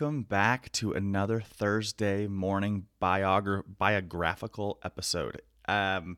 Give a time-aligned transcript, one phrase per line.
[0.00, 5.42] welcome back to another Thursday morning biogra- biographical episode.
[5.68, 6.16] Um,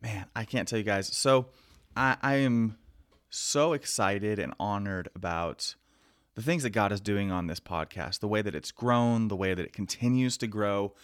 [0.00, 1.08] man, I can't tell you guys.
[1.08, 1.46] So,
[1.96, 2.78] I, I am
[3.30, 5.74] so excited and honored about
[6.36, 9.34] the things that God is doing on this podcast, the way that it's grown, the
[9.34, 10.94] way that it continues to grow,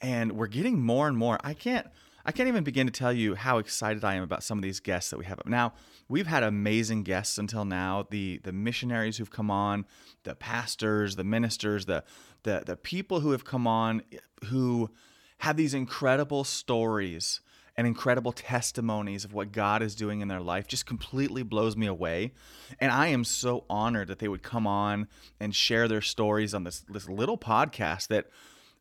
[0.00, 1.38] and we're getting more and more.
[1.44, 1.86] I can't.
[2.26, 4.80] I can't even begin to tell you how excited I am about some of these
[4.80, 5.38] guests that we have.
[5.38, 5.46] Up.
[5.46, 5.74] Now,
[6.10, 8.06] we've had amazing guests until now.
[8.10, 9.86] The the missionaries who've come on,
[10.24, 12.04] the pastors, the ministers, the
[12.42, 14.02] the the people who have come on
[14.46, 14.90] who
[15.38, 17.40] have these incredible stories
[17.76, 21.86] and incredible testimonies of what God is doing in their life just completely blows me
[21.86, 22.32] away.
[22.78, 25.08] And I am so honored that they would come on
[25.38, 28.26] and share their stories on this this little podcast that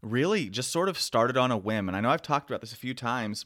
[0.02, 1.88] really just sort of started on a whim.
[1.88, 3.46] And I know I've talked about this a few times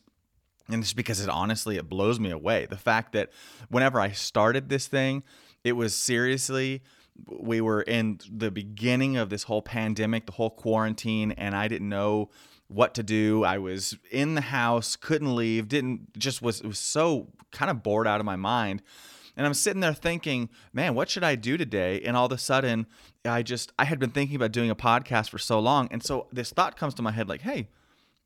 [0.70, 2.66] and it's because it honestly it blows me away.
[2.66, 3.32] The fact that
[3.70, 5.24] whenever i started this thing
[5.64, 6.82] it was seriously
[7.28, 11.90] we were in the beginning of this whole pandemic the whole quarantine and i didn't
[11.90, 12.30] know
[12.74, 13.44] what to do.
[13.44, 18.08] I was in the house couldn't leave didn't just was was so kind of bored
[18.08, 18.82] out of my mind.
[19.36, 22.02] And i'm sitting there thinking man what should i do today?
[22.02, 22.88] And all of a sudden
[23.26, 25.88] i just i had been thinking about doing a podcast for so long.
[25.92, 27.70] And so this thought comes to my head like hey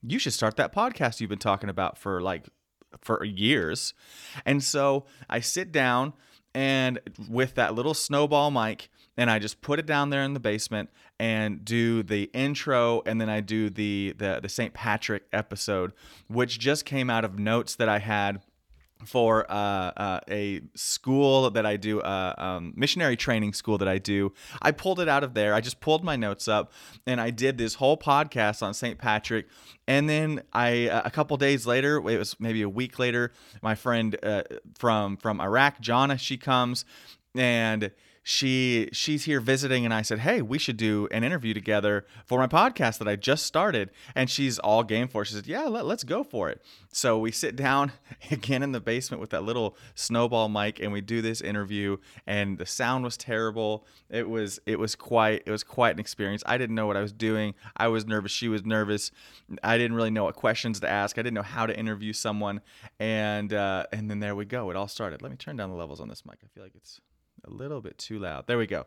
[0.02, 2.48] you should start that podcast you've been talking about for like
[3.02, 3.94] for years.
[4.46, 6.14] And so I sit down
[6.54, 10.40] and with that little snowball mic and I just put it down there in the
[10.40, 10.90] basement
[11.20, 14.74] and do the intro and then I do the the, the St.
[14.74, 15.92] Patrick episode
[16.28, 18.42] which just came out of notes that I had
[19.06, 23.98] for uh, uh, a school that I do, uh, um, missionary training school that I
[23.98, 24.34] do.
[24.62, 25.54] I pulled it out of there.
[25.54, 26.72] I just pulled my notes up
[27.06, 28.98] and I did this whole podcast on St.
[28.98, 29.48] Patrick.
[29.88, 33.32] And then I, uh, a couple days later, it was maybe a week later,
[33.62, 34.44] my friend uh,
[34.78, 36.86] from from Iraq, Jana, she comes
[37.36, 37.92] and
[38.30, 42.40] she she's here visiting and I said, "Hey, we should do an interview together for
[42.40, 45.28] my podcast that I just started." And she's all game for it.
[45.28, 46.62] She said, "Yeah, let, let's go for it."
[46.92, 47.94] So we sit down
[48.32, 51.96] again in the basement with that little snowball mic and we do this interview
[52.26, 53.86] and the sound was terrible.
[54.10, 56.44] It was it was quite it was quite an experience.
[56.46, 57.56] I didn't know what I was doing.
[57.78, 59.10] I was nervous, she was nervous.
[59.64, 61.18] I didn't really know what questions to ask.
[61.18, 62.60] I didn't know how to interview someone
[63.00, 64.70] and uh, and then there we go.
[64.70, 65.22] It all started.
[65.22, 66.40] Let me turn down the levels on this mic.
[66.44, 67.00] I feel like it's
[67.46, 68.48] a little bit too loud.
[68.48, 68.86] There we go.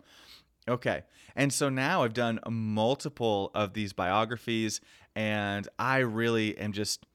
[0.69, 1.03] Okay.
[1.35, 4.81] And so now I've done multiple of these biographies,
[5.15, 7.07] and I really am just,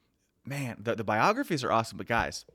[0.45, 1.97] man, the, the biographies are awesome.
[1.97, 2.45] But guys,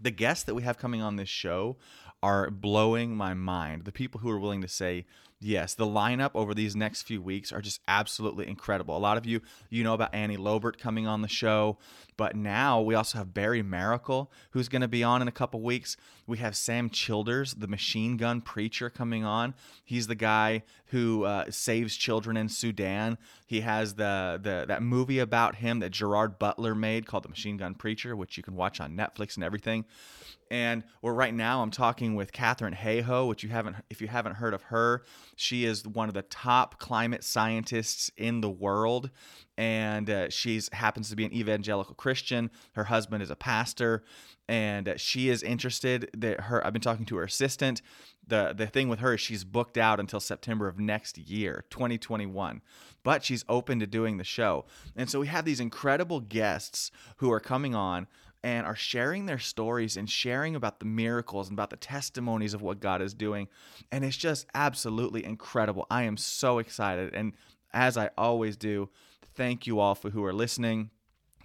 [0.00, 1.76] the guests that we have coming on this show
[2.22, 3.84] are blowing my mind.
[3.84, 5.06] The people who are willing to say,
[5.44, 8.96] yes, the lineup over these next few weeks are just absolutely incredible.
[8.96, 11.78] A lot of you, you know about Annie Lobert coming on the show,
[12.16, 15.60] but now we also have Barry Maracle, who's going to be on in a couple
[15.60, 15.96] weeks.
[16.26, 19.54] We have Sam Childers, the machine gun preacher, coming on.
[19.84, 23.18] He's the guy who uh, saves children in Sudan.
[23.46, 27.58] He has the, the that movie about him that Gerard Butler made called The Machine
[27.58, 29.84] Gun Preacher, which you can watch on Netflix and everything.
[30.50, 34.36] And we're right now I'm talking with Katharine Hayhoe, which you haven't if you haven't
[34.36, 35.02] heard of her,
[35.36, 39.10] she is one of the top climate scientists in the world,
[39.56, 42.50] and uh, she's happens to be an evangelical Christian.
[42.72, 44.04] Her husband is a pastor,
[44.48, 46.10] and uh, she is interested.
[46.16, 47.82] That her I've been talking to her assistant.
[48.26, 52.60] the The thing with her is she's booked out until September of next year, 2021
[53.04, 54.64] but she's open to doing the show.
[54.96, 58.08] And so we have these incredible guests who are coming on
[58.44, 62.60] and are sharing their stories and sharing about the miracles and about the testimonies of
[62.60, 63.48] what God is doing.
[63.90, 65.86] And it's just absolutely incredible.
[65.90, 67.14] I am so excited.
[67.14, 67.32] And
[67.72, 68.90] as I always do,
[69.34, 70.90] thank you all for who are listening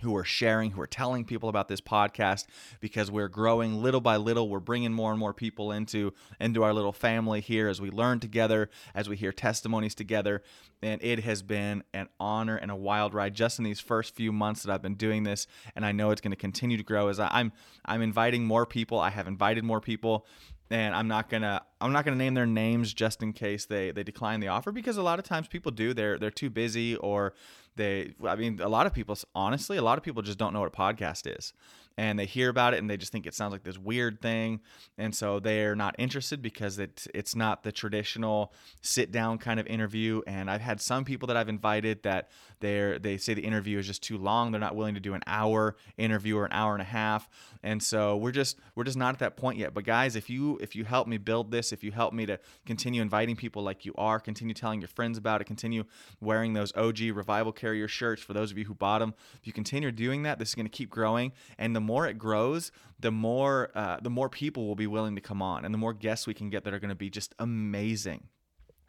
[0.01, 2.45] who are sharing, who are telling people about this podcast
[2.79, 4.49] because we're growing little by little.
[4.49, 8.19] We're bringing more and more people into into our little family here as we learn
[8.19, 10.43] together, as we hear testimonies together,
[10.81, 14.31] and it has been an honor and a wild ride just in these first few
[14.31, 17.07] months that I've been doing this, and I know it's going to continue to grow
[17.07, 17.51] as I'm
[17.85, 18.99] I'm inviting more people.
[18.99, 20.25] I have invited more people
[20.71, 24.03] and I'm not gonna I'm not gonna name their names just in case they they
[24.03, 27.33] decline the offer because a lot of times people do they're they're too busy or
[27.79, 30.59] they I mean a lot of people honestly a lot of people just don't know
[30.59, 31.53] what a podcast is
[31.97, 34.61] and they hear about it and they just think it sounds like this weird thing.
[34.97, 39.67] And so they're not interested because it, it's not the traditional sit down kind of
[39.67, 40.21] interview.
[40.27, 43.87] And i've had some people that i've invited that they're they say the interview is
[43.87, 44.51] just too long.
[44.51, 47.29] They're not willing to do an hour interview or an hour and a half.
[47.63, 49.73] And so we're just we're just not at that point yet.
[49.73, 52.39] But guys if you if you help me build this if you help me to
[52.65, 55.83] continue inviting people like you are continue telling your friends about it continue
[56.19, 59.53] wearing those og revival carrier shirts for those of you who bought them if you
[59.53, 61.31] continue doing that this is going to keep growing.
[61.57, 65.21] And the more it grows, the more uh, the more people will be willing to
[65.21, 67.33] come on, and the more guests we can get that are going to be just
[67.39, 68.27] amazing.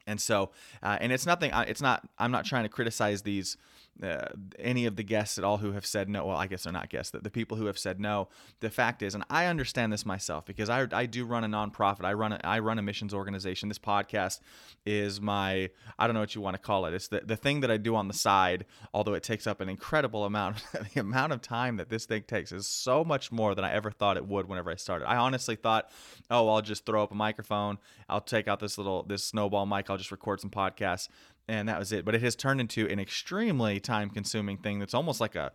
[0.09, 0.51] And so,
[0.83, 1.53] uh, and it's nothing.
[1.55, 2.09] It's not.
[2.19, 3.57] I'm not trying to criticize these
[4.03, 4.29] uh,
[4.59, 6.27] any of the guests at all who have said no.
[6.27, 7.13] Well, I guess they're not guests.
[7.13, 8.29] The, the people who have said no.
[8.61, 12.05] The fact is, and I understand this myself because I, I do run a nonprofit.
[12.05, 13.69] I run a, I run a missions organization.
[13.69, 14.41] This podcast
[14.87, 16.95] is my I don't know what you want to call it.
[16.95, 18.65] It's the, the thing that I do on the side.
[18.95, 20.65] Although it takes up an incredible amount.
[20.95, 23.91] the amount of time that this thing takes is so much more than I ever
[23.91, 25.07] thought it would whenever I started.
[25.09, 25.91] I honestly thought,
[26.31, 27.79] oh, I'll just throw up a microphone.
[28.09, 29.91] I'll take out this little this snowball mic.
[29.91, 31.09] I'll just record some podcasts
[31.51, 32.05] and that was it.
[32.05, 35.51] But it has turned into an extremely time consuming thing that's almost like a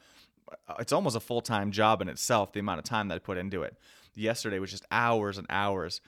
[0.77, 3.37] it's almost a full time job in itself, the amount of time that I put
[3.37, 3.77] into it.
[4.13, 6.01] Yesterday was just hours and hours.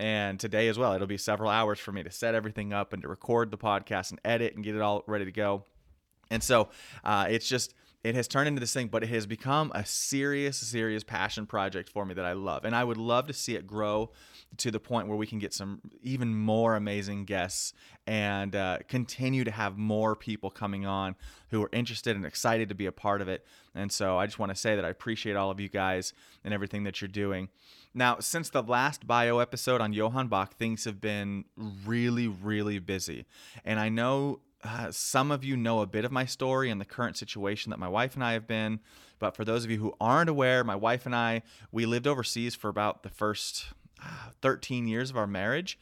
[0.00, 3.02] And today as well, it'll be several hours for me to set everything up and
[3.02, 5.64] to record the podcast and edit and get it all ready to go.
[6.30, 6.70] And so
[7.04, 7.74] uh, it's just,
[8.04, 11.88] it has turned into this thing, but it has become a serious, serious passion project
[11.88, 12.66] for me that I love.
[12.66, 14.10] And I would love to see it grow
[14.58, 17.72] to the point where we can get some even more amazing guests
[18.06, 21.16] and uh, continue to have more people coming on
[21.48, 23.46] who are interested and excited to be a part of it.
[23.74, 26.12] And so I just want to say that I appreciate all of you guys
[26.44, 27.48] and everything that you're doing.
[27.94, 33.24] Now, since the last bio episode on Johann Bach, things have been really, really busy.
[33.64, 36.86] And I know uh, some of you know a bit of my story and the
[36.86, 38.80] current situation that my wife and I have been.
[39.18, 42.54] But for those of you who aren't aware, my wife and I, we lived overseas
[42.54, 43.66] for about the first
[44.42, 45.78] 13 years of our marriage.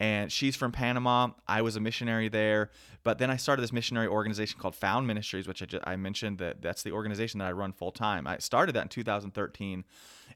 [0.00, 1.28] And she's from Panama.
[1.46, 2.70] I was a missionary there.
[3.04, 6.38] But then I started this missionary organization called Found Ministries, which I, just, I mentioned
[6.38, 8.26] that that's the organization that I run full time.
[8.26, 9.84] I started that in 2013.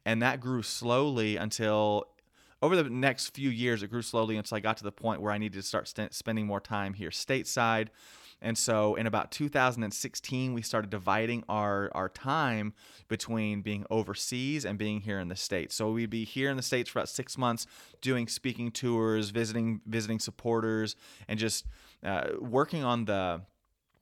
[0.04, 2.08] And that grew slowly until
[2.60, 5.32] over the next few years, it grew slowly until I got to the point where
[5.32, 7.88] I needed to start st- spending more time here stateside.
[8.40, 12.72] And so in about 2016, we started dividing our, our time
[13.08, 15.74] between being overseas and being here in the States.
[15.74, 17.66] So we'd be here in the States for about six months
[18.00, 20.94] doing speaking tours, visiting visiting supporters,
[21.26, 21.66] and just
[22.04, 23.42] uh, working on the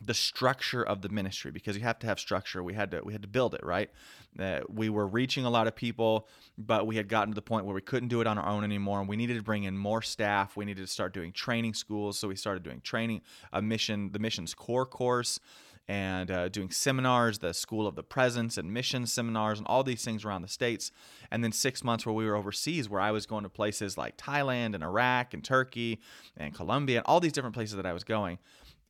[0.01, 3.13] the structure of the ministry because you have to have structure we had to we
[3.13, 3.91] had to build it right
[4.39, 6.29] uh, we were reaching a lot of people
[6.59, 8.63] but we had gotten to the point where we couldn't do it on our own
[8.63, 11.73] anymore and we needed to bring in more staff we needed to start doing training
[11.73, 13.23] schools so we started doing training
[13.53, 15.41] a mission the missions core course
[15.89, 20.05] and uh, doing seminars, the School of the Presence and mission seminars, and all these
[20.05, 20.91] things around the states.
[21.31, 24.17] And then six months where we were overseas, where I was going to places like
[24.17, 26.01] Thailand and Iraq and Turkey
[26.37, 28.39] and Colombia and all these different places that I was going.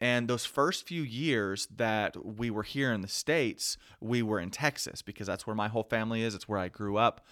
[0.00, 4.50] And those first few years that we were here in the States, we were in
[4.50, 6.34] Texas because that's where my whole family is.
[6.34, 7.25] It's where I grew up.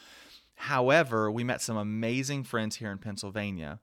[0.54, 3.80] However, we met some amazing friends here in Pennsylvania.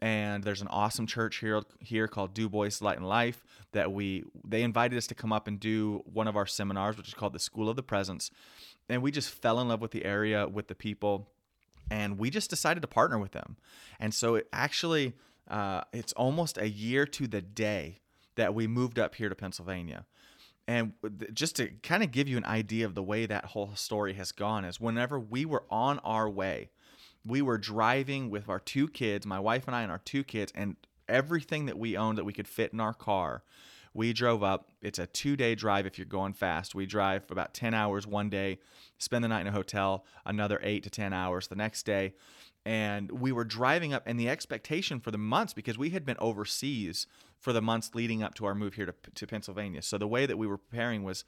[0.00, 4.24] And there's an awesome church here here called Du Bois Light and Life that we
[4.44, 7.32] they invited us to come up and do one of our seminars, which is called
[7.32, 8.30] the School of the Presence.
[8.88, 11.28] And we just fell in love with the area, with the people,
[11.88, 13.56] and we just decided to partner with them.
[14.00, 15.14] And so it actually
[15.48, 18.01] uh, it's almost a year to the day
[18.36, 20.06] that we moved up here to Pennsylvania.
[20.68, 20.92] And
[21.32, 24.32] just to kind of give you an idea of the way that whole story has
[24.32, 26.70] gone, is whenever we were on our way,
[27.26, 30.52] we were driving with our two kids, my wife and I, and our two kids,
[30.54, 30.76] and
[31.08, 33.42] everything that we owned that we could fit in our car.
[33.94, 34.70] We drove up.
[34.80, 36.74] It's a two day drive if you're going fast.
[36.74, 38.58] We drive for about 10 hours one day,
[38.98, 42.14] spend the night in a hotel, another eight to 10 hours the next day.
[42.64, 46.16] And we were driving up, and the expectation for the months, because we had been
[46.20, 47.06] overseas
[47.40, 49.82] for the months leading up to our move here to, to Pennsylvania.
[49.82, 51.24] So the way that we were preparing was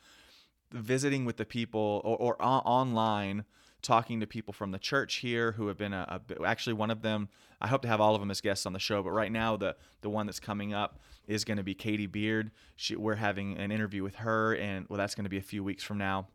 [0.73, 3.45] visiting with the people or, or online
[3.83, 7.03] talking to people from the church here who have been a, a, actually one of
[7.03, 7.29] them.
[7.61, 9.57] I hope to have all of them as guests on the show but right now
[9.57, 12.51] the the one that's coming up is going to be katie beard.
[12.77, 15.63] She, we're having an interview with her and well that's going to be a few
[15.63, 16.29] weeks from now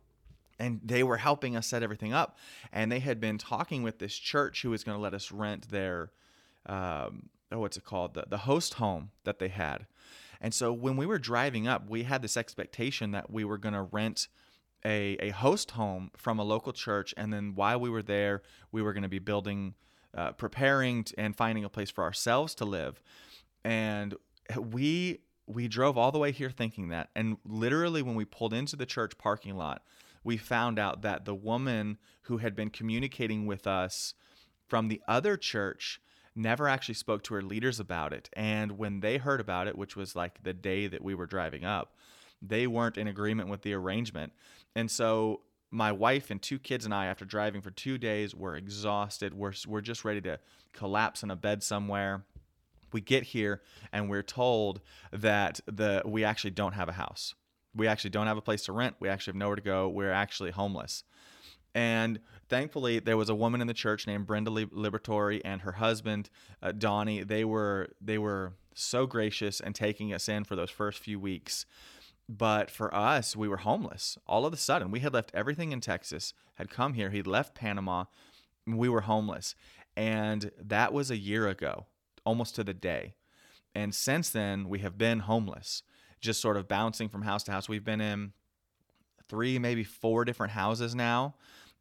[0.60, 2.38] and they were helping us set everything up
[2.72, 5.70] and they had been talking with this church who was going to let us rent
[5.70, 6.12] their
[6.66, 8.14] um, oh, what's it called?
[8.14, 9.88] The, the host home that they had.
[10.42, 13.74] And so when we were driving up, we had this expectation that we were going
[13.74, 14.28] to rent
[14.86, 17.14] a, a host home from a local church.
[17.18, 19.74] And then while we were there, we were going to be building,
[20.16, 23.02] uh, preparing and finding a place for ourselves to live.
[23.64, 24.16] And
[24.58, 27.10] we we drove all the way here thinking that.
[27.16, 29.82] And literally, when we pulled into the church parking lot,
[30.30, 34.14] we found out that the woman who had been communicating with us
[34.68, 36.00] from the other church
[36.36, 38.30] never actually spoke to her leaders about it.
[38.34, 41.66] And when they heard about it, which was like the day that we were driving
[41.66, 41.96] up,
[42.44, 44.32] they weren't in agreement with the arrangement.
[44.76, 48.56] And so my wife and two kids and I, after driving for two days, were
[48.56, 49.34] exhausted.
[49.34, 50.38] We're, we're just ready to
[50.74, 52.24] collapse in a bed somewhere.
[52.94, 54.82] We get here and we're told
[55.12, 57.34] that the we actually don't have a house.
[57.76, 58.96] We actually don't have a place to rent.
[59.00, 59.90] We actually have nowhere to go.
[59.90, 61.04] We're actually homeless.
[61.76, 66.30] And thankfully, there was a woman in the church named Brenda Liberatore and her husband
[66.64, 67.24] uh, Donnie.
[67.24, 71.66] They were they were so gracious and taking us in for those first few weeks.
[72.28, 74.18] But for us, we were homeless.
[74.28, 77.56] All of a sudden, we had left everything in Texas, had come here, he'd left
[77.56, 78.06] Panama,
[78.68, 79.56] we were homeless.
[79.98, 81.88] And that was a year ago,
[82.24, 83.16] almost to the day.
[83.74, 85.82] And since then, we have been homeless,
[86.20, 87.70] just sort of bouncing from house to house.
[87.70, 88.34] We've been in
[89.28, 91.36] three, maybe four different houses now.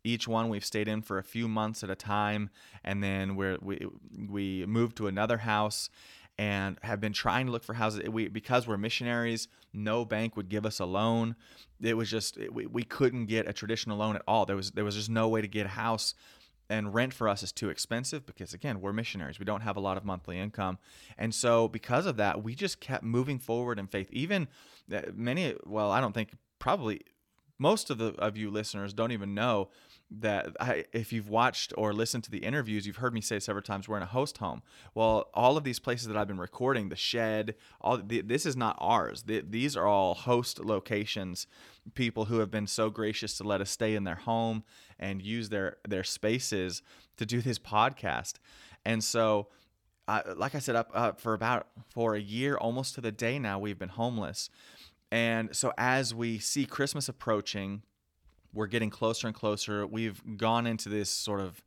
[0.04, 2.50] Each one we've stayed in for a few months at a time,
[2.84, 3.86] and then we're, we
[4.28, 5.90] we moved to another house,
[6.38, 8.08] and have been trying to look for houses.
[8.08, 11.34] We because we're missionaries, no bank would give us a loan.
[11.82, 14.46] It was just we, we couldn't get a traditional loan at all.
[14.46, 16.14] There was there was just no way to get a house
[16.70, 19.80] and rent for us is too expensive because again we're missionaries we don't have a
[19.80, 20.78] lot of monthly income
[21.16, 24.48] and so because of that we just kept moving forward in faith even
[24.94, 27.00] uh, many well i don't think probably
[27.58, 29.68] most of the of you listeners don't even know
[30.10, 33.62] that I, if you've watched or listened to the interviews, you've heard me say several
[33.62, 34.62] times we're in a host home.
[34.94, 38.56] Well, all of these places that I've been recording, the shed, all the, this is
[38.56, 39.24] not ours.
[39.24, 41.46] The, these are all host locations.
[41.94, 44.64] People who have been so gracious to let us stay in their home
[44.98, 46.82] and use their their spaces
[47.16, 48.34] to do this podcast.
[48.84, 49.48] And so,
[50.06, 53.38] uh, like I said, up, up for about for a year, almost to the day
[53.38, 54.50] now, we've been homeless.
[55.10, 57.82] And so, as we see Christmas approaching
[58.52, 59.86] we're getting closer and closer.
[59.86, 61.62] We've gone into this sort of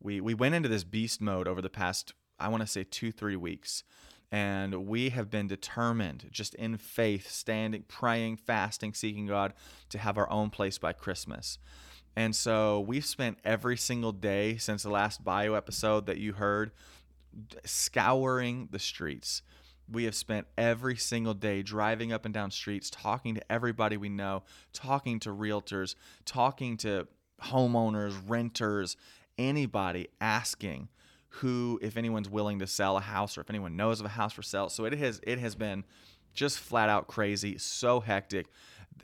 [0.00, 3.36] we we went into this beast mode over the past I want to say 2-3
[3.36, 3.84] weeks.
[4.32, 9.54] And we have been determined, just in faith, standing, praying, fasting, seeking God
[9.88, 11.58] to have our own place by Christmas.
[12.16, 16.72] And so we've spent every single day since the last bio episode that you heard
[17.64, 19.42] scouring the streets,
[19.90, 24.08] we have spent every single day driving up and down streets, talking to everybody we
[24.08, 27.06] know, talking to realtors, talking to
[27.42, 28.96] homeowners, renters,
[29.38, 30.88] anybody asking
[31.34, 34.32] who, if anyone's willing to sell a house or if anyone knows of a house
[34.32, 34.68] for sale.
[34.68, 35.84] So it has it has been
[36.34, 38.46] just flat out crazy, so hectic,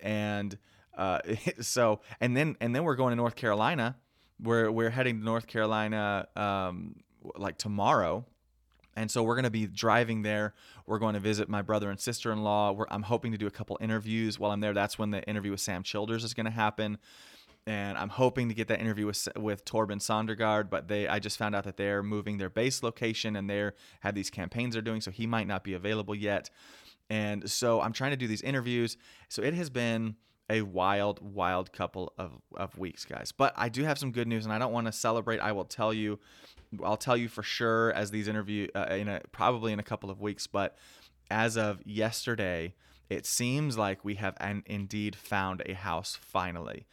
[0.02, 0.58] and
[0.96, 1.20] uh,
[1.60, 3.96] so and then and then we're going to North Carolina.
[4.40, 6.96] We're we're heading to North Carolina um,
[7.36, 8.26] like tomorrow
[8.96, 10.54] and so we're going to be driving there.
[10.86, 12.76] We're going to visit my brother and sister in law.
[12.90, 14.72] I'm hoping to do a couple interviews while I'm there.
[14.72, 16.98] That's when the interview with Sam Childers is going to happen.
[17.66, 21.36] And I'm hoping to get that interview with with Torben Sondergaard, but they I just
[21.36, 25.00] found out that they're moving their base location and they're have these campaigns they're doing,
[25.00, 26.48] so he might not be available yet.
[27.10, 28.96] And so I'm trying to do these interviews.
[29.28, 30.14] So it has been
[30.48, 33.32] a wild, wild couple of, of weeks, guys.
[33.32, 35.40] But I do have some good news, and I don't want to celebrate.
[35.40, 36.18] I will tell you
[36.82, 40.10] I'll tell you for sure as these interview uh, in a, probably in a couple
[40.10, 40.76] of weeks, but
[41.30, 42.74] as of yesterday,
[43.08, 46.86] it seems like we have an, indeed found a house finally.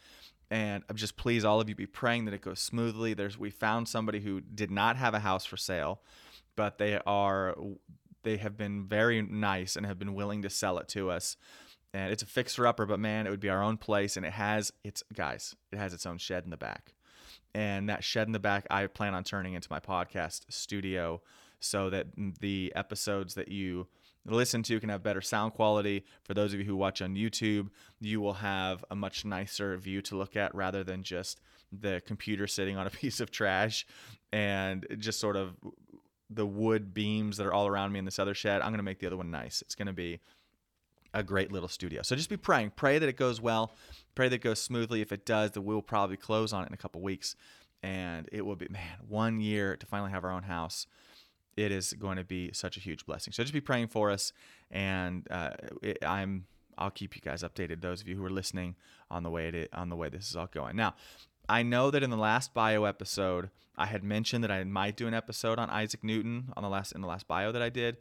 [0.50, 3.14] And I'm just please all of you be praying that it goes smoothly.
[3.14, 6.00] There's we found somebody who did not have a house for sale,
[6.54, 7.56] but they are
[8.22, 11.36] they have been very nice and have been willing to sell it to us.
[11.94, 14.32] And it's a fixer upper, but man, it would be our own place and it
[14.32, 16.92] has its guys, it has its own shed in the back
[17.54, 21.22] and that shed in the back I plan on turning into my podcast studio
[21.60, 22.08] so that
[22.40, 23.86] the episodes that you
[24.26, 26.04] listen to can have better sound quality.
[26.24, 27.68] For those of you who watch on YouTube,
[28.00, 31.40] you will have a much nicer view to look at rather than just
[31.72, 33.86] the computer sitting on a piece of trash
[34.32, 35.56] and just sort of
[36.30, 38.60] the wood beams that are all around me in this other shed.
[38.60, 39.62] I'm going to make the other one nice.
[39.62, 40.20] It's going to be
[41.14, 42.02] a great little studio.
[42.02, 42.72] So just be praying.
[42.76, 43.72] Pray that it goes well.
[44.14, 45.00] Pray that it goes smoothly.
[45.00, 47.36] If it does, then we'll probably close on it in a couple weeks.
[47.82, 50.86] And it will be, man, one year to finally have our own house.
[51.56, 53.32] It is going to be such a huge blessing.
[53.32, 54.32] So just be praying for us.
[54.70, 55.50] And uh,
[55.82, 57.80] it, I'm, I'll keep you guys updated.
[57.80, 58.74] Those of you who are listening
[59.10, 60.74] on the way it, on the way this is all going.
[60.74, 60.94] Now,
[61.48, 65.06] I know that in the last bio episode, I had mentioned that I might do
[65.06, 67.98] an episode on Isaac Newton on the last in the last bio that I did.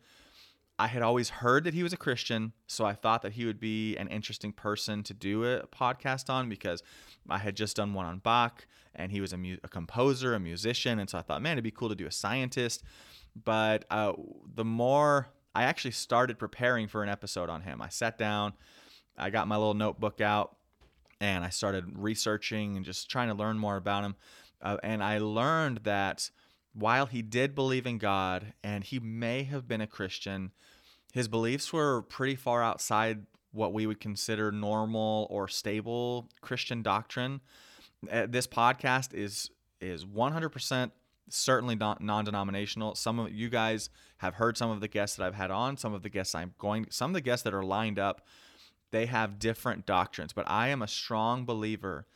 [0.80, 3.60] I had always heard that he was a Christian, so I thought that he would
[3.60, 6.82] be an interesting person to do a podcast on because
[7.30, 8.65] I had just done one on Bach
[8.96, 11.63] and he was a, mu- a composer, a musician, and so I thought, man, it'd
[11.63, 12.84] be cool to do a scientist.
[13.44, 14.13] But uh,
[14.53, 18.53] the more I actually started preparing for an episode on him, I sat down,
[19.18, 20.56] I got my little notebook out,
[21.20, 24.15] and I started researching and just trying to learn more about him.
[24.62, 26.30] Uh, and I learned that
[26.74, 30.51] while he did believe in God and he may have been a Christian,
[31.13, 37.42] his beliefs were pretty far outside what we would consider normal or stable Christian doctrine.
[38.12, 39.50] Uh, this podcast is
[39.80, 40.92] is 100%
[41.30, 42.96] certainly not non-denominational.
[42.96, 45.94] Some of you guys have heard some of the guests that I've had on, some
[45.94, 48.25] of the guests I'm going some of the guests that are lined up,
[48.92, 52.08] they have different doctrines, but I am a strong believer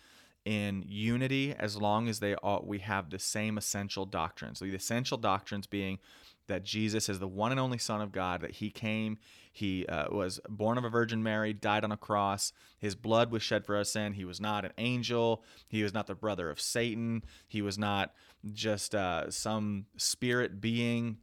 [0.47, 4.59] in unity as long as they all we have the same essential doctrines.
[4.59, 5.99] The essential doctrines being
[6.47, 9.17] that Jesus is the one and only Son of God, that he came,
[9.51, 13.43] he uh, was born of a Virgin Mary, died on a cross, his blood was
[13.43, 14.13] shed for our sin.
[14.13, 18.13] He was not an angel, he was not the brother of Satan, he was not
[18.53, 21.17] just uh, some spirit being.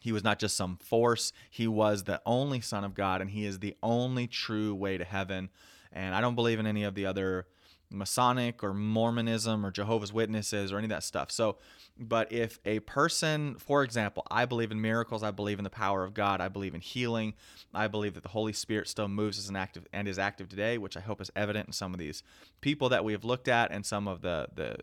[0.00, 1.32] He was not just some force.
[1.48, 5.04] He was the only Son of God, and He is the only true way to
[5.04, 5.48] heaven.
[5.92, 7.46] And I don't believe in any of the other
[7.92, 11.30] Masonic or Mormonism or Jehovah's Witnesses or any of that stuff.
[11.30, 11.58] So,
[11.98, 16.04] but if a person, for example, I believe in miracles, I believe in the power
[16.04, 17.34] of God, I believe in healing,
[17.74, 20.78] I believe that the Holy Spirit still moves as an active and is active today,
[20.78, 22.22] which I hope is evident in some of these
[22.60, 24.76] people that we have looked at and some of the the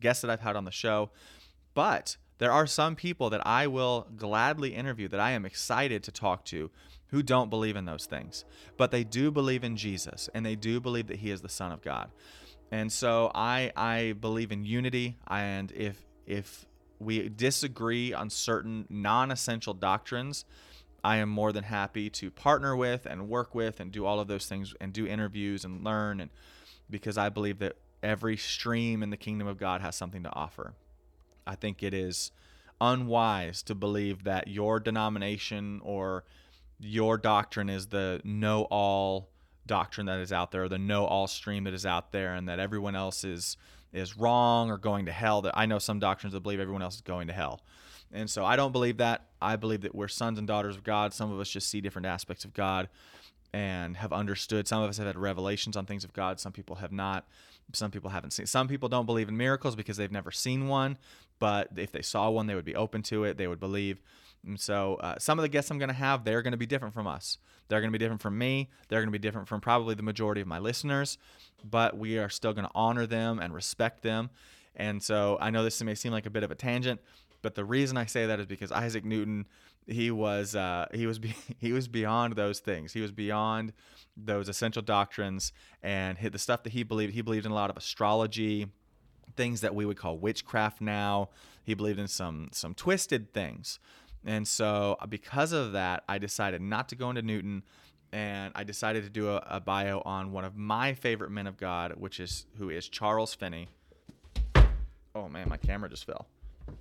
[0.00, 1.10] guests that I've had on the show.
[1.74, 6.12] But there are some people that I will gladly interview that I am excited to
[6.12, 6.70] talk to
[7.08, 8.44] who don't believe in those things,
[8.76, 11.72] but they do believe in Jesus and they do believe that he is the son
[11.72, 12.10] of God.
[12.70, 16.66] And so I I believe in unity and if if
[16.98, 20.44] we disagree on certain non-essential doctrines,
[21.04, 24.28] I am more than happy to partner with and work with and do all of
[24.28, 26.30] those things and do interviews and learn and
[26.90, 30.74] because I believe that every stream in the kingdom of God has something to offer.
[31.46, 32.32] I think it is
[32.80, 36.24] unwise to believe that your denomination or
[36.78, 39.30] your doctrine is the know all
[39.68, 42.58] doctrine that is out there, the know all stream that is out there, and that
[42.58, 43.56] everyone else is
[43.92, 45.42] is wrong or going to hell.
[45.42, 47.60] That I know some doctrines that believe everyone else is going to hell.
[48.12, 49.26] And so I don't believe that.
[49.40, 51.12] I believe that we're sons and daughters of God.
[51.12, 52.88] Some of us just see different aspects of God
[53.52, 54.66] and have understood.
[54.66, 56.40] Some of us have had revelations on things of God.
[56.40, 57.26] Some people have not.
[57.74, 58.46] Some people haven't seen.
[58.46, 60.96] Some people don't believe in miracles because they've never seen one.
[61.38, 63.36] But if they saw one, they would be open to it.
[63.36, 64.00] They would believe.
[64.46, 66.66] And so uh, some of the guests I'm going to have, they're going to be
[66.66, 67.38] different from us.
[67.68, 68.68] They're going to be different from me.
[68.88, 71.18] They're going to be different from probably the majority of my listeners.
[71.68, 74.30] But we are still going to honor them and respect them.
[74.76, 77.00] And so I know this may seem like a bit of a tangent,
[77.42, 79.46] but the reason I say that is because Isaac Newton,
[79.86, 82.92] he was uh, he was be- he was beyond those things.
[82.92, 83.72] He was beyond
[84.16, 85.52] those essential doctrines
[85.82, 87.14] and the stuff that he believed.
[87.14, 88.66] He believed in a lot of astrology,
[89.36, 91.30] things that we would call witchcraft now.
[91.62, 93.78] He believed in some some twisted things.
[94.24, 97.62] And so uh, because of that, I decided not to go into Newton
[98.12, 101.56] and I decided to do a, a bio on one of my favorite men of
[101.56, 103.68] God, which is who is Charles Finney.
[105.14, 106.26] Oh man, my camera just fell.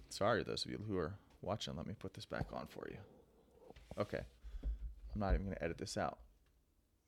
[0.10, 1.76] Sorry, those of you who are watching.
[1.76, 2.98] Let me put this back on for you.
[4.00, 4.22] Okay.
[5.14, 6.20] I'm not even going to edit this out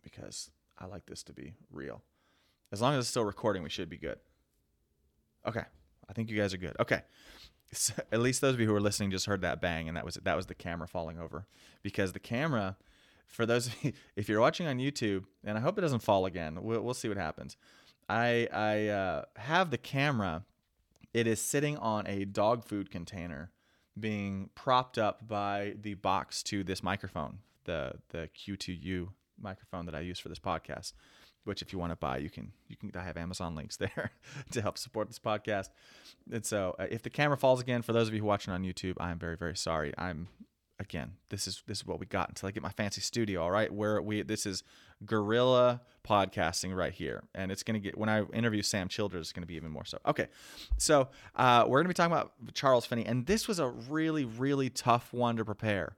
[0.02, 2.02] because I like this to be real.
[2.72, 4.18] As long as it's still recording, we should be good.
[5.46, 5.64] Okay.
[6.10, 6.76] I think you guys are good.
[6.80, 7.02] Okay.
[8.12, 10.16] At least those of you who are listening just heard that bang, and that was
[10.16, 11.46] that was the camera falling over.
[11.84, 12.78] Because the camera,
[13.28, 16.26] for those of you, if you're watching on YouTube, and I hope it doesn't fall
[16.26, 17.58] again, we'll, we'll see what happens.
[18.08, 20.44] I I uh, have the camera
[21.14, 23.52] it is sitting on a dog food container
[24.00, 30.02] being propped up by the box to this microphone, the the Q2U microphone that I
[30.02, 30.94] use for this podcast.
[31.50, 32.52] Which, if you want to buy, you can.
[32.68, 32.92] You can.
[32.96, 34.12] I have Amazon links there
[34.52, 35.70] to help support this podcast.
[36.32, 38.94] And so, uh, if the camera falls again, for those of you watching on YouTube,
[39.00, 39.92] I am very, very sorry.
[39.98, 40.28] I'm
[40.80, 43.42] again, this is this is what we got until I get my fancy studio.
[43.42, 44.64] All right, where we this is
[45.06, 49.48] guerrilla podcasting right here, and it's gonna get when I interview Sam Childers, it's gonna
[49.48, 49.98] be even more so.
[50.06, 50.28] Okay,
[50.78, 54.70] so uh, we're gonna be talking about Charles Finney, and this was a really really
[54.70, 55.98] tough one to prepare.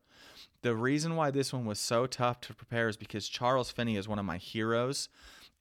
[0.64, 4.08] The reason why this one was so tough to prepare is because Charles Finney is
[4.08, 5.10] one of my heroes,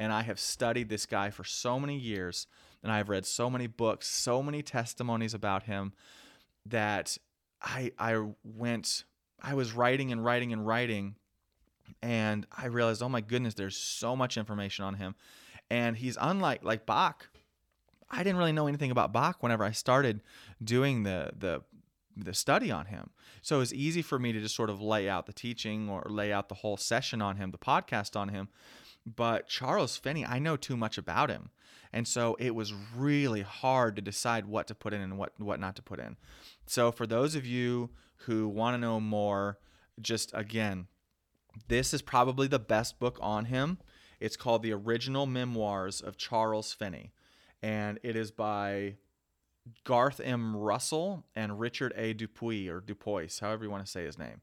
[0.00, 2.46] and I have studied this guy for so many years,
[2.82, 5.92] and I've read so many books, so many testimonies about him
[6.66, 7.18] that
[7.62, 9.04] I I went
[9.42, 11.16] I was writing and writing and writing,
[12.02, 15.14] and I realized, oh my goodness, there's so much information on him,
[15.70, 17.28] and he's unlike like Bach.
[18.10, 20.22] I didn't really know anything about Bach whenever I started
[20.64, 21.62] doing the the
[22.16, 23.10] the study on him.
[23.42, 26.06] So it was easy for me to just sort of lay out the teaching or
[26.08, 28.48] lay out the whole session on him, the podcast on him.
[29.16, 31.50] But Charles Finney, I know too much about him.
[31.92, 35.58] And so it was really hard to decide what to put in and what, what
[35.58, 36.16] not to put in.
[36.66, 37.90] So for those of you
[38.26, 39.58] who want to know more,
[40.00, 40.86] just again,
[41.68, 43.78] this is probably the best book on him.
[44.20, 47.12] It's called The Original Memoirs of Charles Finney,
[47.62, 48.96] and it is by
[49.84, 50.54] Garth M.
[50.54, 52.12] Rosell and Richard A.
[52.12, 54.42] Dupuy or Dupois, however you want to say his name.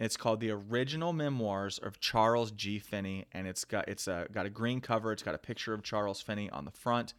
[0.00, 2.78] It's called The Original Memoirs of Charles G.
[2.78, 5.12] Finney, and it's got it's a, got a green cover.
[5.12, 7.14] It's got a picture of Charles Finney on the front.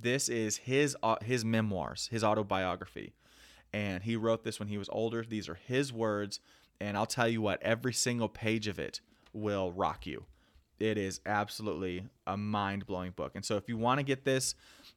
[0.00, 3.14] This is his uh, his memoirs, his autobiography
[3.72, 5.24] and he wrote this when he was older.
[5.28, 6.40] These are his words,
[6.80, 9.00] and I'll tell you what, every single page of it
[9.32, 10.24] will rock you.
[10.78, 13.32] It is absolutely a mind blowing book.
[13.34, 14.54] And so, if you want to get this,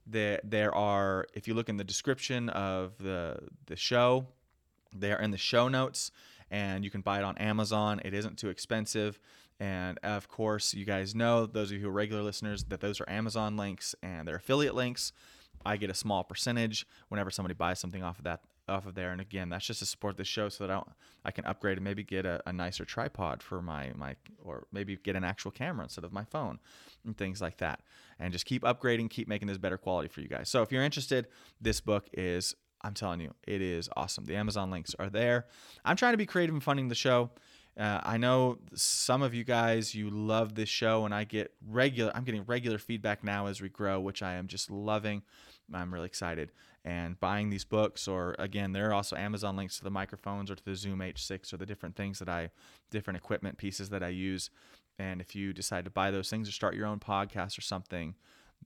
[0.07, 1.27] there there are.
[1.33, 4.27] If you look in the description of the the show,
[4.95, 6.11] They are in the show notes,
[6.51, 8.01] and you can buy it on Amazon.
[8.03, 9.19] It isn't too expensive.
[9.59, 12.99] And of course, you guys know, those of you who are regular listeners, that those
[12.99, 15.11] are Amazon links and they're affiliate links.
[15.65, 19.11] I get a small percentage whenever somebody buys something off of that off of there.
[19.11, 20.81] And again, that's just to support the show so that I,
[21.25, 24.95] I can upgrade and maybe get a, a, nicer tripod for my, my, or maybe
[24.95, 26.59] get an actual camera instead of my phone
[27.05, 27.81] and things like that.
[28.19, 30.49] And just keep upgrading, keep making this better quality for you guys.
[30.49, 31.27] So if you're interested,
[31.59, 34.25] this book is, I'm telling you, it is awesome.
[34.25, 35.45] The Amazon links are there.
[35.85, 37.31] I'm trying to be creative in funding the show.
[37.77, 42.11] Uh, I know some of you guys you love this show, and I get regular.
[42.13, 45.23] I'm getting regular feedback now as we grow, which I am just loving.
[45.73, 46.51] I'm really excited
[46.85, 48.07] and buying these books.
[48.07, 51.53] Or again, there are also Amazon links to the microphones or to the Zoom H6
[51.53, 52.51] or the different things that I,
[52.91, 54.49] different equipment pieces that I use.
[54.99, 58.15] And if you decide to buy those things or start your own podcast or something,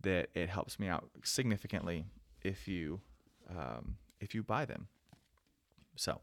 [0.01, 2.05] that it helps me out significantly
[2.43, 2.99] if you
[3.49, 4.87] um, if you buy them.
[5.95, 6.21] So,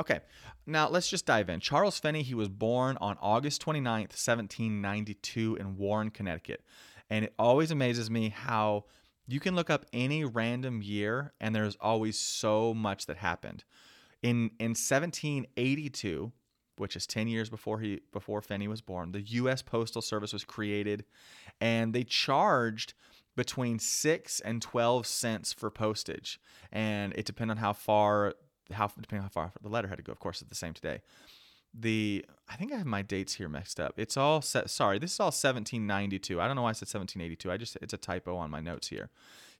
[0.00, 0.20] okay,
[0.66, 1.60] now let's just dive in.
[1.60, 6.64] Charles Finney, he was born on August 29th, 1792, in Warren, Connecticut.
[7.08, 8.84] And it always amazes me how
[9.26, 13.64] you can look up any random year and there's always so much that happened.
[14.22, 16.32] In, in 1782,
[16.76, 20.44] which is 10 years before he before Finney was born, the US Postal Service was
[20.44, 21.04] created
[21.60, 22.94] and they charged
[23.36, 26.40] between 6 and 12 cents for postage
[26.70, 28.34] and it depended on how far
[28.72, 30.12] how depending on how far the letter had to go.
[30.12, 31.00] Of course, it's the same today.
[31.74, 33.94] The I think I have my dates here mixed up.
[33.96, 34.68] It's all set.
[34.68, 36.40] Sorry, this is all 1792.
[36.40, 37.50] I don't know why I said 1782.
[37.50, 39.10] I just it's a typo on my notes here.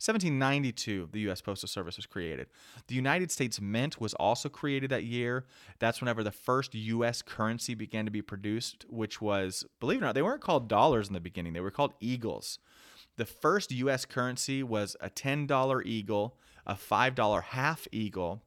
[0.02, 1.40] 1792, the U.S.
[1.40, 2.48] Postal Service was created.
[2.88, 5.46] The United States Mint was also created that year.
[5.78, 7.22] That's whenever the first U.S.
[7.22, 11.06] currency began to be produced, which was, believe it or not, they weren't called dollars
[11.06, 11.52] in the beginning.
[11.52, 12.58] They were called eagles.
[13.16, 14.04] The first U.S.
[14.04, 18.42] currency was a $10 eagle, a $5 half eagle,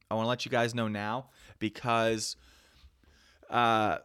[0.10, 2.36] I want to let you guys know now because
[3.50, 3.98] uh,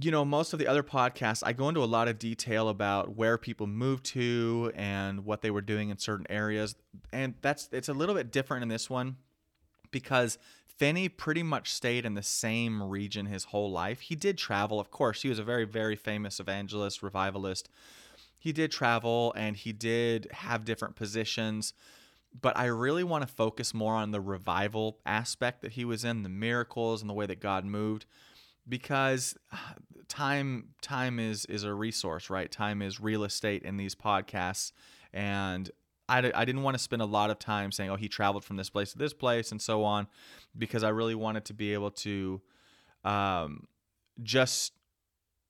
[0.00, 3.16] you know, most of the other podcasts, I go into a lot of detail about
[3.16, 6.74] where people moved to and what they were doing in certain areas.
[7.12, 9.16] And that's it's a little bit different in this one
[9.94, 14.00] because Finney pretty much stayed in the same region his whole life.
[14.00, 15.22] He did travel, of course.
[15.22, 17.68] He was a very, very famous evangelist, revivalist.
[18.36, 21.74] He did travel and he did have different positions.
[22.38, 26.24] But I really want to focus more on the revival aspect that he was in,
[26.24, 28.04] the miracles and the way that God moved
[28.68, 29.56] because uh,
[30.08, 34.72] time time is is a resource right time is real estate in these podcasts
[35.12, 35.70] and
[36.08, 38.56] I, I didn't want to spend a lot of time saying oh he traveled from
[38.56, 40.06] this place to this place and so on
[40.56, 42.40] because i really wanted to be able to
[43.04, 43.66] um,
[44.22, 44.72] just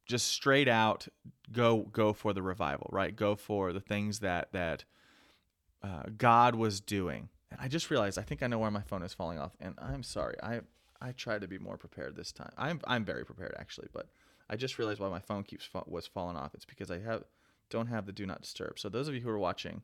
[0.06, 1.08] just straight out
[1.52, 4.84] go go for the revival right go for the things that that
[5.82, 9.02] uh, god was doing and i just realized i think i know where my phone
[9.02, 10.60] is falling off and i'm sorry i
[11.04, 12.52] I tried to be more prepared this time.
[12.56, 14.08] I'm I'm very prepared actually, but
[14.48, 16.54] I just realized why my phone keeps was falling off.
[16.54, 17.24] It's because I have
[17.68, 18.78] don't have the do not disturb.
[18.78, 19.82] So those of you who are watching,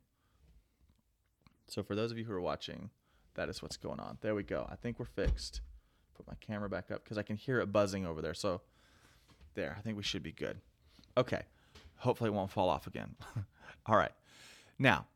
[1.71, 2.91] so for those of you who are watching,
[3.35, 4.19] that is what's going on.
[4.21, 4.67] There we go.
[4.71, 5.61] I think we're fixed.
[6.17, 8.35] Put my camera back up because I can hear it buzzing over there.
[8.35, 8.61] So
[9.55, 10.59] there, I think we should be good.
[11.17, 11.43] Okay.
[11.97, 13.15] Hopefully it won't fall off again.
[13.87, 14.13] All right.
[14.79, 15.07] Now,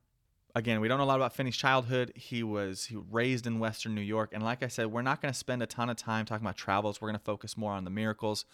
[0.55, 2.13] again, we don't know a lot about Finney's childhood.
[2.15, 5.33] He was he raised in Western New York, and like I said, we're not going
[5.33, 7.01] to spend a ton of time talking about travels.
[7.01, 8.45] We're going to focus more on the miracles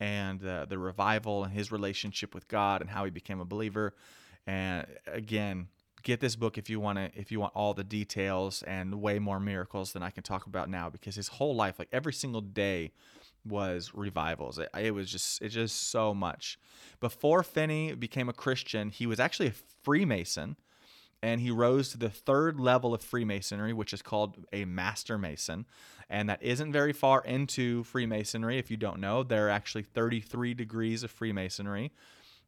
[0.00, 3.94] and uh, the revival and his relationship with God and how he became a believer
[4.46, 5.68] And again,
[6.04, 9.18] get this book if you want to if you want all the details and way
[9.18, 12.42] more miracles than I can talk about now because his whole life like every single
[12.42, 12.92] day
[13.44, 14.58] was revivals.
[14.58, 16.58] It, it was just it just so much.
[17.00, 20.56] Before Finney became a Christian, he was actually a Freemason
[21.22, 25.64] and he rose to the third level of Freemasonry, which is called a Master Mason.
[26.10, 28.58] And that isn't very far into Freemasonry.
[28.58, 31.92] If you don't know, there are actually 33 degrees of Freemasonry.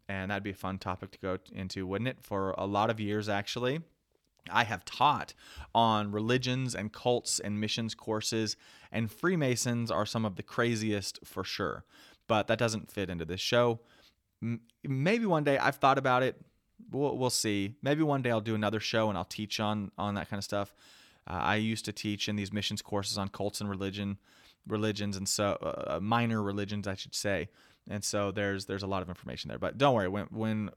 [0.09, 2.19] And that'd be a fun topic to go into, wouldn't it?
[2.21, 3.81] For a lot of years, actually.
[4.49, 5.35] I have taught
[5.75, 8.57] on religions and cults and missions courses,
[8.93, 11.85] and Freemasons are some of the craziest for sure.
[12.29, 13.81] But that doesn't fit into this show.
[14.85, 16.41] Maybe one day I've thought about it
[16.91, 17.75] we'll, we'll see.
[17.83, 20.45] Maybe one day I'll do another show and I'll teach on on that kind of
[20.45, 20.75] stuff.
[21.29, 24.19] Uh, I used to teach in these missions courses on cults and religion,
[24.67, 27.49] religions and so uh, uh minor religions, I should say.
[27.89, 29.59] And so there's there's a lot of information there.
[29.59, 30.71] But don't worry, when when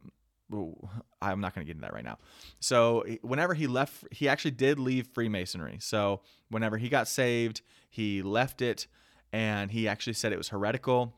[1.22, 2.18] I'm not going to get into that right now.
[2.60, 5.78] So whenever he left, he actually did leave Freemasonry.
[5.80, 8.88] So whenever he got saved, he left it,
[9.32, 11.14] and he actually said it was heretical.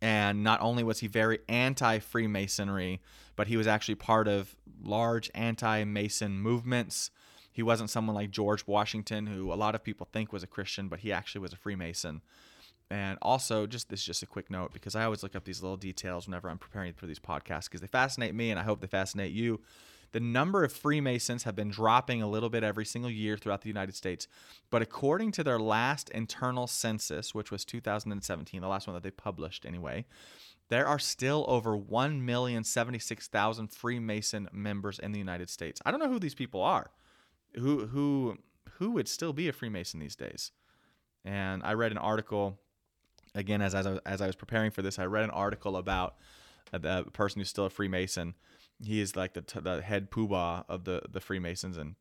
[0.00, 3.00] And not only was he very anti Freemasonry,
[3.36, 7.10] but he was actually part of large anti Mason movements.
[7.50, 10.88] He wasn't someone like George Washington, who a lot of people think was a Christian,
[10.88, 12.20] but he actually was a Freemason.
[12.90, 15.62] And also, just this is just a quick note because I always look up these
[15.62, 18.80] little details whenever I'm preparing for these podcasts because they fascinate me and I hope
[18.80, 19.60] they fascinate you.
[20.12, 23.68] The number of Freemasons have been dropping a little bit every single year throughout the
[23.68, 24.26] United States.
[24.70, 29.10] But according to their last internal census, which was 2017, the last one that they
[29.10, 30.06] published anyway,
[30.70, 35.80] there are still over 1,076,000 Freemason members in the United States.
[35.84, 36.90] I don't know who these people are.
[37.56, 38.38] Who who
[38.72, 40.52] who would still be a Freemason these days?
[41.24, 42.58] And I read an article
[43.34, 44.98] again as as I, as I was preparing for this.
[44.98, 46.16] I read an article about
[46.72, 48.34] the person who's still a Freemason
[48.82, 51.96] he is like the the head poobah of the the Freemasons, and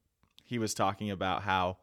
[0.45, 1.77] he was talking about how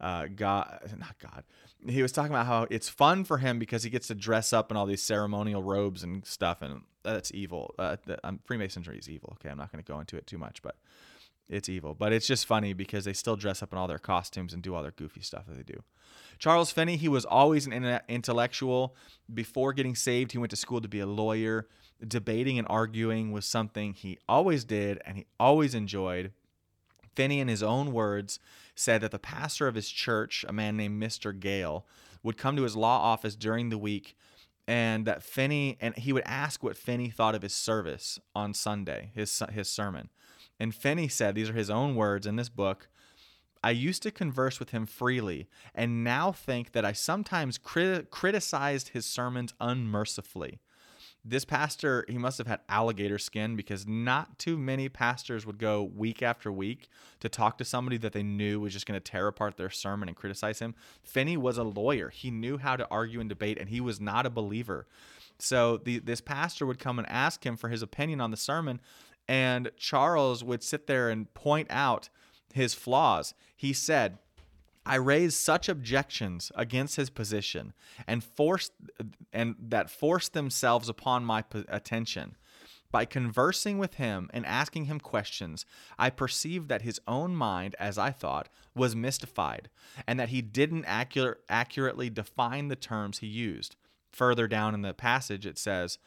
[0.00, 1.44] uh, God, not God,
[1.88, 4.70] he was talking about how it's fun for him because he gets to dress up
[4.70, 7.74] in all these ceremonial robes and stuff, and that's evil.
[7.78, 9.36] Uh, the, um, Freemasonry is evil.
[9.38, 10.76] Okay, I'm not going to go into it too much, but
[11.48, 11.94] it's evil.
[11.94, 14.74] But it's just funny because they still dress up in all their costumes and do
[14.74, 15.82] all their goofy stuff that they do.
[16.38, 18.96] Charles Finney, he was always an intellectual.
[19.32, 21.68] Before getting saved, he went to school to be a lawyer
[22.06, 26.32] debating and arguing was something he always did and he always enjoyed.
[27.14, 28.40] Finney, in his own words,
[28.74, 31.38] said that the pastor of his church, a man named Mr.
[31.38, 31.86] Gale,
[32.24, 34.16] would come to his law office during the week
[34.66, 39.10] and that Finney and he would ask what Finney thought of his service on Sunday,
[39.14, 40.08] his his sermon.
[40.58, 42.88] And Finney said, these are his own words in this book,
[43.64, 48.88] I used to converse with him freely and now think that I sometimes crit- criticized
[48.88, 50.58] his sermons unmercifully.
[51.24, 55.82] This pastor he must have had alligator skin because not too many pastors would go
[55.82, 56.88] week after week
[57.20, 60.08] to talk to somebody that they knew was just going to tear apart their sermon
[60.08, 60.74] and criticize him.
[61.02, 62.10] Finney was a lawyer.
[62.10, 64.86] He knew how to argue and debate and he was not a believer.
[65.38, 68.80] So the, this pastor would come and ask him for his opinion on the sermon
[69.28, 72.08] and charles would sit there and point out
[72.52, 74.18] his flaws he said
[74.86, 77.72] I raised such objections against his position
[78.06, 78.72] and forced
[79.32, 82.36] and that forced themselves upon my attention.
[82.90, 85.66] By conversing with him and asking him questions,
[85.98, 89.68] I perceived that his own mind, as I thought, was mystified,
[90.06, 93.74] and that he didn't accurate, accurately define the terms he used.
[94.12, 95.98] Further down in the passage, it says,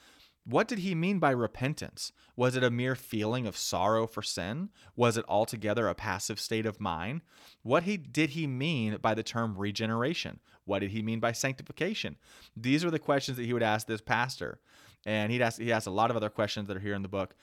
[0.48, 2.14] what did he mean by repentance?
[2.38, 4.70] Was it a mere feeling of sorrow for sin?
[4.96, 7.22] Was it altogether a passive state of mind?
[7.64, 10.40] What he, did he mean by the term regeneration?
[10.64, 12.16] What did he mean by sanctification?
[12.56, 14.60] These are the questions that he would ask this pastor.
[15.06, 17.10] And he'd ask, he asked a lot of other questions that are here in the
[17.10, 17.36] book.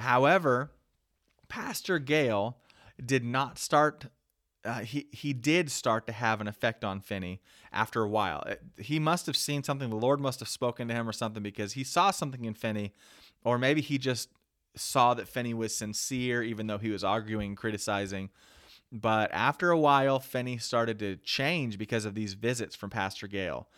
[0.00, 0.72] However,
[1.48, 2.58] Pastor Gale
[3.04, 4.06] did not start
[4.68, 7.40] uh, he he did start to have an effect on Finney
[7.72, 8.44] after a while.
[8.46, 9.88] Uh, he must have seen something.
[9.88, 12.92] The Lord must have spoken to him or something because he saw something in Finney,
[13.44, 14.28] or maybe he just
[14.76, 18.28] saw that Finney was sincere, even though he was arguing, criticizing.
[18.92, 23.68] But after a while, Finney started to change because of these visits from Pastor Gale.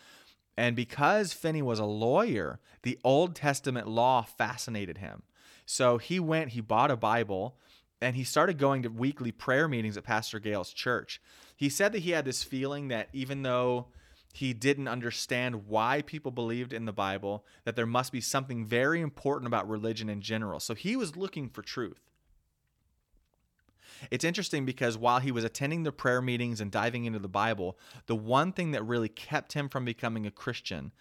[0.57, 5.22] And because Finney was a lawyer, the Old Testament law fascinated him.
[5.64, 7.57] So he went, he bought a Bible,
[8.00, 11.20] and he started going to weekly prayer meetings at Pastor Gale's church.
[11.56, 13.86] He said that he had this feeling that even though
[14.32, 19.00] he didn't understand why people believed in the Bible, that there must be something very
[19.00, 20.60] important about religion in general.
[20.60, 22.00] So he was looking for truth.
[24.10, 27.78] It's interesting because while he was attending the prayer meetings and diving into the Bible,
[28.06, 30.92] the one thing that really kept him from becoming a Christian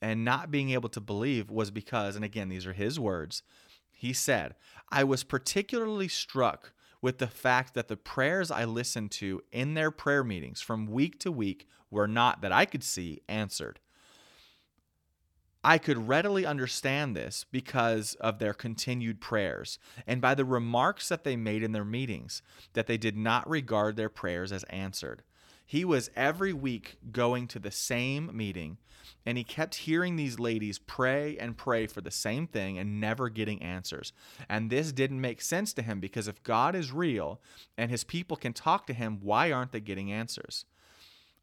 [0.00, 3.42] and not being able to believe was because, and again, these are his words,
[3.98, 4.54] He said,
[4.90, 9.90] I was particularly struck with the fact that the prayers I listened to in their
[9.90, 13.80] prayer meetings from week to week were not, that I could see, answered.
[15.64, 21.24] I could readily understand this because of their continued prayers and by the remarks that
[21.24, 22.42] they made in their meetings
[22.74, 25.22] that they did not regard their prayers as answered.
[25.64, 28.76] He was every week going to the same meeting
[29.24, 33.28] and he kept hearing these ladies pray and pray for the same thing and never
[33.28, 34.12] getting answers.
[34.48, 37.40] And this didn't make sense to him because if God is real
[37.76, 40.64] and his people can talk to him, why aren't they getting answers?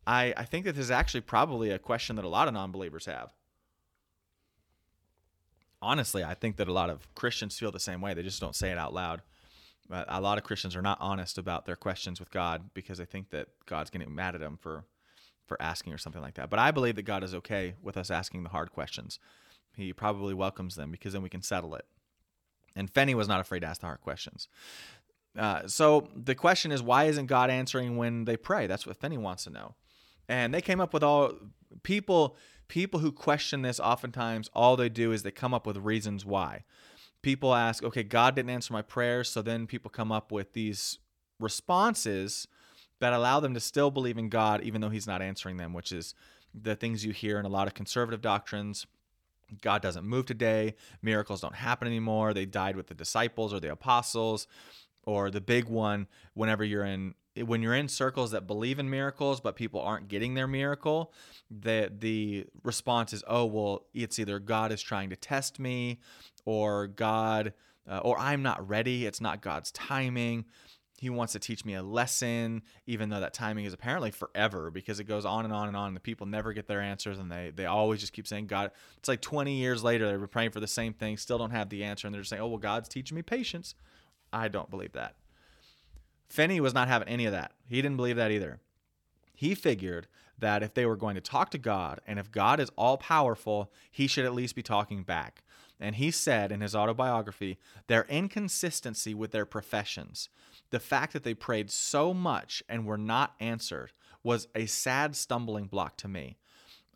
[0.06, 2.72] I, I think that this is actually probably a question that a lot of non
[2.72, 3.34] believers have
[5.84, 8.14] honestly, I think that a lot of Christians feel the same way.
[8.14, 9.22] They just don't say it out loud.
[9.90, 13.06] But a lot of Christians are not honest about their questions with God because they
[13.06, 14.86] think that God's getting mad at them for
[15.46, 16.50] for asking or something like that.
[16.50, 19.20] But I believe that God is okay with us asking the hard questions.
[19.76, 21.86] He probably welcomes them because then we can settle it.
[22.76, 24.48] And Finney was not afraid to ask the hard questions.
[25.38, 28.68] Uh, so the question is, why isn't God answering when they pray?
[28.68, 29.76] That's what Finney wants to know.
[30.30, 31.34] And they came up with all
[31.82, 32.38] people
[32.70, 36.64] people who question this oftentimes all they do is they come up with reasons why.
[37.22, 41.00] People ask, okay, God didn't answer my prayers, so then people come up with these
[41.40, 42.48] responses
[43.04, 45.92] that allow them to still believe in God even though he's not answering them, which
[45.92, 46.16] is
[46.54, 48.88] the things you hear in a lot of conservative doctrines.
[49.62, 53.72] God doesn't move today, miracles don't happen anymore, they died with the disciples or the
[53.72, 54.48] apostles,
[55.04, 59.42] or the big one whenever you're in when you're in circles that believe in miracles
[59.42, 61.12] but people aren't getting their miracle
[61.50, 66.00] the the response is oh well it's either god is trying to test me
[66.46, 67.54] or god
[67.90, 69.06] uh, or i'm not ready.
[69.06, 70.46] It's not god's timing
[71.04, 75.00] he wants to teach me a lesson even though that timing is apparently forever because
[75.00, 77.32] it goes on and on and on and the people never get their answers and
[77.32, 80.60] they they always just keep saying god it's like 20 years later they're praying for
[80.60, 82.90] the same thing still don't have the answer and they're just saying oh well god's
[82.90, 83.76] teaching me patience
[84.32, 85.16] i don't believe that
[86.34, 87.52] Finney was not having any of that.
[87.68, 88.60] He didn't believe that either.
[89.36, 90.08] He figured
[90.40, 93.72] that if they were going to talk to God and if God is all powerful,
[93.92, 95.44] he should at least be talking back.
[95.80, 100.30] And he said in his autobiography, their inconsistency with their professions,
[100.74, 103.92] the fact that they prayed so much and were not answered,
[104.24, 106.36] was a sad stumbling block to me.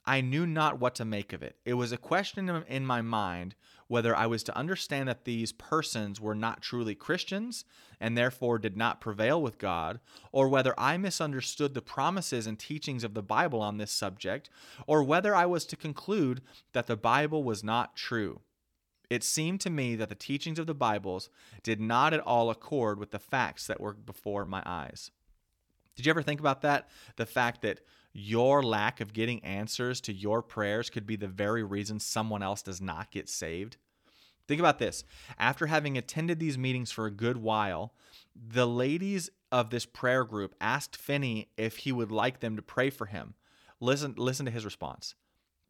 [0.04, 1.58] I knew not what to make of it.
[1.63, 3.54] It was a question in my mind
[3.88, 7.66] whether I was to understand that these persons were not truly Christians
[8.00, 10.00] and therefore did not prevail with God,
[10.32, 14.50] or whether I misunderstood the promises and teachings of the Bible on this subject,
[14.88, 16.42] or whether I was to conclude
[16.74, 18.42] that the Bible was not true.
[19.10, 21.30] It seemed to me that the teachings of the Bibles
[21.63, 25.12] did not at all accord with the facts that were before my eyes.
[25.96, 26.89] Did you ever think about that?
[27.15, 27.80] The fact that
[28.13, 32.62] your lack of getting answers to your prayers could be the very reason someone else
[32.62, 33.78] does not get saved.
[34.48, 35.04] Think about this.
[35.38, 37.93] After having attended these meetings for a good while,
[38.36, 42.89] the ladies of this prayer group asked Finney if he would like them to pray
[42.89, 43.34] for him.
[43.80, 45.15] Listen, listen to his response.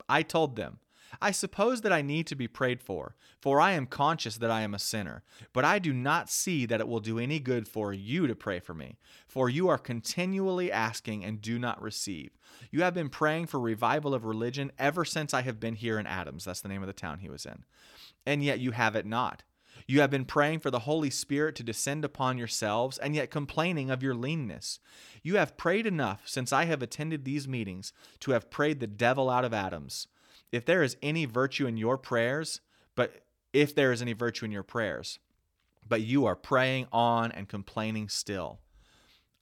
[0.09, 0.79] I told them,
[1.21, 4.61] I suppose that I need to be prayed for, for I am conscious that I
[4.61, 5.23] am a sinner.
[5.53, 8.59] But I do not see that it will do any good for you to pray
[8.59, 12.37] for me, for you are continually asking and do not receive.
[12.71, 16.07] You have been praying for revival of religion ever since I have been here in
[16.07, 16.45] Adams.
[16.45, 17.63] That's the name of the town he was in.
[18.25, 19.43] And yet you have it not.
[19.85, 23.89] You have been praying for the Holy Spirit to descend upon yourselves, and yet complaining
[23.91, 24.79] of your leanness.
[25.21, 29.29] You have prayed enough since I have attended these meetings to have prayed the devil
[29.29, 30.07] out of Adams
[30.51, 32.61] if there is any virtue in your prayers,
[32.95, 33.21] but
[33.53, 35.19] if there is any virtue in your prayers,
[35.87, 38.59] but you are praying on and complaining still.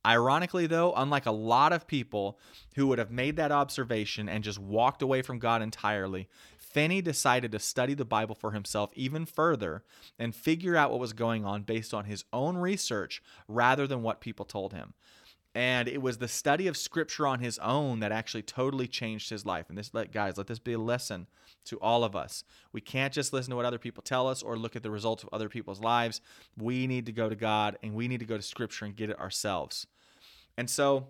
[0.05, 2.37] Ironically, though, unlike a lot of people
[2.75, 7.51] who would have made that observation and just walked away from God entirely, Finney decided
[7.51, 9.83] to study the Bible for himself even further
[10.19, 14.21] and figure out what was going on based on his own research rather than what
[14.21, 14.93] people told him.
[15.55, 19.45] And it was the study of scripture on his own that actually totally changed his
[19.45, 19.67] life.
[19.69, 21.27] And this, let guys, let this be a lesson
[21.65, 22.43] to all of us.
[22.73, 25.23] We can't just listen to what other people tell us or look at the results
[25.23, 26.19] of other people's lives.
[26.57, 29.09] We need to go to God and we need to go to scripture and get
[29.09, 29.87] it ourselves.
[30.57, 31.07] And so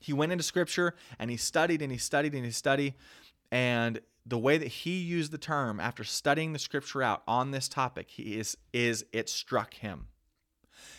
[0.00, 2.94] he went into scripture and he studied and he studied and he studied.
[3.52, 7.68] And the way that he used the term after studying the scripture out on this
[7.68, 10.08] topic, he is, is it struck him.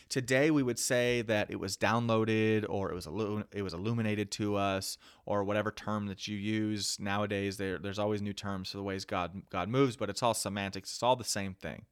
[0.10, 3.08] Today we would say that it was downloaded or it was
[3.52, 6.98] it was illuminated to us or whatever term that you use.
[7.00, 10.34] Nowadays there, there's always new terms for the ways God God moves, but it's all
[10.34, 10.92] semantics.
[10.94, 11.86] It's all the same thing.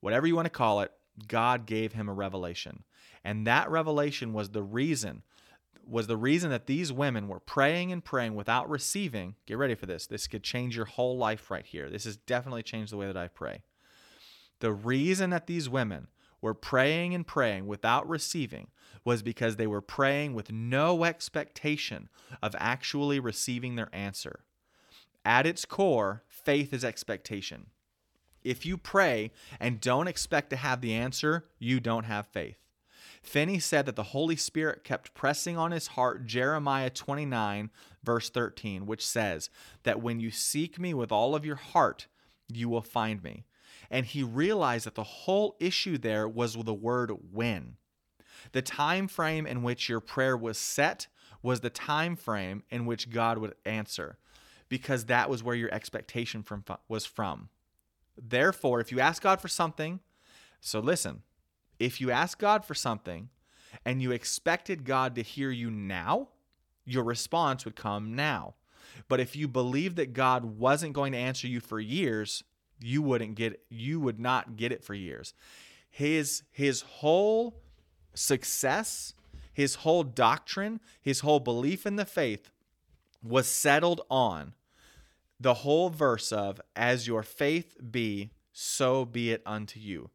[0.00, 0.92] Whatever you want to call it,
[1.28, 2.84] God gave him a revelation.
[3.24, 5.22] And that revelation was the reason
[5.86, 9.34] was the reason that these women were praying and praying without receiving.
[9.46, 10.06] Get ready for this.
[10.06, 11.90] This could change your whole life right here.
[11.90, 13.62] This has definitely changed the way that I pray
[14.60, 16.08] The reason that these women
[16.42, 18.66] were praying and praying without receiving
[19.04, 22.08] was because they were praying with no expectation
[22.42, 24.40] of actually receiving their answer.
[25.24, 27.66] At its core, faith is expectation.
[28.42, 29.30] If you pray
[29.60, 32.56] and don't expect to have the answer, you don't have faith.
[33.22, 37.70] Finney said that the Holy Spirit kept pressing on his heart Jeremiah 29,
[38.02, 39.48] verse 13, which says
[39.84, 42.08] that when you seek me with all of your heart,
[42.48, 43.44] you will find me.
[43.92, 47.76] And he realized that the whole issue there was with the word when.
[48.52, 51.06] The time frame in which your prayer was set
[51.42, 54.16] was the time frame in which God would answer
[54.70, 57.50] because that was where your expectation from was from.
[58.16, 60.00] Therefore, if you ask God for something,
[60.60, 61.22] so listen,
[61.78, 63.28] if you ask God for something
[63.84, 66.28] and you expected God to hear you now,
[66.86, 68.54] your response would come now.
[69.08, 72.42] But if you believed that God wasn't going to answer you for years,
[72.82, 75.34] you wouldn't get you would not get it for years.
[75.90, 77.60] His his whole
[78.14, 79.14] success,
[79.52, 82.50] his whole doctrine, his whole belief in the faith
[83.22, 84.54] was settled on
[85.42, 90.10] the whole verse of, As your faith be, so be it unto you.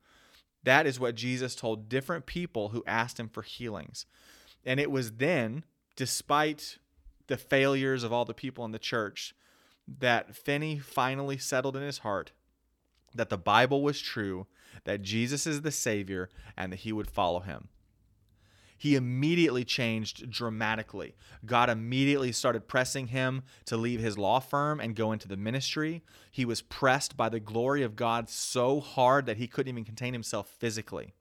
[0.63, 4.05] That is what Jesus told different people who asked him for healings.
[4.65, 5.63] And it was then,
[5.95, 6.77] despite
[7.27, 9.33] the failures of all the people in the church,
[9.99, 12.31] that Finney finally settled in his heart
[13.17, 14.47] that the Bible was true,
[14.85, 17.69] that Jesus is the Savior, and that he would follow him
[18.77, 21.15] he immediately changed dramatically.
[21.45, 26.03] God immediately started pressing him to leave his law firm and go into the ministry.
[26.31, 30.13] He was pressed by the glory of God so hard that he couldn't even contain
[30.13, 31.13] himself physically.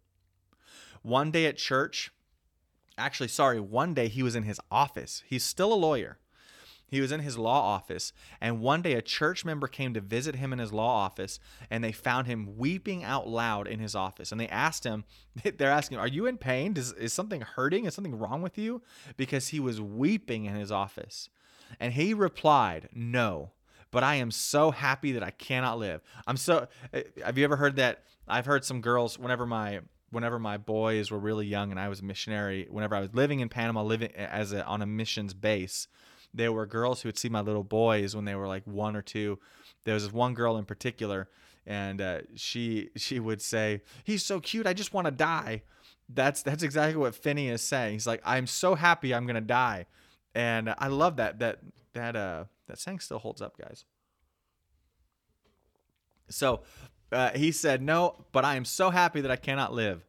[1.02, 2.10] One day at church,
[2.98, 5.22] actually, sorry, one day he was in his office.
[5.26, 6.18] He's still a lawyer.
[6.88, 10.36] He was in his law office, and one day a church member came to visit
[10.36, 14.30] him in his law office, and they found him weeping out loud in his office.
[14.30, 15.04] And they asked him,
[15.58, 16.74] they're asking, Are you in pain?
[16.74, 17.86] Does, is something hurting?
[17.86, 18.82] Is something wrong with you?
[19.16, 21.28] Because he was weeping in his office.
[21.80, 23.50] And he replied, No,
[23.90, 26.02] but I am so happy that I cannot live.
[26.26, 26.68] I'm so.
[26.92, 28.04] Eh, have you ever heard that?
[28.28, 29.80] I've heard some girls, whenever my
[30.10, 33.40] whenever my boys were really young and I was a missionary, whenever I was living
[33.40, 35.88] in Panama, living as a, on a missions base,
[36.36, 39.02] there were girls who would see my little boys when they were like one or
[39.02, 39.38] two.
[39.84, 41.28] There was this one girl in particular,
[41.66, 44.66] and uh, she she would say, "He's so cute.
[44.66, 45.62] I just want to die."
[46.08, 47.94] That's that's exactly what Finney is saying.
[47.94, 49.14] He's like, "I'm so happy.
[49.14, 49.86] I'm gonna die,"
[50.34, 51.60] and I love that that
[51.94, 53.84] that uh that saying still holds up, guys.
[56.28, 56.62] So
[57.12, 60.04] uh, he said, "No, but I am so happy that I cannot live."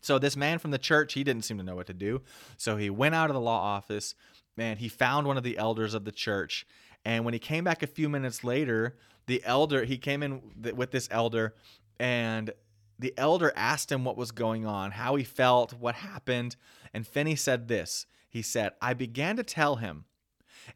[0.00, 2.20] So this man from the church, he didn't seem to know what to do.
[2.58, 4.14] So he went out of the law office
[4.56, 6.66] man, he found one of the elders of the church.
[7.04, 8.96] And when he came back a few minutes later,
[9.26, 10.40] the elder, he came in
[10.74, 11.54] with this elder,
[11.98, 12.52] and
[12.98, 16.56] the elder asked him what was going on, how he felt, what happened.
[16.92, 20.04] And Finney said this He said, I began to tell him.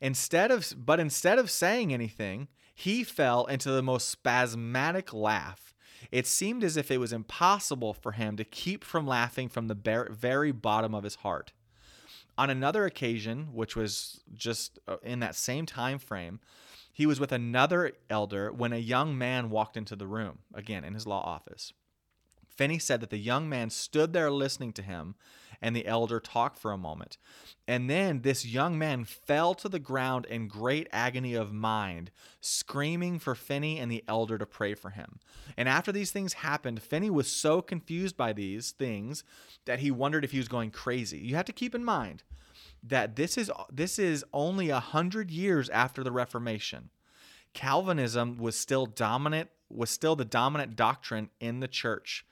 [0.00, 5.74] Instead of, but instead of saying anything, he fell into the most spasmodic laugh.
[6.12, 10.08] It seemed as if it was impossible for him to keep from laughing from the
[10.10, 11.52] very bottom of his heart.
[12.38, 16.38] On another occasion, which was just uh, in that same time frame,
[16.92, 20.94] he was with another elder when a young man walked into the room, again in
[20.94, 21.72] his law office.
[22.48, 25.16] Finney said that the young man stood there listening to him
[25.60, 27.18] and the elder talked for a moment.
[27.66, 33.18] And then this young man fell to the ground in great agony of mind, screaming
[33.18, 35.18] for Finney and the elder to pray for him.
[35.56, 39.24] And after these things happened, Finney was so confused by these things
[39.64, 41.18] that he wondered if he was going crazy.
[41.18, 42.22] You have to keep in mind
[42.82, 46.90] that this is this is only a hundred years after the Reformation.
[47.52, 52.24] Calvinism was still dominant was still the dominant doctrine in the church.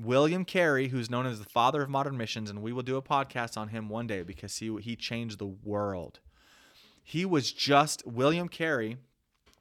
[0.00, 3.02] William Carey, who's known as the father of modern missions, and we will do a
[3.02, 6.20] podcast on him one day because he he changed the world.
[7.02, 8.96] He was just William Carey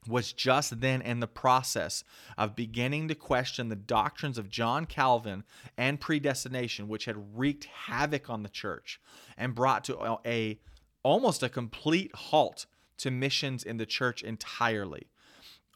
[0.07, 2.03] was just then in the process
[2.37, 5.43] of beginning to question the doctrines of John Calvin
[5.77, 9.01] and predestination, which had wreaked havoc on the church
[9.37, 10.59] and brought to a,
[11.03, 12.65] almost a complete halt
[12.97, 15.07] to missions in the church entirely.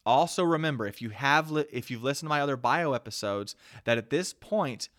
[0.06, 3.98] Also remember if you have li- if you've listened to my other bio episodes that
[3.98, 4.90] at this point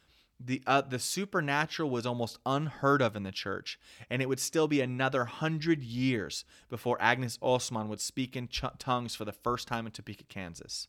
[0.41, 3.79] the uh, the supernatural was almost unheard of in the church
[4.11, 8.65] and it would still be another 100 years before Agnes Ozman would speak in ch-
[8.79, 10.89] tongues for the first time in Topeka, Kansas.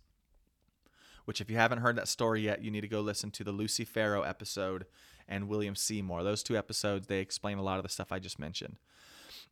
[1.25, 3.51] Which if you haven't heard that story yet, you need to go listen to the
[3.51, 4.85] Lucy Farrow episode
[5.27, 6.23] and William Seymour.
[6.23, 8.77] Those two episodes they explain a lot of the stuff I just mentioned.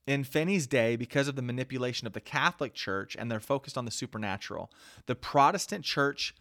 [0.05, 3.85] In Finney's day, because of the manipulation of the Catholic Church and their focus on
[3.85, 4.69] the supernatural,
[5.05, 6.35] the Protestant Church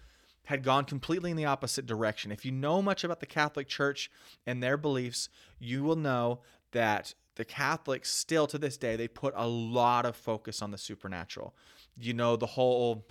[0.47, 2.33] had gone completely in the opposite direction.
[2.33, 4.11] If you know much about the Catholic Church
[4.47, 5.29] and their beliefs,
[5.61, 6.41] you will know
[6.73, 10.79] that the Catholics still to this day they put a lot of focus on the
[10.79, 11.55] supernatural.
[11.97, 13.07] You know the whole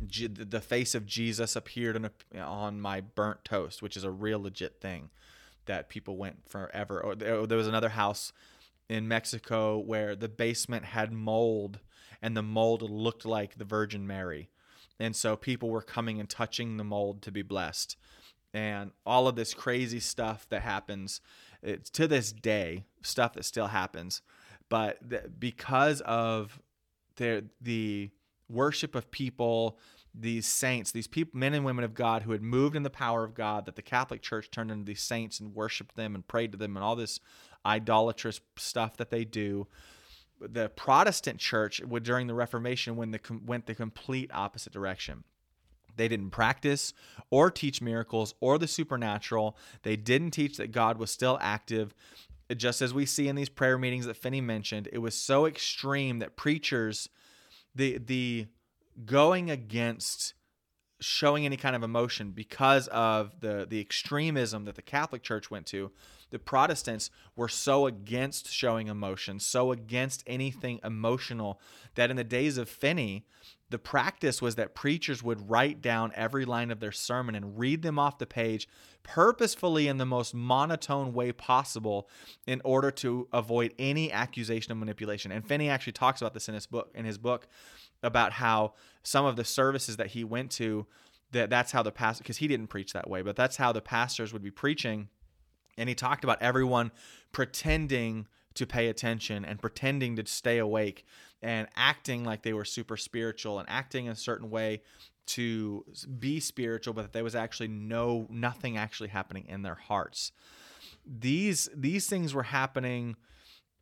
[0.00, 5.08] the face of Jesus appeared on, my burnt toast, which is a real legit thing
[5.64, 7.02] that people went forever.
[7.04, 8.32] Oh, or there was another house
[8.88, 11.80] in Mexico where the basement had mold
[12.22, 14.48] and the mold looked like the Virgin Mary.
[14.98, 17.96] And so people were coming and touching the mold to be blessed.
[18.54, 21.20] And all of this crazy stuff that happens
[21.62, 24.22] it's to this day, stuff that still happens.
[24.68, 26.60] But th- because of
[27.16, 28.10] the, the
[28.48, 29.78] worship of people,
[30.14, 33.24] these saints, these people, men and women of God who had moved in the power
[33.24, 36.52] of God, that the Catholic Church turned into these saints and worshiped them and prayed
[36.52, 37.20] to them and all this
[37.66, 39.66] idolatrous stuff that they do
[40.40, 45.24] the Protestant church would during the Reformation when the went the complete opposite direction.
[45.96, 46.92] They didn't practice
[47.30, 49.56] or teach miracles or the supernatural.
[49.82, 51.94] They didn't teach that God was still active.
[52.54, 56.18] Just as we see in these prayer meetings that Finney mentioned, it was so extreme
[56.18, 57.08] that preachers,
[57.74, 58.46] the the
[59.04, 60.34] going against
[61.00, 65.66] showing any kind of emotion because of the the extremism that the Catholic Church went
[65.66, 65.90] to
[66.30, 71.60] the Protestants were so against showing emotion, so against anything emotional,
[71.94, 73.26] that in the days of Finney,
[73.70, 77.82] the practice was that preachers would write down every line of their sermon and read
[77.82, 78.68] them off the page
[79.02, 82.08] purposefully in the most monotone way possible
[82.46, 85.30] in order to avoid any accusation of manipulation.
[85.32, 87.46] And Finney actually talks about this in his book in his book
[88.06, 90.86] about how some of the services that he went to
[91.32, 93.80] that that's how the pastor because he didn't preach that way, but that's how the
[93.80, 95.08] pastors would be preaching.
[95.76, 96.92] And he talked about everyone
[97.32, 101.04] pretending to pay attention and pretending to stay awake
[101.42, 104.80] and acting like they were super spiritual and acting in a certain way
[105.26, 105.84] to
[106.18, 110.32] be spiritual but that there was actually no nothing actually happening in their hearts.
[111.04, 113.16] These these things were happening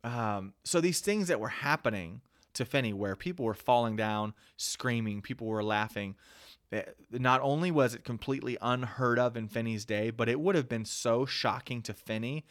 [0.03, 2.21] um, so these things that were happening
[2.55, 6.15] to Finney where people were falling down screaming people were laughing
[6.71, 10.67] Eh, not only was it completely unheard of in Finney's day, but it would have
[10.67, 12.45] been so shocking to Finney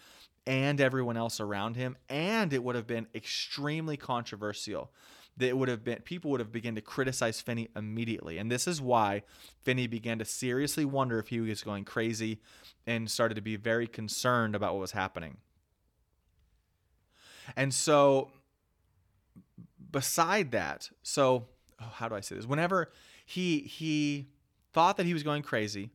[0.46, 4.92] and everyone else around him, and it would have been extremely controversial.
[5.36, 8.68] That it would have been people would have begun to criticize Finney immediately, and this
[8.68, 9.22] is why
[9.62, 12.40] Finney began to seriously wonder if he was going crazy,
[12.86, 15.38] and started to be very concerned about what was happening.
[17.56, 18.30] And so,
[19.94, 21.46] beside that, so
[21.80, 22.46] oh, how do I say this?
[22.46, 22.90] Whenever
[23.24, 24.26] he he
[24.72, 25.90] thought that he was going crazy,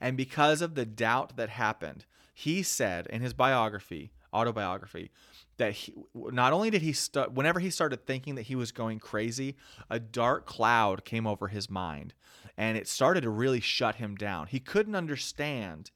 [0.00, 5.10] and because of the doubt that happened, he said in his biography, autobiography,
[5.58, 6.94] that he, not only did he
[7.30, 9.54] whenever he started thinking that he was going crazy,
[9.90, 12.14] a dark cloud came over his mind,
[12.56, 14.46] and it started to really shut him down.
[14.46, 15.90] He couldn't understand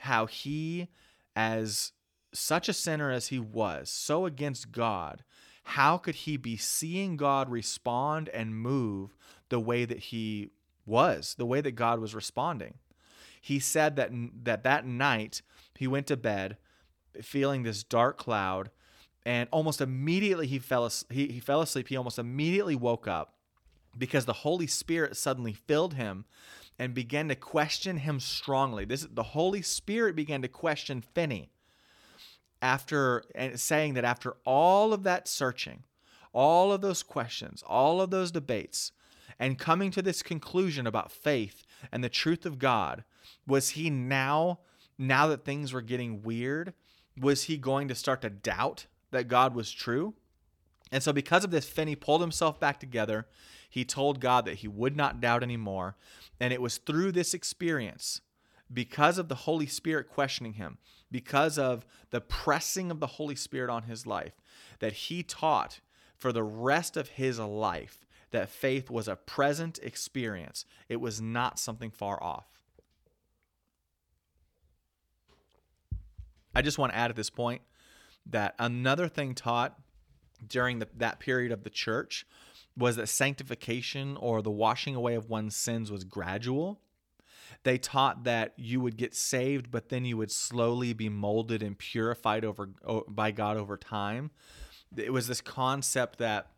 [0.00, 0.88] how he
[1.36, 1.92] as
[2.34, 5.22] such a sinner as he was, so against God,
[5.68, 9.14] how could he be seeing God respond and move
[9.50, 10.50] the way that he
[10.86, 12.74] was, the way that God was responding.
[13.40, 14.10] He said that
[14.44, 15.42] that that night
[15.78, 16.56] he went to bed
[17.22, 18.70] feeling this dark cloud
[19.26, 21.88] and almost immediately he fell he, he fell asleep.
[21.88, 23.34] He almost immediately woke up
[23.96, 26.24] because the Holy Spirit suddenly filled him
[26.78, 28.86] and began to question him strongly.
[28.86, 31.50] This the Holy Spirit began to question Finney
[32.60, 33.22] after
[33.54, 35.84] saying that after all of that searching,
[36.32, 38.92] all of those questions, all of those debates,
[39.38, 43.04] and coming to this conclusion about faith and the truth of God,
[43.46, 44.60] was he now,
[44.98, 46.74] now that things were getting weird,
[47.18, 50.14] was he going to start to doubt that God was true?
[50.90, 53.26] And so, because of this, Finney pulled himself back together.
[53.68, 55.96] He told God that he would not doubt anymore.
[56.40, 58.22] And it was through this experience,
[58.72, 60.78] because of the Holy Spirit questioning him,
[61.10, 64.40] because of the pressing of the Holy Spirit on his life,
[64.80, 65.80] that he taught
[66.16, 71.58] for the rest of his life that faith was a present experience, it was not
[71.58, 72.46] something far off.
[76.54, 77.62] I just want to add at this point
[78.26, 79.78] that another thing taught
[80.46, 82.26] during the, that period of the church
[82.76, 86.80] was that sanctification or the washing away of one's sins was gradual.
[87.62, 91.78] They taught that you would get saved, but then you would slowly be molded and
[91.78, 92.70] purified over
[93.08, 94.30] by God over time.
[94.96, 96.50] It was this concept that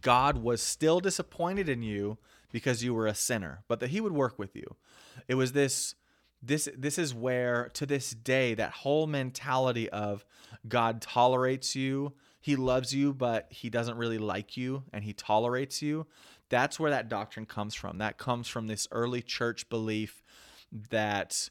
[0.00, 2.18] God was still disappointed in you
[2.52, 4.76] because you were a sinner, but that he would work with you.
[5.26, 5.94] It was this
[6.40, 10.24] this this is where to this day that whole mentality of
[10.68, 15.82] God tolerates you, he loves you but he doesn't really like you and he tolerates
[15.82, 16.06] you.
[16.48, 17.98] That's where that doctrine comes from.
[17.98, 20.22] That comes from this early church belief
[20.90, 21.50] that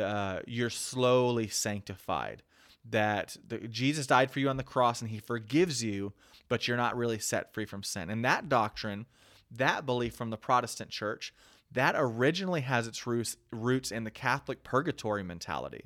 [0.00, 2.42] uh, you're slowly sanctified,
[2.88, 6.12] that the, Jesus died for you on the cross and he forgives you,
[6.48, 8.10] but you're not really set free from sin.
[8.10, 9.06] And that doctrine,
[9.50, 11.34] that belief from the Protestant church,
[11.72, 15.84] that originally has its roots roots in the Catholic purgatory mentality,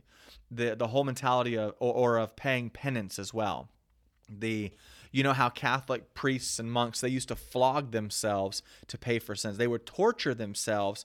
[0.51, 3.69] the the whole mentality of or, or of paying penance as well.
[4.29, 4.71] The
[5.13, 9.35] you know how Catholic priests and monks they used to flog themselves to pay for
[9.35, 9.59] sins.
[9.59, 11.05] They would torture themselves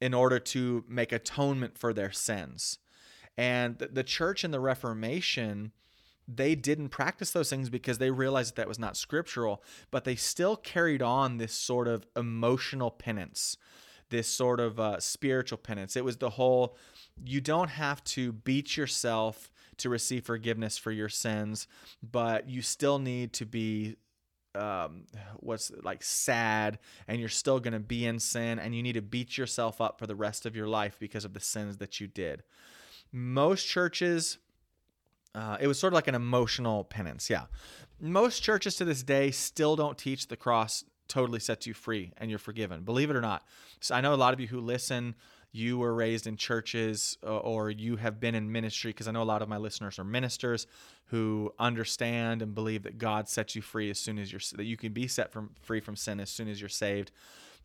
[0.00, 2.78] in order to make atonement for their sins.
[3.38, 5.72] And the church in the Reformation,
[6.28, 10.16] they didn't practice those things because they realized that, that was not scriptural, but they
[10.16, 13.56] still carried on this sort of emotional penance,
[14.10, 15.96] this sort of uh, spiritual penance.
[15.96, 16.76] It was the whole
[17.24, 21.66] you don't have to beat yourself to receive forgiveness for your sins,
[22.02, 23.96] but you still need to be
[24.54, 25.04] um,
[25.40, 29.02] what's like sad and you're still going to be in sin and you need to
[29.02, 32.06] beat yourself up for the rest of your life because of the sins that you
[32.06, 32.42] did.
[33.12, 34.38] Most churches,
[35.34, 37.28] uh, it was sort of like an emotional penance.
[37.28, 37.44] Yeah.
[38.00, 42.30] Most churches to this day still don't teach the cross totally sets you free and
[42.30, 42.82] you're forgiven.
[42.82, 43.44] Believe it or not.
[43.80, 45.14] So I know a lot of you who listen
[45.54, 49.22] you were raised in churches uh, or you have been in ministry because I know
[49.22, 50.66] a lot of my listeners are ministers
[51.06, 54.76] who understand and believe that God sets you free as soon as you're that you
[54.76, 57.12] can be set from free from sin as soon as you're saved.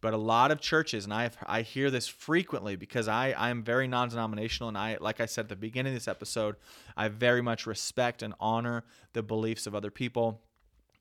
[0.01, 3.63] But a lot of churches, and I I hear this frequently because I I am
[3.63, 6.57] very non-denominational, and I like I said at the beginning of this episode,
[6.95, 8.83] I very much respect and honor
[9.13, 10.41] the beliefs of other people.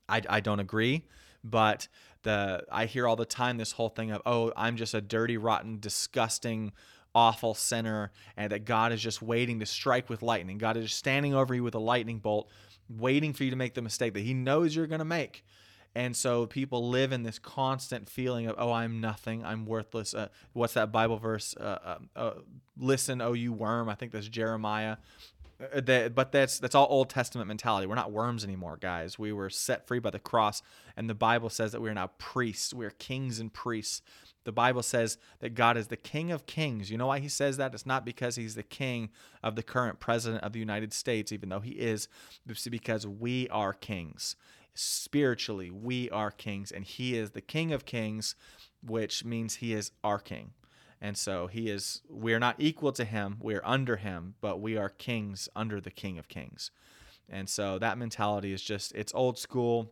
[0.09, 1.05] I I don't agree,
[1.43, 1.87] but
[2.23, 5.37] the I hear all the time this whole thing of oh I'm just a dirty
[5.37, 6.73] rotten disgusting
[7.15, 10.57] awful sinner and that God is just waiting to strike with lightning.
[10.57, 12.49] God is just standing over you with a lightning bolt
[12.89, 15.43] waiting for you to make the mistake that he knows you're going to make.
[15.95, 20.13] And so people live in this constant feeling of, oh, I'm nothing, I'm worthless.
[20.13, 21.55] Uh, what's that Bible verse?
[21.57, 22.33] Uh, uh, uh
[22.77, 23.89] Listen, oh, you worm.
[23.89, 24.97] I think that's Jeremiah.
[25.61, 27.85] Uh, that, but that's that's all Old Testament mentality.
[27.85, 29.19] We're not worms anymore, guys.
[29.19, 30.61] We were set free by the cross,
[30.95, 32.73] and the Bible says that we are now priests.
[32.73, 34.01] We are kings and priests.
[34.45, 36.89] The Bible says that God is the King of Kings.
[36.89, 37.73] You know why He says that?
[37.73, 39.09] It's not because He's the King
[39.43, 42.07] of the current President of the United States, even though He is.
[42.47, 44.37] It's because we are kings.
[44.73, 48.35] Spiritually, we are kings, and He is the King of Kings,
[48.81, 50.51] which means He is our King.
[51.01, 54.59] And so he is, we are not equal to him, we are under him, but
[54.59, 56.71] we are kings under the King of Kings.
[57.29, 59.91] And so that mentality is just, it's old school,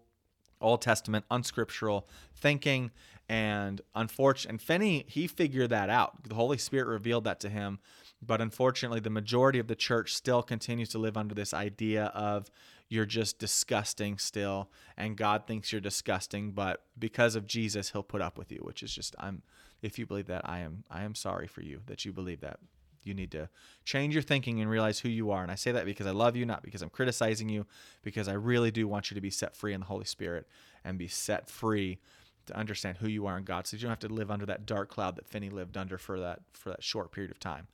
[0.59, 2.91] Old Testament, unscriptural thinking.
[3.29, 6.23] And unfortunately, and Finney, he figured that out.
[6.27, 7.79] The Holy Spirit revealed that to him.
[8.25, 12.49] But unfortunately, the majority of the church still continues to live under this idea of
[12.89, 18.21] you're just disgusting still, and God thinks you're disgusting, but because of Jesus, He'll put
[18.21, 19.43] up with you, which is just, I'm,
[19.81, 22.59] if you believe that, I am I am sorry for you that you believe that.
[23.03, 23.47] You need to
[23.85, 25.41] change your thinking and realize who you are.
[25.41, 27.65] And I say that because I love you, not because I'm criticizing you,
[28.03, 30.45] because I really do want you to be set free in the Holy Spirit
[30.83, 31.99] and be set free
[32.47, 33.65] to understand who you are in God.
[33.65, 36.19] So you don't have to live under that dark cloud that Finney lived under for
[36.19, 37.67] that for that short period of time.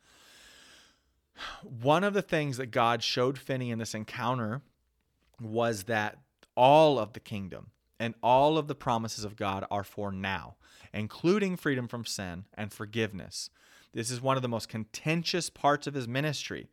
[1.63, 4.61] One of the things that God showed Finney in this encounter
[5.41, 6.19] was that
[6.55, 7.71] all of the kingdom
[8.03, 10.55] and all of the promises of God are for now
[10.93, 13.49] including freedom from sin and forgiveness.
[13.93, 16.69] This is one of the most contentious parts of his ministry.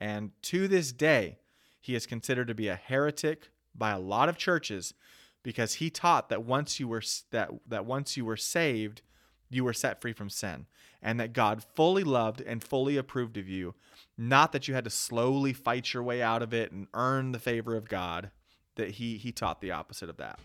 [0.00, 1.38] And to this day,
[1.80, 4.94] he is considered to be a heretic by a lot of churches
[5.42, 9.02] because he taught that once you were that that once you were saved,
[9.50, 10.66] you were set free from sin
[11.02, 13.74] and that God fully loved and fully approved of you,
[14.16, 17.38] not that you had to slowly fight your way out of it and earn the
[17.38, 18.30] favor of God.
[18.76, 20.40] That he he taught the opposite of that.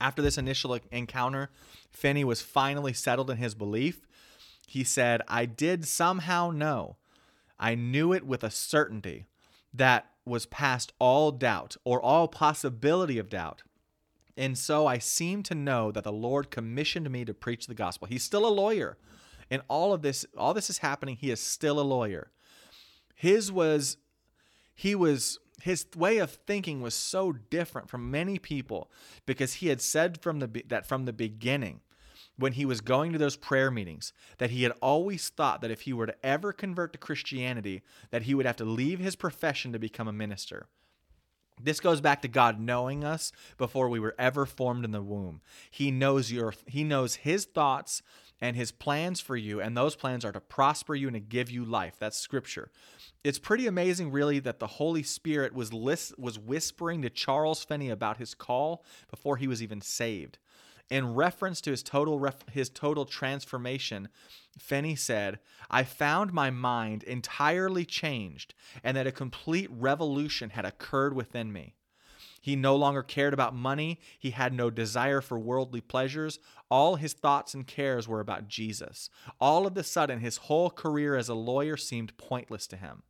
[0.00, 1.50] After this initial encounter,
[1.90, 4.06] Finney was finally settled in his belief.
[4.66, 6.96] He said, I did somehow know,
[7.58, 9.26] I knew it with a certainty
[9.72, 13.62] that was past all doubt or all possibility of doubt.
[14.36, 18.08] And so I seem to know that the Lord commissioned me to preach the gospel.
[18.08, 18.98] He's still a lawyer.
[19.50, 22.30] And all of this, all this is happening, he is still a lawyer.
[23.14, 23.98] His was,
[24.74, 28.90] he was his way of thinking was so different from many people
[29.26, 31.80] because he had said from the that from the beginning
[32.36, 35.82] when he was going to those prayer meetings that he had always thought that if
[35.82, 39.72] he were to ever convert to Christianity that he would have to leave his profession
[39.72, 40.66] to become a minister.
[41.62, 45.40] This goes back to God knowing us before we were ever formed in the womb.
[45.70, 48.02] He knows your he knows his thoughts
[48.44, 51.50] and his plans for you and those plans are to prosper you and to give
[51.50, 51.94] you life.
[51.98, 52.70] That's scripture.
[53.24, 57.88] It's pretty amazing really that the Holy Spirit was list, was whispering to Charles Finney
[57.88, 60.36] about his call before he was even saved.
[60.90, 64.10] In reference to his total ref- his total transformation,
[64.58, 65.38] Finney said,
[65.70, 71.76] "I found my mind entirely changed and that a complete revolution had occurred within me."
[72.44, 73.98] He no longer cared about money.
[74.18, 76.38] He had no desire for worldly pleasures.
[76.70, 79.08] All his thoughts and cares were about Jesus.
[79.40, 83.02] All of a sudden, his whole career as a lawyer seemed pointless to him.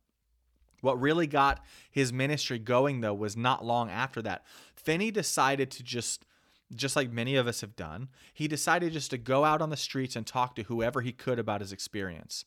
[0.79, 4.45] What really got his ministry going, though, was not long after that.
[4.73, 6.25] Finney decided to just
[6.73, 9.75] just like many of us have done, he decided just to go out on the
[9.75, 12.45] streets and talk to whoever he could about his experience.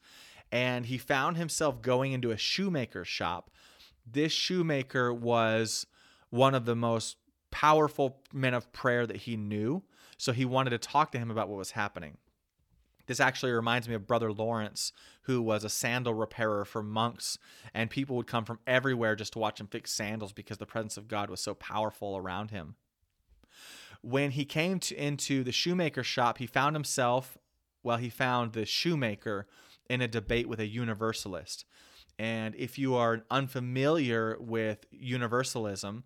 [0.51, 3.51] And he found himself going into a shoemaker's shop.
[4.11, 5.87] This shoemaker was
[6.31, 7.17] one of the most
[7.51, 9.83] powerful men of prayer that he knew.
[10.17, 12.19] So he wanted to talk to him about what was happening.
[13.07, 17.39] This actually reminds me of Brother Lawrence, who was a sandal repairer for monks,
[17.73, 20.99] and people would come from everywhere just to watch him fix sandals because the presence
[20.99, 22.75] of God was so powerful around him
[24.03, 27.39] when he came to, into the shoemaker shop, he found himself,
[27.83, 29.47] well, he found the shoemaker
[29.89, 31.65] in a debate with a universalist.
[32.19, 36.03] And if you are unfamiliar with universalism,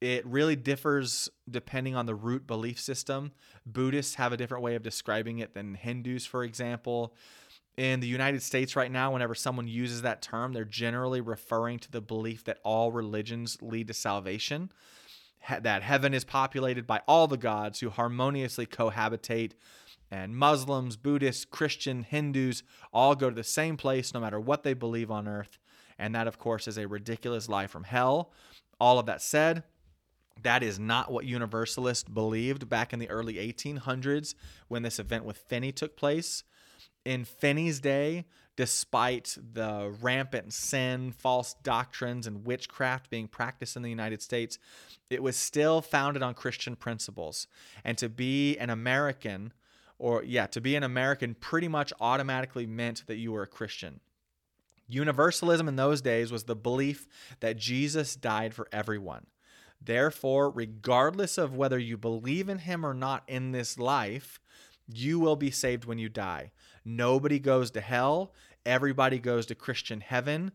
[0.00, 3.32] it really differs depending on the root belief system.
[3.66, 7.14] Buddhists have a different way of describing it than Hindus, for example.
[7.76, 11.90] In the United States right now, whenever someone uses that term, they're generally referring to
[11.90, 14.70] the belief that all religions lead to salvation
[15.60, 19.52] that heaven is populated by all the gods who harmoniously cohabitate.
[20.10, 24.74] And Muslims, Buddhists, Christian, Hindus all go to the same place no matter what they
[24.74, 25.58] believe on earth.
[25.98, 28.32] And that, of course, is a ridiculous lie from hell.
[28.80, 29.62] All of that said,
[30.42, 34.34] that is not what Universalists believed back in the early 1800s
[34.68, 36.44] when this event with Finney took place.
[37.04, 38.24] In Finney's day,
[38.56, 44.58] despite the rampant sin, false doctrines, and witchcraft being practiced in the United States,
[45.08, 47.46] it was still founded on Christian principles.
[47.84, 49.52] And to be an American,
[50.00, 54.00] or yeah, to be an American pretty much automatically meant that you were a Christian.
[54.88, 57.06] Universalism in those days was the belief
[57.38, 59.26] that Jesus died for everyone.
[59.80, 64.40] Therefore, regardless of whether you believe in him or not in this life,
[64.92, 66.50] you will be saved when you die.
[66.84, 68.32] Nobody goes to hell
[68.66, 70.52] everybody goes to Christian heaven.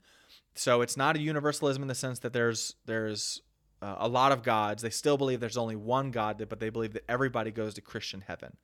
[0.55, 3.41] So it's not a universalism in the sense that there's there's
[3.81, 4.81] uh, a lot of gods.
[4.81, 8.21] They still believe there's only one God, but they believe that everybody goes to Christian
[8.21, 8.57] heaven.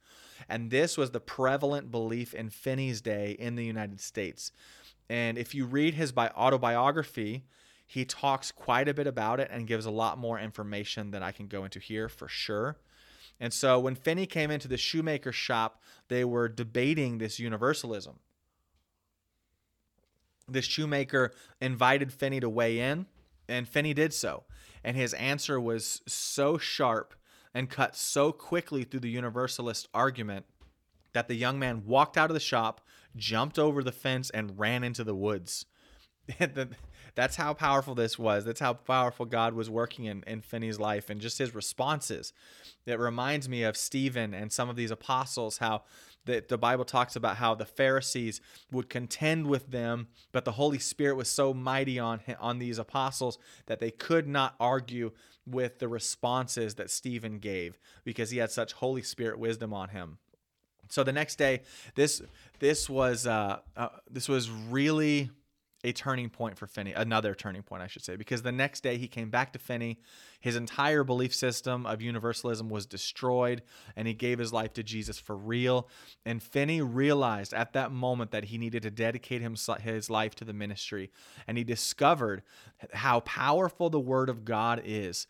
[0.49, 4.51] And this was the prevalent belief in Finney's day in the United States.
[5.09, 7.45] And if you read his bi- autobiography,
[7.86, 11.32] he talks quite a bit about it and gives a lot more information than I
[11.32, 12.78] can go into here for sure.
[13.39, 18.20] And so when Finney came into the shoemaker shop, they were debating this universalism
[20.51, 23.05] the shoemaker invited Finney to weigh in,
[23.47, 24.43] and Finney did so.
[24.84, 27.13] And his answer was so sharp
[27.53, 30.45] and cut so quickly through the Universalist argument
[31.13, 32.82] that the young man walked out of the shop,
[33.15, 35.65] jumped over the fence, and ran into the woods.
[37.15, 38.45] That's how powerful this was.
[38.45, 42.32] That's how powerful God was working in, in Finney's life and just his responses.
[42.86, 45.84] It reminds me of Stephen and some of these apostles, how
[46.26, 48.41] the, the Bible talks about how the Pharisees
[48.72, 53.38] would contend with them, but the Holy Spirit was so mighty on, on these apostles
[53.65, 55.11] that they could not argue
[55.45, 60.19] with the responses that Stephen gave because he had such Holy Spirit wisdom on him.
[60.89, 61.61] So the next day,
[61.95, 62.22] this
[62.59, 65.32] this was uh, uh, this was really
[65.84, 68.97] a turning point for Finney, another turning point, I should say, because the next day
[68.97, 69.99] he came back to Finney.
[70.39, 73.61] His entire belief system of universalism was destroyed,
[73.95, 75.88] and he gave his life to Jesus for real.
[76.25, 80.53] And Finney realized at that moment that he needed to dedicate his life to the
[80.53, 81.11] ministry,
[81.47, 82.43] and he discovered
[82.93, 85.27] how powerful the Word of God is.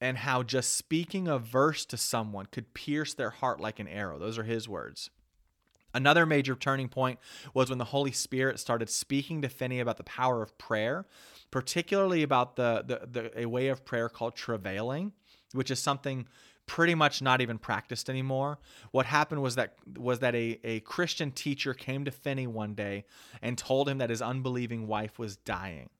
[0.00, 4.18] And how just speaking a verse to someone could pierce their heart like an arrow.
[4.18, 5.08] Those are his words.
[5.94, 7.18] Another major turning point
[7.54, 11.06] was when the Holy Spirit started speaking to Finney about the power of prayer,
[11.50, 15.12] particularly about the, the, the a way of prayer called travailing,
[15.52, 16.26] which is something
[16.66, 18.58] pretty much not even practiced anymore.
[18.90, 23.04] What happened was that was that a, a Christian teacher came to Finney one day
[23.40, 25.90] and told him that his unbelieving wife was dying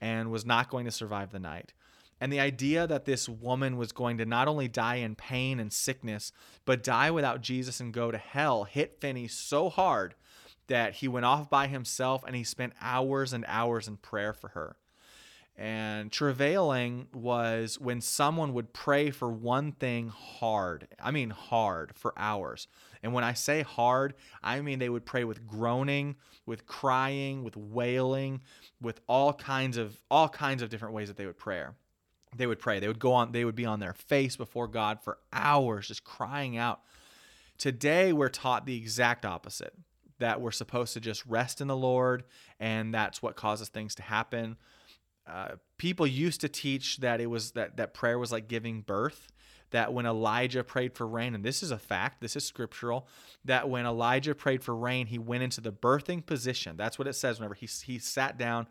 [0.00, 1.72] and was not going to survive the night.
[2.20, 5.72] And the idea that this woman was going to not only die in pain and
[5.72, 6.32] sickness,
[6.64, 10.14] but die without Jesus and go to hell hit Finney so hard
[10.66, 14.48] that he went off by himself and he spent hours and hours in prayer for
[14.48, 14.76] her.
[15.56, 20.88] And travailing was when someone would pray for one thing hard.
[21.00, 22.66] I mean, hard for hours.
[23.04, 27.56] And when I say hard, I mean they would pray with groaning, with crying, with
[27.56, 28.40] wailing,
[28.80, 31.64] with all kinds of all kinds of different ways that they would pray.
[32.36, 32.80] They would pray.
[32.80, 33.32] They would go on.
[33.32, 36.80] They would be on their face before God for hours, just crying out.
[37.58, 39.74] Today, we're taught the exact opposite
[40.18, 42.24] that we're supposed to just rest in the Lord,
[42.60, 44.56] and that's what causes things to happen.
[45.26, 49.28] Uh, people used to teach that it was that that prayer was like giving birth
[49.70, 53.08] that when Elijah prayed for rain and this is a fact this is scriptural
[53.44, 57.14] that when Elijah prayed for rain he went into the birthing position that's what it
[57.14, 58.66] says whenever he he sat down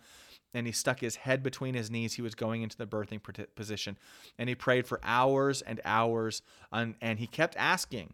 [0.54, 2.14] and he stuck his head between his knees.
[2.14, 3.22] He was going into the birthing
[3.56, 3.98] position
[4.38, 6.42] and he prayed for hours and hours
[6.72, 8.14] and, and he kept asking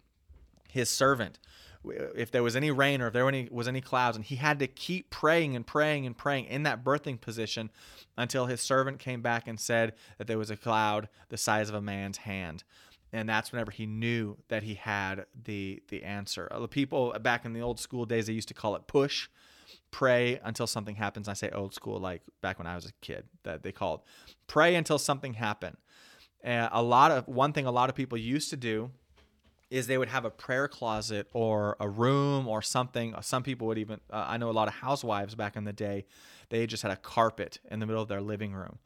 [0.69, 1.39] his servant
[2.15, 4.59] if there was any rain or if there any was any clouds and he had
[4.59, 7.69] to keep praying and praying and praying in that birthing position
[8.17, 11.75] until his servant came back and said that there was a cloud the size of
[11.75, 12.63] a man's hand.
[13.11, 16.47] And that's whenever he knew that he had the the answer.
[16.51, 19.29] Uh, the people back in the old school days they used to call it push
[19.91, 23.25] pray until something happens i say old school like back when i was a kid
[23.43, 24.01] that they called
[24.47, 25.77] pray until something happened
[26.41, 28.91] and a lot of one thing a lot of people used to do
[29.69, 33.13] is they would have a prayer closet or a room or something.
[33.21, 36.05] Some people would even, uh, I know a lot of housewives back in the day,
[36.49, 38.79] they just had a carpet in the middle of their living room.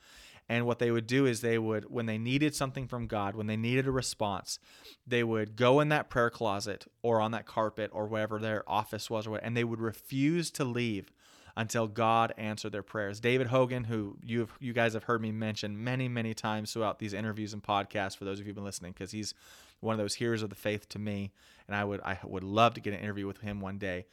[0.49, 3.47] And what they would do is they would, when they needed something from God, when
[3.47, 4.59] they needed a response,
[5.07, 9.09] they would go in that prayer closet or on that carpet or wherever their office
[9.09, 11.11] was, or what, and they would refuse to leave
[11.55, 13.19] until God answered their prayers.
[13.19, 17.13] David Hogan, who you you guys have heard me mention many many times throughout these
[17.13, 19.33] interviews and podcasts, for those of you who've been listening, because he's
[19.79, 21.31] one of those heroes of the faith to me,
[21.67, 24.05] and I would I would love to get an interview with him one day.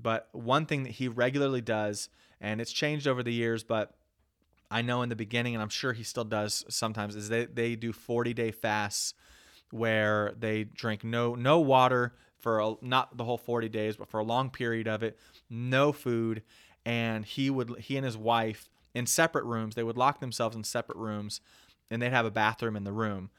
[0.00, 2.08] But one thing that he regularly does,
[2.40, 3.94] and it's changed over the years, but
[4.70, 7.74] I know in the beginning, and I'm sure he still does sometimes, is they, they
[7.74, 9.14] do 40 day fasts
[9.70, 14.20] where they drink no no water for a, not the whole 40 days, but for
[14.20, 15.18] a long period of it,
[15.50, 16.42] no food,
[16.84, 20.64] and he would he and his wife in separate rooms, they would lock themselves in
[20.64, 21.40] separate rooms,
[21.90, 23.30] and they'd have a bathroom in the room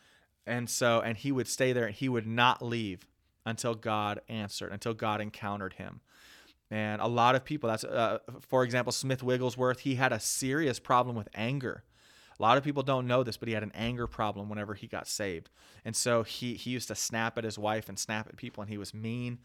[0.50, 3.08] and so, and he would stay there and he would not leave
[3.46, 6.02] until God answered, until God encountered him.
[6.72, 10.80] And a lot of people, that's, uh, for example, Smith Wigglesworth, he had a serious
[10.80, 11.84] problem with anger.
[12.40, 14.88] A lot of people don't know this, but he had an anger problem whenever he
[14.88, 15.50] got saved.
[15.84, 18.70] And so he, he used to snap at his wife and snap at people, and
[18.70, 19.40] he was mean.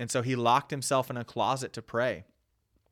[0.00, 2.24] And so he locked himself in a closet to pray.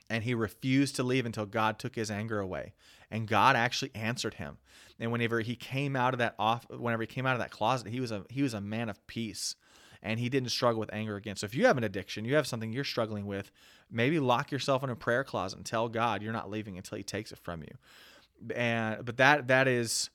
[0.08, 2.74] And he refused to leave until God took his anger away.
[3.10, 4.58] And God actually answered him.
[5.00, 7.88] And whenever he came out of that off, whenever he came out of that closet,
[7.88, 9.56] he was a he was a man of peace,
[10.02, 11.36] and he didn't struggle with anger again.
[11.36, 13.50] So if you have an addiction, you have something you're struggling with,
[13.90, 17.04] maybe lock yourself in a prayer closet and tell God you're not leaving until He
[17.04, 18.54] takes it from you.
[18.54, 20.10] And but that that is.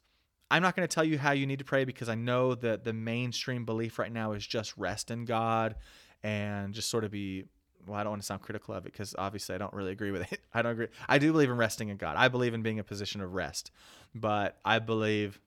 [0.49, 2.85] I'm not going to tell you how you need to pray because I know that
[2.85, 5.75] the mainstream belief right now is just rest in God
[6.23, 7.43] and just sort of be
[7.85, 10.11] well, I don't want to sound critical of it because obviously I don't really agree
[10.11, 10.39] with it.
[10.53, 10.87] I don't agree.
[11.07, 12.15] I do believe in resting in God.
[12.17, 13.71] I believe in being a position of rest,
[14.13, 15.39] but I believe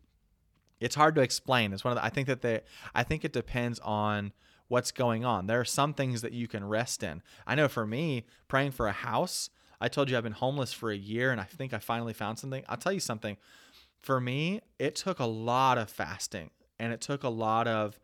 [0.80, 1.72] it's hard to explain.
[1.72, 2.60] It's one of the, I think that they,
[2.94, 4.32] I think it depends on
[4.68, 5.46] what's going on.
[5.46, 7.22] There are some things that you can rest in.
[7.46, 9.50] I know for me, praying for a house,
[9.80, 12.38] I told you I've been homeless for a year and I think I finally found
[12.38, 12.64] something.
[12.68, 13.36] I'll tell you something.
[14.00, 17.98] For me, it took a lot of fasting and it took a lot of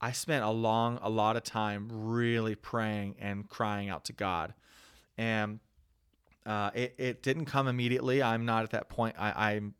[0.00, 4.54] I spent a long, a lot of time really praying and crying out to God.
[5.16, 5.58] And
[6.46, 8.22] uh, it, it didn't come immediately.
[8.22, 9.16] I'm not at that point.
[9.18, 9.74] I, I'm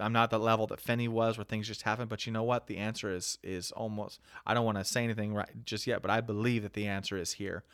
[0.00, 2.08] I'm not the level that Finney was where things just happen.
[2.08, 2.66] But you know what?
[2.66, 4.20] The answer is is almost.
[4.46, 7.16] I don't want to say anything right just yet, but I believe that the answer
[7.16, 7.64] is here,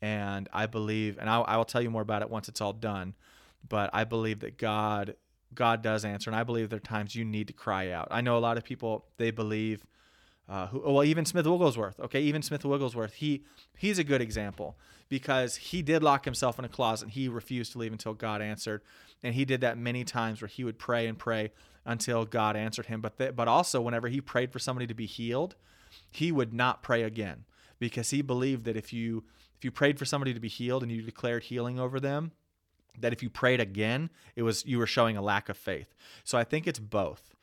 [0.00, 2.72] and I believe, and I, I will tell you more about it once it's all
[2.72, 3.14] done.
[3.68, 5.16] But I believe that God
[5.54, 8.08] God does answer, and I believe there are times you need to cry out.
[8.10, 9.84] I know a lot of people they believe
[10.48, 12.00] uh, who, well, even Smith Wigglesworth.
[12.00, 13.14] Okay, even Smith Wigglesworth.
[13.14, 13.44] He
[13.76, 14.76] he's a good example
[15.08, 17.06] because he did lock himself in a closet.
[17.06, 18.82] and He refused to leave until God answered,
[19.22, 21.52] and he did that many times where he would pray and pray
[21.84, 23.00] until God answered him.
[23.00, 25.54] But th- but also whenever he prayed for somebody to be healed,
[26.10, 27.44] he would not pray again
[27.78, 29.24] because he believed that if you
[29.56, 32.32] if you prayed for somebody to be healed and you declared healing over them,
[32.98, 35.94] that if you prayed again, it was you were showing a lack of faith.
[36.24, 37.34] So I think it's both.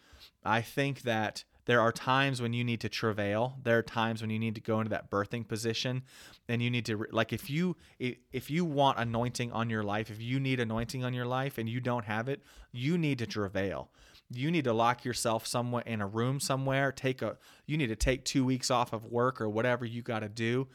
[0.43, 3.55] I think that there are times when you need to travail.
[3.63, 6.03] There are times when you need to go into that birthing position
[6.47, 10.21] and you need to like if you if you want anointing on your life, if
[10.21, 13.89] you need anointing on your life and you don't have it, you need to travail.
[14.31, 17.95] You need to lock yourself somewhere in a room somewhere, take a you need to
[17.95, 20.67] take 2 weeks off of work or whatever you got to do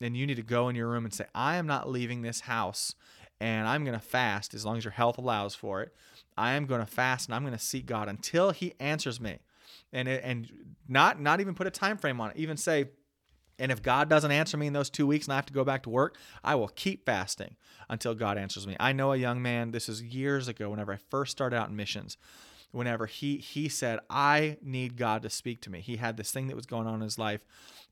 [0.00, 2.40] and you need to go in your room and say, "I am not leaving this
[2.40, 2.94] house
[3.40, 5.94] and I'm going to fast as long as your health allows for it.
[6.36, 9.38] I am going to fast and I'm going to seek God until he answers me.
[9.92, 10.48] And and
[10.86, 12.36] not not even put a time frame on it.
[12.36, 12.90] Even say
[13.60, 15.64] and if God doesn't answer me in those 2 weeks and I have to go
[15.64, 17.56] back to work, I will keep fasting
[17.88, 18.76] until God answers me.
[18.78, 21.74] I know a young man, this is years ago whenever I first started out in
[21.74, 22.16] missions
[22.70, 26.48] whenever he he said i need god to speak to me he had this thing
[26.48, 27.40] that was going on in his life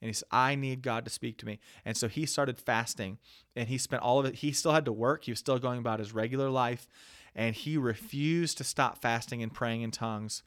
[0.00, 3.18] and he said i need god to speak to me and so he started fasting
[3.54, 5.78] and he spent all of it he still had to work he was still going
[5.78, 6.88] about his regular life
[7.34, 10.42] and he refused to stop fasting and praying in tongues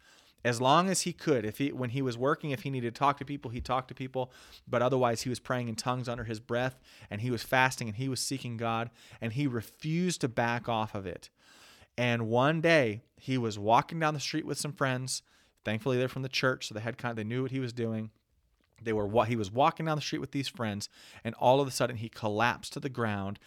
[0.45, 2.99] as long as he could if he when he was working if he needed to
[2.99, 4.31] talk to people he talked to people
[4.67, 6.79] but otherwise he was praying in tongues under his breath
[7.09, 10.95] and he was fasting and he was seeking god and he refused to back off
[10.95, 11.29] of it
[11.99, 15.21] and one day he was walking down the street with some friends.
[15.65, 17.73] Thankfully, they're from the church, so they had kind of, they knew what he was
[17.73, 18.11] doing.
[18.81, 20.87] They were what he was walking down the street with these friends,
[21.25, 23.37] and all of a sudden he collapsed to the ground,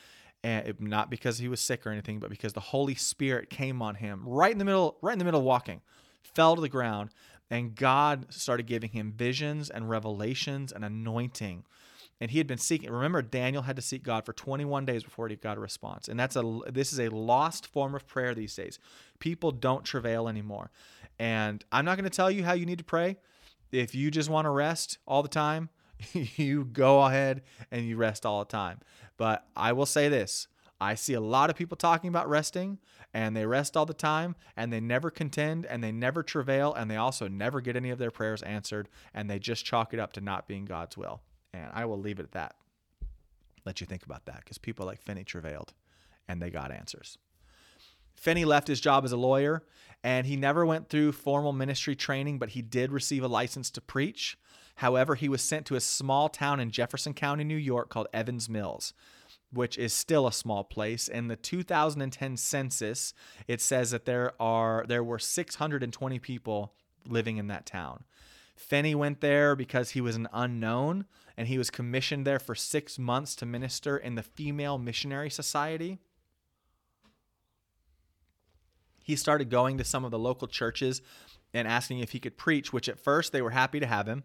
[0.45, 3.81] and it, not because he was sick or anything, but because the Holy Spirit came
[3.81, 5.81] on him right in the middle, right in the middle of walking,
[6.23, 7.11] fell to the ground,
[7.51, 11.65] and God started giving him visions and revelations and anointing.
[12.21, 15.29] And he had been seeking remember daniel had to seek god for 21 days before
[15.29, 16.09] he got a response.
[16.09, 18.79] And that's a this is a lost form of prayer these days.
[19.19, 20.71] People don't travail anymore.
[21.19, 23.17] And i'm not going to tell you how you need to pray.
[23.73, 25.69] If you just want to rest all the time
[26.13, 28.79] you go ahead and you rest all the time.
[29.17, 30.47] But i will say this
[30.83, 32.79] i see a lot of people talking about resting
[33.15, 36.91] and they rest all the time and they never contend and they never travail and
[36.91, 40.13] they also never get any of their prayers answered and they just chalk it up
[40.13, 41.21] to not being god's will
[41.55, 42.55] and I will leave it at that.
[43.65, 45.73] Let you think about that because people like Finney travailed
[46.29, 47.19] and they got answers.
[48.15, 49.65] Finney left his job as a lawyer
[50.03, 53.81] and he never went through formal ministry training, but he did receive a license to
[53.81, 54.37] preach.
[54.77, 58.49] However, he was sent to a small town in Jefferson County, New York called Evans
[58.49, 58.95] Mills,
[59.53, 61.09] which is still a small place.
[61.09, 63.15] In the 2010 census,
[63.47, 66.75] it says that there are there were 620 people
[67.07, 68.05] living in that town.
[68.57, 72.99] Finney went there because he was an unknown and he was commissioned there for six
[72.99, 75.99] months to minister in the Female Missionary Society.
[79.03, 81.03] He started going to some of the local churches
[81.53, 84.25] and asking if he could preach, which at first they were happy to have him.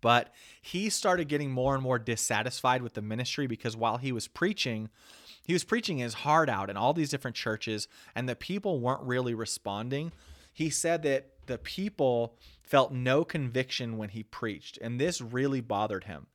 [0.00, 4.28] But he started getting more and more dissatisfied with the ministry because while he was
[4.28, 4.88] preaching,
[5.46, 9.02] he was preaching his heart out in all these different churches, and the people weren't
[9.02, 10.12] really responding.
[10.52, 16.04] He said that the people felt no conviction when he preached, and this really bothered
[16.04, 16.26] him.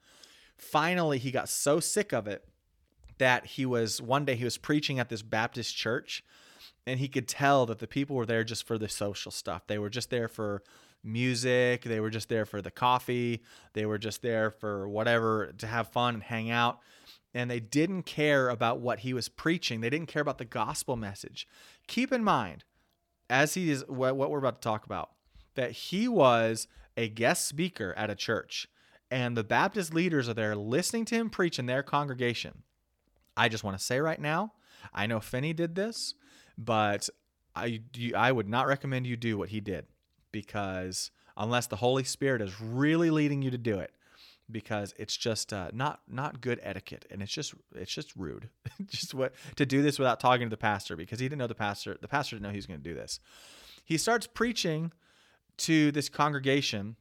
[0.57, 2.43] Finally, he got so sick of it
[3.17, 6.23] that he was one day he was preaching at this Baptist church,
[6.85, 9.65] and he could tell that the people were there just for the social stuff.
[9.67, 10.61] They were just there for
[11.05, 13.41] music, they were just there for the coffee,
[13.73, 16.79] they were just there for whatever to have fun and hang out.
[17.33, 19.81] And they didn't care about what he was preaching.
[19.81, 21.47] They didn't care about the gospel message.
[21.85, 22.63] Keep in mind,
[23.29, 25.11] as he is what, we're about to talk about,
[25.55, 28.69] that he was a guest speaker at a church
[29.11, 32.63] and the Baptist leaders are there listening to him preach in their congregation.
[33.37, 34.53] I just want to say right now,
[34.93, 36.15] I know Finney did this,
[36.57, 37.09] but
[37.55, 37.81] I
[38.15, 39.85] I would not recommend you do what he did
[40.35, 43.91] because unless the Holy Spirit is really leading you to do it,
[44.51, 48.49] because it's just uh, not not good etiquette and it's just it's just rude.
[48.87, 51.55] Just what to do this without talking to the pastor because he didn't know the
[51.55, 53.21] pastor the pastor didn't know he was going to do this.
[53.85, 54.91] He starts preaching
[55.57, 56.97] to this congregation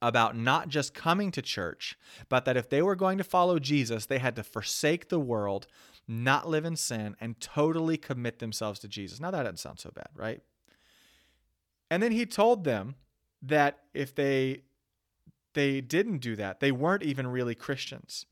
[0.00, 1.98] about not just coming to church
[2.28, 5.66] but that if they were going to follow Jesus they had to forsake the world
[6.06, 9.18] not live in sin and totally commit themselves to Jesus.
[9.18, 10.40] Now that doesn't sound so bad right
[11.94, 12.96] and then he told them
[13.40, 14.62] that if they
[15.52, 16.58] they didn't do that.
[16.58, 18.26] They weren't even really Christians.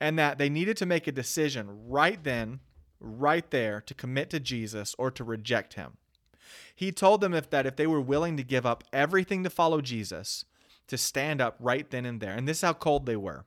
[0.00, 2.60] And that they needed to make a decision right then,
[2.98, 5.98] right there, to commit to Jesus or to reject him.
[6.74, 9.82] He told them if that if they were willing to give up everything to follow
[9.82, 10.46] Jesus,
[10.86, 12.32] to stand up right then and there.
[12.32, 13.44] And this is how cold they were.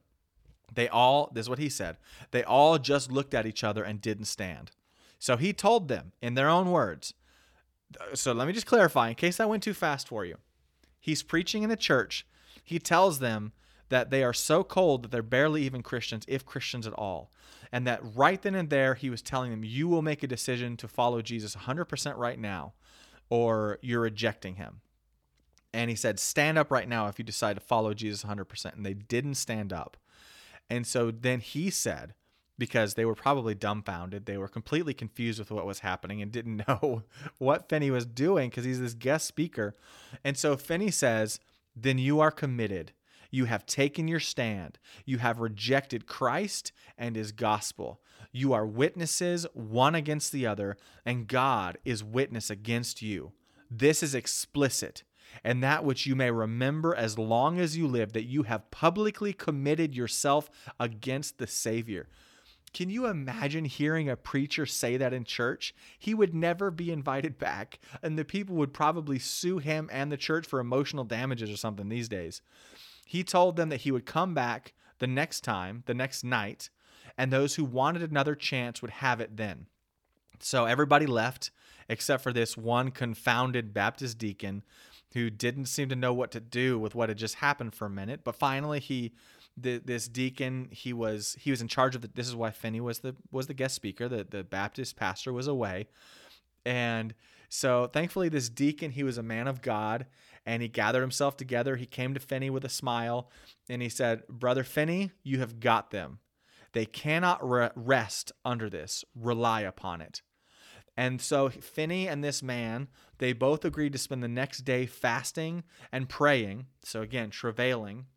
[0.72, 1.98] They all, this is what he said,
[2.30, 4.70] they all just looked at each other and didn't stand.
[5.18, 7.16] So he told them in their own words.
[8.00, 10.36] Uh, so let me just clarify in case I went too fast for you.
[11.00, 12.26] He's preaching in a church
[12.70, 13.54] he tells them
[13.90, 17.32] that they are so cold that they're barely even Christians, if Christians at all.
[17.72, 20.78] And that right then and there, he was telling them, You will make a decision
[20.78, 22.74] to follow Jesus 100% right now,
[23.28, 24.82] or you're rejecting him.
[25.74, 28.76] And he said, Stand up right now if you decide to follow Jesus 100%.
[28.76, 29.98] And they didn't stand up.
[30.70, 32.14] And so then he said,
[32.60, 34.26] because they were probably dumbfounded.
[34.26, 37.04] They were completely confused with what was happening and didn't know
[37.40, 39.76] what Finney was doing because he's this guest speaker.
[40.24, 41.40] And so Finney says,
[41.76, 42.92] then you are committed.
[43.32, 44.80] You have taken your stand.
[45.06, 48.02] You have rejected Christ and his gospel.
[48.32, 53.32] You are witnesses one against the other, and God is witness against you.
[53.70, 55.04] This is explicit,
[55.44, 59.32] and that which you may remember as long as you live, that you have publicly
[59.32, 60.50] committed yourself
[60.80, 62.08] against the Savior.
[62.74, 65.74] Can you imagine hearing a preacher say that in church?
[65.98, 70.18] He would never be invited back, and the people would probably sue him and the
[70.18, 72.42] church for emotional damages or something these days.
[73.06, 76.70] He told them that he would come back the next time, the next night,
[77.18, 79.66] and those who wanted another chance would have it then.
[80.40, 81.52] So everybody left
[81.90, 84.64] except for this one confounded Baptist deacon
[85.14, 87.90] who didn't seem to know what to do with what had just happened for a
[87.90, 88.22] minute.
[88.24, 89.12] But finally, he,
[89.62, 92.10] the, this deacon, he was he was in charge of the.
[92.14, 94.08] This is why Finney was the was the guest speaker.
[94.08, 95.88] The the Baptist pastor was away,
[96.66, 97.14] and
[97.50, 100.06] so thankfully, this deacon, he was a man of God,
[100.46, 101.76] and he gathered himself together.
[101.76, 103.30] He came to Finney with a smile,
[103.68, 106.20] and he said, "Brother Finney, you have got them.
[106.74, 109.04] They cannot re- rest under this.
[109.16, 110.22] Rely upon it."
[110.96, 112.90] And so Finney and this man,
[113.20, 116.68] they both agreed to spend the next day fasting and praying.
[116.84, 118.08] So again, travailing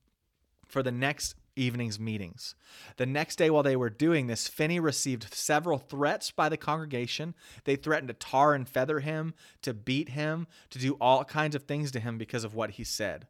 [0.72, 2.54] for the next evening's meetings.
[2.96, 7.34] The next day, while they were doing this, Finney received several threats by the congregation.
[7.64, 11.64] They threatened to tar and feather him, to beat him, to do all kinds of
[11.64, 13.26] things to him because of what he said.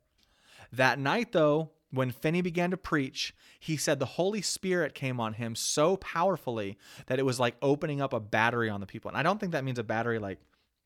[0.72, 5.34] That night, though, when Finney began to preach, he said the Holy Spirit came on
[5.34, 9.08] him so powerfully that it was like opening up a battery on the people.
[9.08, 10.38] And I don't think that means a battery like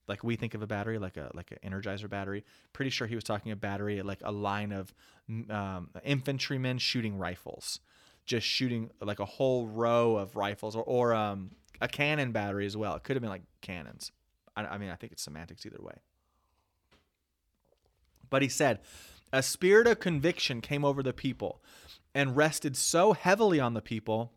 [0.08, 2.44] like we think of a battery, like a like an Energizer battery.
[2.72, 4.94] Pretty sure he was talking a battery like a line of
[5.50, 7.80] um, infantrymen shooting rifles,
[8.24, 11.50] just shooting like a whole row of rifles, or or um,
[11.80, 12.94] a cannon battery as well.
[12.94, 14.12] It could have been like cannons.
[14.56, 15.96] I, I mean, I think it's semantics either way.
[18.30, 18.80] But he said
[19.32, 21.62] a spirit of conviction came over the people
[22.14, 24.32] and rested so heavily on the people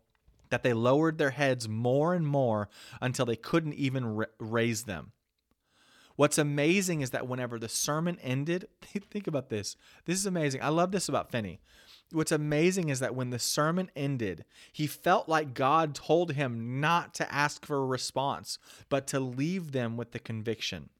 [0.50, 2.68] that they lowered their heads more and more
[3.00, 5.12] until they couldn't even raise them.
[6.20, 8.68] What's amazing is that whenever the sermon ended,
[9.10, 9.74] think about this.
[10.04, 10.62] This is amazing.
[10.62, 11.62] I love this about Finney.
[12.12, 17.14] What's amazing is that when the sermon ended, he felt like God told him not
[17.14, 18.58] to ask for a response,
[18.90, 20.90] but to leave them with the conviction.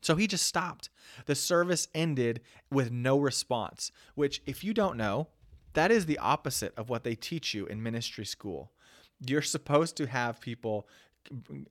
[0.00, 0.88] So he just stopped.
[1.26, 2.40] The service ended
[2.70, 5.28] with no response, which, if you don't know,
[5.74, 8.72] that is the opposite of what they teach you in ministry school.
[9.26, 10.88] You're supposed to have people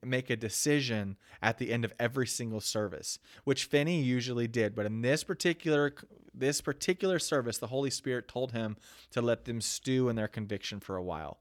[0.03, 4.85] make a decision at the end of every single service which Finney usually did but
[4.85, 5.93] in this particular
[6.33, 8.77] this particular service the holy spirit told him
[9.11, 11.39] to let them stew in their conviction for a while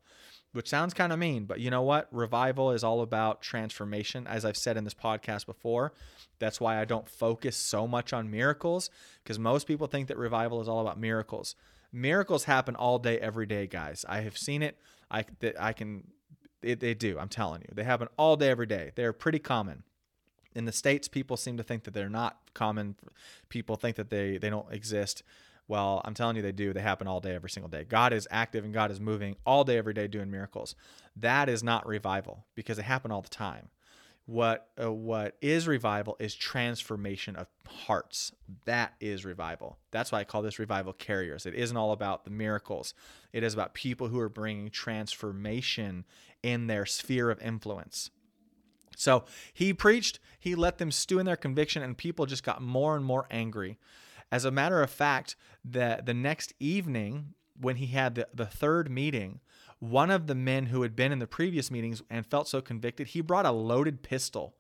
[0.53, 2.09] which sounds kind of mean, but you know what?
[2.11, 4.27] Revival is all about transformation.
[4.27, 5.95] As I've said in this podcast before,
[6.39, 8.91] that's why I don't focus so much on miracles
[9.23, 11.55] because most people think that revival is all about miracles.
[11.91, 14.05] Miracles happen all day, every day, guys.
[14.09, 14.79] I have seen it.
[15.11, 15.25] I,
[15.59, 16.09] I can,
[16.63, 17.19] it, they do.
[17.19, 18.93] I'm telling you, they happen all day, every day.
[18.95, 19.85] They're pretty common.
[20.55, 22.97] In the states, people seem to think that they're not common.
[23.49, 25.23] People think that they they don't exist.
[25.69, 26.73] Well, I'm telling you, they do.
[26.73, 27.85] They happen all day, every single day.
[27.85, 30.75] God is active and God is moving all day, every day, doing miracles.
[31.17, 33.69] That is not revival because it happened all the time.
[34.27, 38.33] What uh, what is revival is transformation of hearts.
[38.67, 39.79] That is revival.
[39.91, 41.45] That's why I call this revival carriers.
[41.45, 42.95] It isn't all about the miracles.
[43.33, 46.05] It is about people who are bringing transformation
[46.43, 48.11] in their sphere of influence.
[48.97, 52.95] So he preached, he let them stew in their conviction, and people just got more
[52.95, 53.79] and more angry.
[54.31, 58.91] As a matter of fact, the, the next evening, when he had the, the third
[58.91, 59.41] meeting,
[59.83, 63.09] one of the men who had been in the previous meetings and felt so convicted,
[63.09, 64.55] he brought a loaded pistol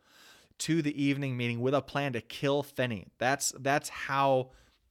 [0.58, 3.06] to the evening meeting with a plan to kill Finney.
[3.18, 4.50] That's that's how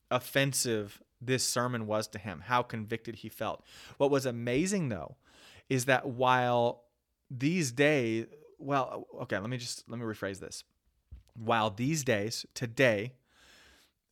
[0.10, 3.66] offensive this sermon was to him, how convicted he felt.
[3.98, 5.18] What was amazing though
[5.68, 6.86] is that while
[7.30, 8.28] these days,
[8.58, 10.64] well, okay, let me just let me rephrase this.
[11.34, 13.16] While these days, today,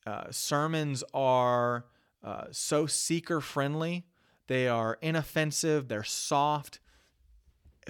[0.06, 1.86] uh, sermons are
[2.22, 4.06] uh, so seeker friendly.
[4.50, 5.88] They are inoffensive.
[5.88, 6.80] They're soft.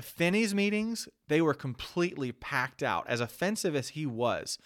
[0.01, 4.57] Finney's meetings, they were completely packed out, as offensive as he was,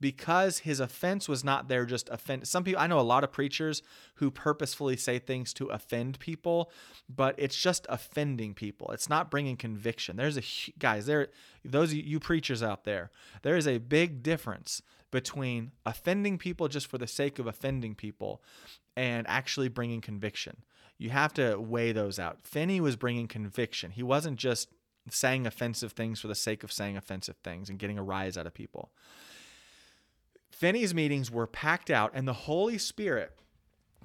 [0.00, 2.48] because his offense was not there just offend.
[2.48, 3.82] Some people, I know a lot of preachers
[4.16, 6.70] who purposefully say things to offend people,
[7.08, 8.90] but it's just offending people.
[8.90, 10.16] It's not bringing conviction.
[10.16, 11.28] There's a guys there,
[11.64, 13.10] those you preachers out there,
[13.42, 18.42] there is a big difference between offending people just for the sake of offending people
[18.96, 20.64] and actually bringing conviction.
[21.00, 22.42] You have to weigh those out.
[22.42, 23.92] Finney was bringing conviction.
[23.92, 24.68] He wasn't just
[25.08, 28.46] saying offensive things for the sake of saying offensive things and getting a rise out
[28.46, 28.92] of people.
[30.50, 33.38] Finney's meetings were packed out, and the Holy Spirit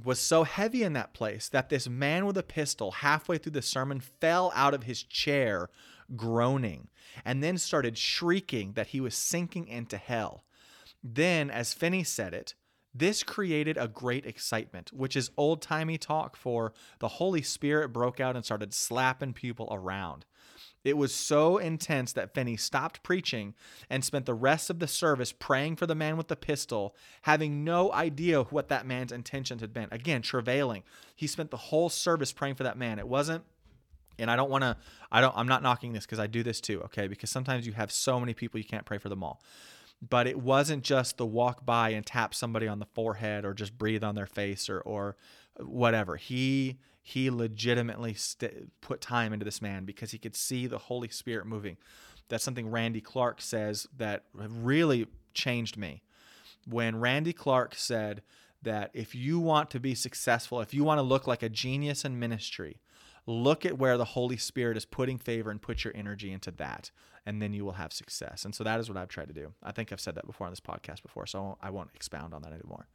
[0.06, 3.62] was so heavy in that place that this man with a pistol halfway through the
[3.62, 5.70] sermon fell out of his chair
[6.16, 6.88] groaning
[7.26, 10.46] and then started shrieking that he was sinking into hell.
[11.04, 12.54] Then, as Finney said it,
[12.98, 18.22] this created a great excitement, which is old timey talk for the Holy Spirit broke
[18.22, 20.26] out and started slapping people around.
[20.86, 23.56] It was so intense that Finney stopped preaching
[23.90, 27.64] and spent the rest of the service praying for the man with the pistol, having
[27.64, 29.88] no idea what that man's intentions had been.
[29.92, 30.84] Again, travailing.
[31.16, 33.00] He spent the whole service praying for that man.
[33.00, 33.44] It wasn't
[34.18, 34.78] and I don't want to
[35.12, 37.08] I don't I'm not knocking this because I do this too, okay?
[37.08, 39.42] Because sometimes you have so many people you can't pray for them all
[40.02, 43.78] but it wasn't just the walk by and tap somebody on the forehead or just
[43.78, 45.16] breathe on their face or or
[45.58, 46.18] whatever.
[46.18, 51.08] He he legitimately st- put time into this man because he could see the Holy
[51.08, 51.78] Spirit moving.
[52.30, 56.02] That's something Randy Clark says that really changed me.
[56.68, 58.24] When Randy Clark said
[58.64, 62.04] that if you want to be successful, if you want to look like a genius
[62.04, 62.80] in ministry,
[63.28, 66.92] look at where the Holy Spirit is putting favor and put your energy into that
[67.26, 68.46] and then you will have success.
[68.46, 69.54] And so that is what I've tried to do.
[69.64, 72.44] I think I've said that before on this podcast before, so I won't expound on
[72.44, 72.88] that anymore.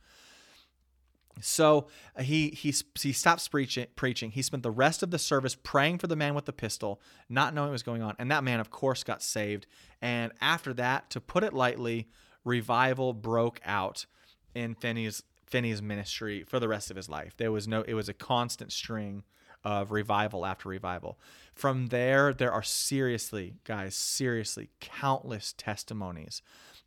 [1.40, 1.86] So
[2.16, 3.86] uh, he he he stops preaching.
[3.96, 4.32] Preaching.
[4.32, 7.54] He spent the rest of the service praying for the man with the pistol, not
[7.54, 8.14] knowing what was going on.
[8.18, 9.66] And that man, of course, got saved.
[10.02, 12.08] And after that, to put it lightly,
[12.44, 14.06] revival broke out
[14.54, 17.34] in Finney's Finney's ministry for the rest of his life.
[17.36, 17.82] There was no.
[17.82, 19.22] It was a constant string
[19.64, 21.18] of revival after revival.
[21.54, 26.42] From there, there are seriously, guys, seriously, countless testimonies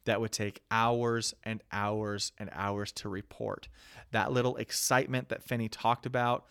[0.05, 3.67] that would take hours and hours and hours to report.
[4.11, 6.45] That little excitement that Finney talked about,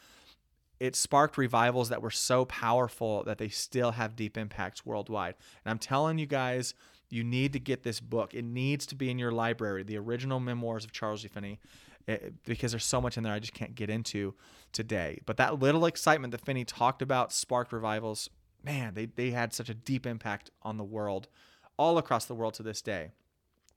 [0.81, 5.35] it sparked revivals that were so powerful that they still have deep impacts worldwide.
[5.65, 6.75] And I'm telling you guys,
[7.09, 8.33] you need to get this book.
[8.33, 11.29] It needs to be in your library, the original memoirs of Charles G.
[11.29, 11.61] Finney.
[12.09, 14.35] Eh, because there's so much in there I just can't get into
[14.73, 15.21] today.
[15.27, 18.29] But that little excitement that Finney talked about sparked revivals.
[18.65, 21.29] Man, they, they had such a deep impact on the world,
[21.77, 23.11] all across the world to this day.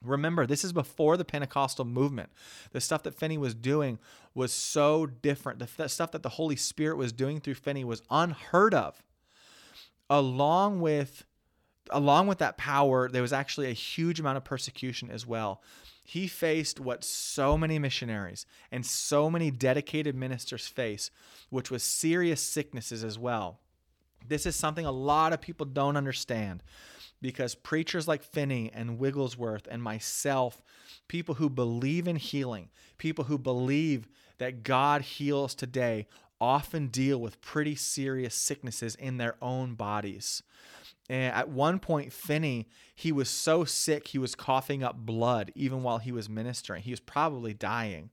[0.02, 2.30] Remember, this is before the Pentecostal movement.
[2.72, 3.98] The stuff that Finney was doing
[4.34, 5.58] was so different.
[5.58, 9.02] The, the stuff that the Holy Spirit was doing through Finney was unheard of.
[10.08, 11.24] Along with
[11.90, 15.62] along with that power, there was actually a huge amount of persecution as well
[16.06, 21.10] he faced what so many missionaries and so many dedicated ministers face,
[21.50, 23.58] which was serious sicknesses as well.
[24.28, 26.62] This is something a lot of people don't understand
[27.20, 30.62] because preachers like Finney and Wigglesworth and myself,
[31.08, 32.68] people who believe in healing,
[32.98, 34.08] people who believe
[34.38, 36.06] that God heals today,
[36.40, 40.44] often deal with pretty serious sicknesses in their own bodies.
[41.08, 45.82] And at one point, Finney, he was so sick, he was coughing up blood even
[45.82, 46.82] while he was ministering.
[46.82, 48.10] He was probably dying.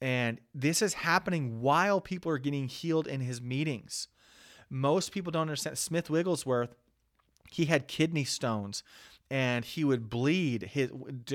[0.00, 4.08] And this is happening while people are getting healed in his meetings.
[4.70, 5.78] Most people don't understand.
[5.78, 6.74] Smith Wigglesworth,
[7.50, 8.82] he had kidney stones
[9.30, 10.62] and he would bleed.
[10.62, 10.90] His,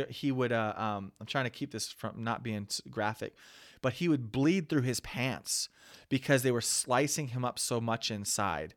[0.09, 3.35] he would, uh, um, I'm trying to keep this from not being graphic,
[3.81, 5.69] but he would bleed through his pants
[6.09, 8.73] because they were slicing him up so much inside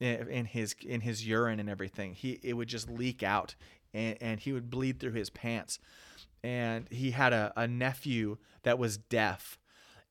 [0.00, 2.14] in his in his urine and everything.
[2.14, 3.54] He it would just leak out,
[3.92, 5.78] and, and he would bleed through his pants.
[6.42, 9.58] And he had a, a nephew that was deaf,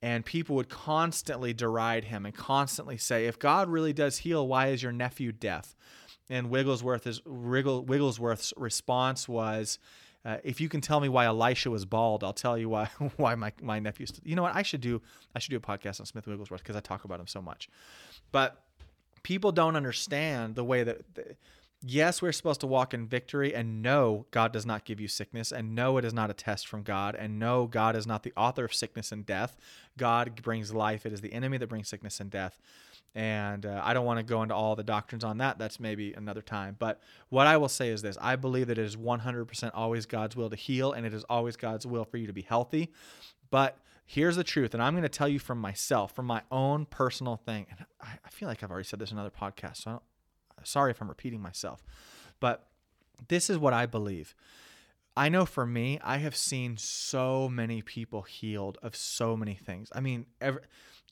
[0.02, 4.68] and people would constantly deride him and constantly say, "If God really does heal, why
[4.68, 5.76] is your nephew deaf?"
[6.30, 9.80] And Wigglesworth's Wigglesworth's response was.
[10.26, 12.86] Uh, if you can tell me why Elisha was bald, I'll tell you why
[13.18, 14.22] why my my nephew's.
[14.24, 14.56] You know what?
[14.56, 15.02] I should do
[15.36, 17.68] I should do a podcast on Smith Wigglesworth because I talk about him so much.
[18.32, 18.64] But
[19.24, 21.02] people don't understand the way that
[21.86, 25.52] yes we're supposed to walk in victory and no god does not give you sickness
[25.52, 28.32] and no it is not a test from god and no god is not the
[28.38, 29.58] author of sickness and death.
[29.98, 31.06] God brings life.
[31.06, 32.58] It is the enemy that brings sickness and death.
[33.16, 35.58] And uh, i don't want to go into all the doctrines on that.
[35.60, 36.78] That's maybe another time.
[36.80, 38.18] But what i will say is this.
[38.22, 41.56] I believe that it is 100% always god's will to heal and it is always
[41.58, 42.92] god's will for you to be healthy.
[43.52, 46.86] But here's the truth, and I'm going to tell you from myself, from my own
[46.86, 47.66] personal thing.
[47.70, 50.02] And I, feel like I've already said this in another podcast, so
[50.64, 51.84] sorry if I'm repeating myself,
[52.40, 52.68] but
[53.28, 54.36] this is what I believe.
[55.16, 59.90] I know for me, I have seen so many people healed of so many things.
[59.94, 60.62] I mean, every,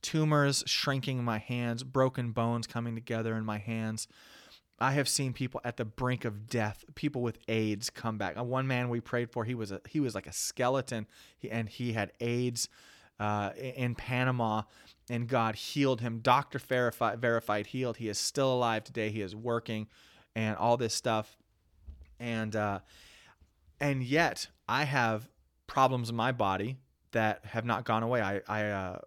[0.02, 4.08] tumors shrinking in my hands, broken bones coming together in my hands.
[4.82, 8.36] I have seen people at the brink of death, people with AIDS come back.
[8.38, 11.06] Uh, one man we prayed for, he was a he was like a skeleton,
[11.50, 12.68] and he had AIDS
[13.20, 14.64] uh, in Panama,
[15.08, 16.20] and God healed him.
[16.20, 17.98] Doctor verified, verified healed.
[17.98, 19.12] He is still alive today.
[19.12, 19.88] He is working,
[20.36, 21.38] and all this stuff,
[22.20, 22.80] and uh,
[23.80, 25.30] and yet I have
[25.68, 26.78] problems in my body
[27.12, 28.22] that have not gone away.
[28.22, 29.00] I, I uh,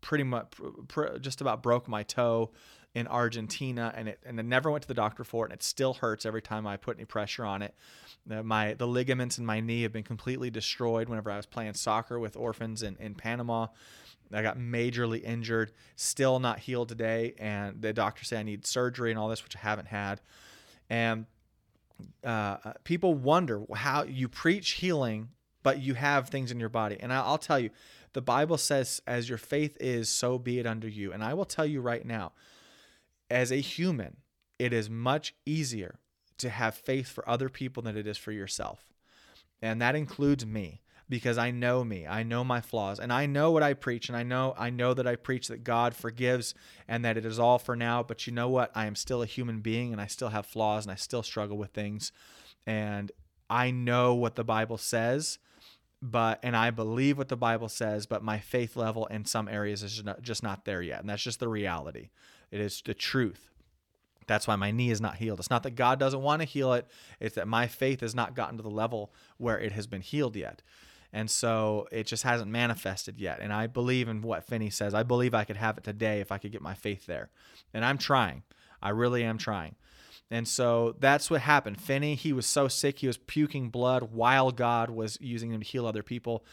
[0.00, 0.52] pretty much
[0.88, 2.50] pr- just about broke my toe
[2.98, 5.62] in Argentina, and it and I never went to the doctor for it, and it
[5.62, 7.74] still hurts every time I put any pressure on it.
[8.30, 11.74] Uh, my the ligaments in my knee have been completely destroyed whenever I was playing
[11.74, 13.68] soccer with orphans in, in Panama.
[14.32, 19.10] I got majorly injured, still not healed today, and the doctor say I need surgery
[19.10, 20.20] and all this, which I haven't had.
[20.90, 21.26] And
[22.22, 25.30] uh, people wonder how you preach healing,
[25.62, 26.98] but you have things in your body.
[27.00, 27.70] And I'll tell you,
[28.12, 31.44] the Bible says, "As your faith is, so be it unto you." And I will
[31.44, 32.32] tell you right now,
[33.30, 34.18] as a human,
[34.58, 35.98] it is much easier
[36.38, 38.92] to have faith for other people than it is for yourself,
[39.60, 42.06] and that includes me because I know me.
[42.06, 44.94] I know my flaws and I know what I preach and I know I know
[44.94, 46.54] that I preach that God forgives
[46.86, 48.70] and that it is all for now, but you know what?
[48.74, 51.56] I am still a human being and I still have flaws and I still struggle
[51.56, 52.12] with things
[52.66, 53.10] and
[53.48, 55.38] I know what the Bible says,
[56.02, 59.82] but and I believe what the Bible says, but my faith level in some areas
[59.82, 61.00] is just not, just not there yet.
[61.00, 62.10] And that's just the reality.
[62.50, 63.50] It is the truth.
[64.26, 65.38] That's why my knee is not healed.
[65.38, 66.86] It's not that God doesn't want to heal it,
[67.18, 70.36] it's that my faith has not gotten to the level where it has been healed
[70.36, 70.62] yet.
[71.12, 73.40] And so it just hasn't manifested yet.
[73.40, 74.92] And I believe in what Finney says.
[74.92, 77.30] I believe I could have it today if I could get my faith there.
[77.72, 78.42] And I'm trying.
[78.82, 79.74] I really am trying.
[80.30, 81.80] And so that's what happened.
[81.80, 85.66] Finney, he was so sick, he was puking blood while God was using him to
[85.66, 86.44] heal other people.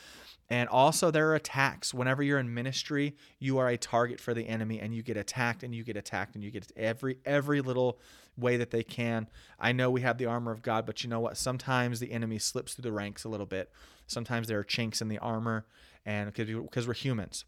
[0.49, 1.93] And also, there are attacks.
[1.93, 5.63] Whenever you're in ministry, you are a target for the enemy, and you get attacked,
[5.63, 7.99] and you get attacked, and you get every every little
[8.37, 9.27] way that they can.
[9.59, 11.37] I know we have the armor of God, but you know what?
[11.37, 13.71] Sometimes the enemy slips through the ranks a little bit.
[14.05, 15.65] Sometimes there are chinks in the armor,
[16.05, 17.45] and because we're humans,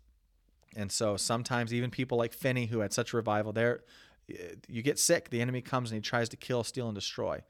[0.76, 3.82] and so sometimes even people like Finney, who had such a revival, there
[4.30, 5.30] eh, you get sick.
[5.30, 7.44] The enemy comes and he tries to kill, steal, and destroy.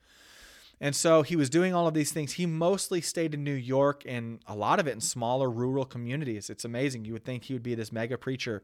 [0.79, 2.33] And so he was doing all of these things.
[2.33, 6.49] He mostly stayed in New York and a lot of it in smaller rural communities.
[6.49, 7.05] It's amazing.
[7.05, 8.63] You would think he would be this mega preacher,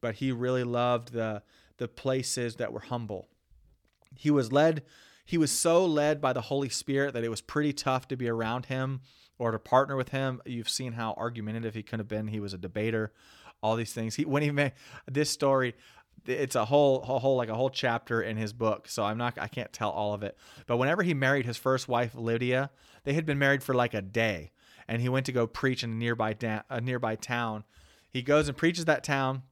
[0.00, 1.42] but he really loved the
[1.78, 3.28] the places that were humble.
[4.14, 4.82] He was led
[5.24, 8.28] he was so led by the Holy Spirit that it was pretty tough to be
[8.28, 9.00] around him
[9.38, 10.40] or to partner with him.
[10.44, 12.28] You've seen how argumentative he could have been.
[12.28, 13.12] He was a debater,
[13.62, 14.16] all these things.
[14.16, 14.72] He when he made
[15.10, 15.74] this story,
[16.26, 19.38] it's a whole, a whole like a whole chapter in his book so i'm not
[19.38, 20.36] i can't tell all of it.
[20.66, 22.70] But whenever he married his first wife lydia
[23.04, 24.52] they had been married for like a day
[24.88, 27.64] and he went to go preach in a nearby da- a nearby town.
[28.10, 29.42] He goes and preaches that town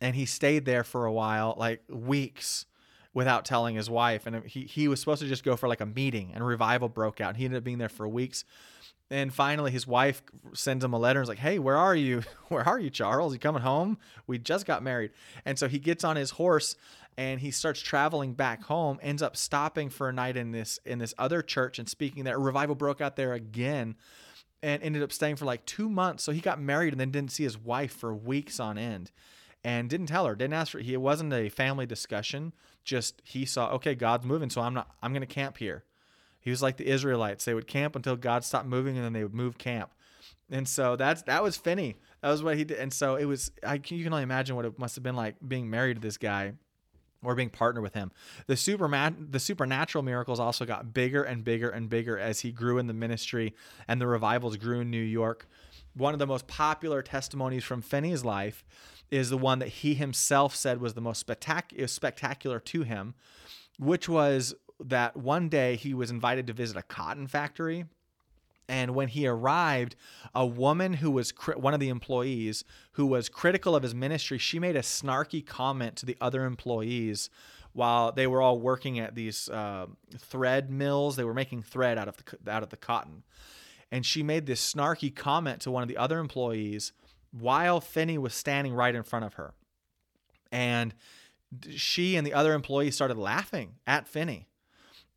[0.00, 2.66] and he stayed there for a while like weeks
[3.12, 4.26] without telling his wife.
[4.26, 7.20] And he, he was supposed to just go for like a meeting and revival broke
[7.20, 7.30] out.
[7.30, 8.44] And he ended up being there for weeks
[9.14, 10.24] and finally, his wife
[10.54, 12.22] sends him a letter and is like, Hey, where are you?
[12.48, 13.32] Where are you, Charles?
[13.32, 13.98] You coming home?
[14.26, 15.12] We just got married.
[15.44, 16.74] And so he gets on his horse
[17.16, 20.98] and he starts traveling back home, ends up stopping for a night in this in
[20.98, 22.38] this other church and speaking there.
[22.40, 23.94] Revival broke out there again
[24.64, 26.24] and ended up staying for like two months.
[26.24, 29.12] So he got married and then didn't see his wife for weeks on end
[29.62, 32.52] and didn't tell her, didn't ask for it wasn't a family discussion.
[32.84, 35.84] Just he saw, okay, God's moving, so I'm not I'm gonna camp here.
[36.44, 37.44] He was like the Israelites.
[37.44, 39.90] They would camp until God stopped moving and then they would move camp.
[40.50, 41.96] And so that's that was Finney.
[42.22, 42.78] That was what he did.
[42.78, 45.36] And so it was I you can only imagine what it must have been like
[45.46, 46.52] being married to this guy
[47.24, 48.12] or being partnered with him.
[48.46, 48.88] The super
[49.30, 52.92] the supernatural miracles also got bigger and bigger and bigger as he grew in the
[52.92, 53.54] ministry
[53.88, 55.48] and the revivals grew in New York.
[55.94, 58.64] One of the most popular testimonies from Finney's life
[59.10, 63.14] is the one that he himself said was the most spectac- spectacular to him,
[63.78, 67.84] which was that one day he was invited to visit a cotton factory.
[68.68, 69.94] And when he arrived,
[70.34, 74.38] a woman who was cri- one of the employees who was critical of his ministry,
[74.38, 77.28] she made a snarky comment to the other employees
[77.74, 79.86] while they were all working at these uh,
[80.16, 81.16] thread mills.
[81.16, 83.24] They were making thread out of the out of the cotton,
[83.92, 86.92] and she made this snarky comment to one of the other employees
[87.32, 89.52] while Finney was standing right in front of her,
[90.50, 90.94] and
[91.70, 94.46] she and the other employees started laughing at Finney.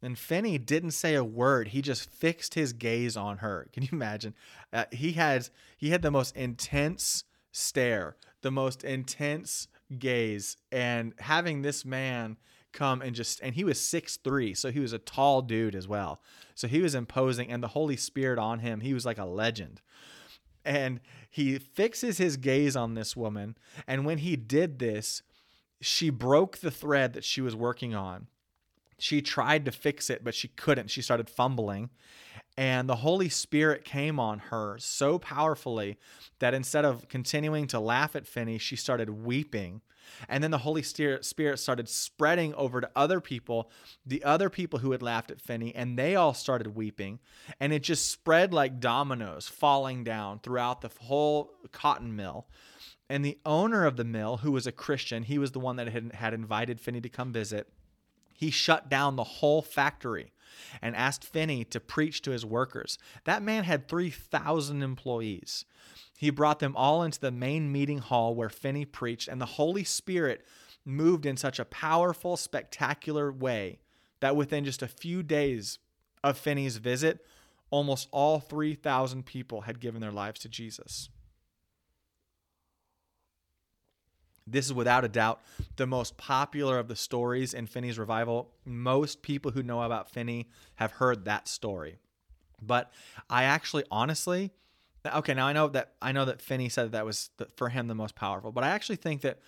[0.02, 1.69] And Finney didn't say a word.
[1.69, 3.68] He just fixed his gaze on her.
[3.74, 4.36] Can you imagine?
[4.72, 9.68] Uh, he had he had the most intense stare, the most intense
[9.98, 12.38] gaze, and having this man
[12.74, 15.88] come and just and he was six three, so he was a tall dude as
[15.88, 16.22] well.
[16.53, 19.82] So he was imposing, and the Holy Spirit on him, he was like a legend.
[20.64, 20.99] And
[21.30, 23.57] he fixes his gaze on this woman,
[23.88, 25.24] and when he did this,
[25.82, 28.28] she broke the thread that she was working on
[28.99, 30.90] she tried to fix it, but she couldn't.
[30.90, 31.90] She started fumbling.
[32.57, 35.99] And the Holy Spirit came on her so powerfully
[36.40, 39.82] that instead of continuing to laugh at Finney, she started weeping.
[40.28, 41.26] And then the Holy Spirit
[41.60, 43.69] started spreading over to other people,
[44.06, 47.19] the other people who had laughed at Finney, and they all started weeping.
[47.60, 52.48] And it just spread like dominoes falling down throughout the whole cotton mill.
[53.10, 55.90] And the owner of the mill, who was a Christian, he was the one that
[55.90, 57.72] had, had invited Finney to come visit.
[58.38, 60.32] He shut down the whole factory
[60.80, 63.00] and asked Finney to preach to his workers.
[63.26, 65.66] That man had 3,000 employees.
[66.16, 69.84] He brought them all into the main meeting hall where Finney preached, and the Holy
[69.84, 70.46] Spirit
[70.86, 73.80] moved in such a powerful, spectacular way
[74.20, 75.80] that within just a few days
[76.24, 77.26] of Finney's visit,
[77.72, 81.10] almost all 3,000 people had given their lives to Jesus.
[84.48, 85.41] This is without a doubt
[85.76, 88.52] the most popular of the stories in Finney's revival.
[88.65, 91.98] Most people who know about Finney have heard that story.
[92.61, 92.91] But
[93.30, 94.52] I actually honestly
[95.14, 97.69] okay, now I know that I know that Finney said that, that was the, for
[97.69, 99.40] him the most powerful, but I actually think that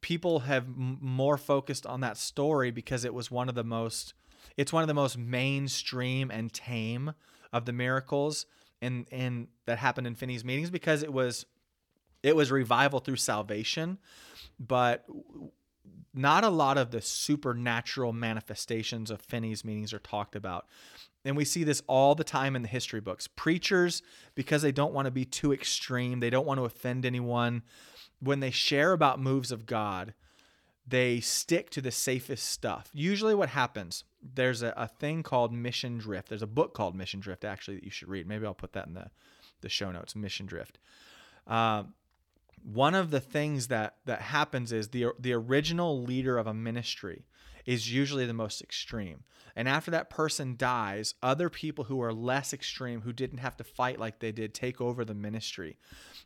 [0.00, 4.14] people have m- more focused on that story because it was one of the most
[4.56, 7.12] it's one of the most mainstream and tame
[7.52, 8.46] of the miracles
[8.80, 11.46] in in that happened in Finney's meetings because it was
[12.22, 13.98] it was revival through salvation,
[14.58, 15.04] but
[16.12, 20.66] not a lot of the supernatural manifestations of Finney's meetings are talked about.
[21.24, 23.28] And we see this all the time in the history books.
[23.28, 24.02] Preachers,
[24.34, 27.62] because they don't want to be too extreme, they don't want to offend anyone,
[28.20, 30.14] when they share about moves of God,
[30.86, 32.90] they stick to the safest stuff.
[32.92, 36.28] Usually, what happens, there's a, a thing called mission drift.
[36.28, 38.26] There's a book called Mission Drift, actually, that you should read.
[38.26, 39.10] Maybe I'll put that in the,
[39.60, 40.78] the show notes Mission Drift.
[41.46, 41.84] Uh,
[42.62, 47.24] one of the things that that happens is the the original leader of a ministry
[47.66, 49.24] is usually the most extreme.
[49.56, 53.64] And after that person dies, other people who are less extreme, who didn't have to
[53.64, 55.76] fight like they did, take over the ministry.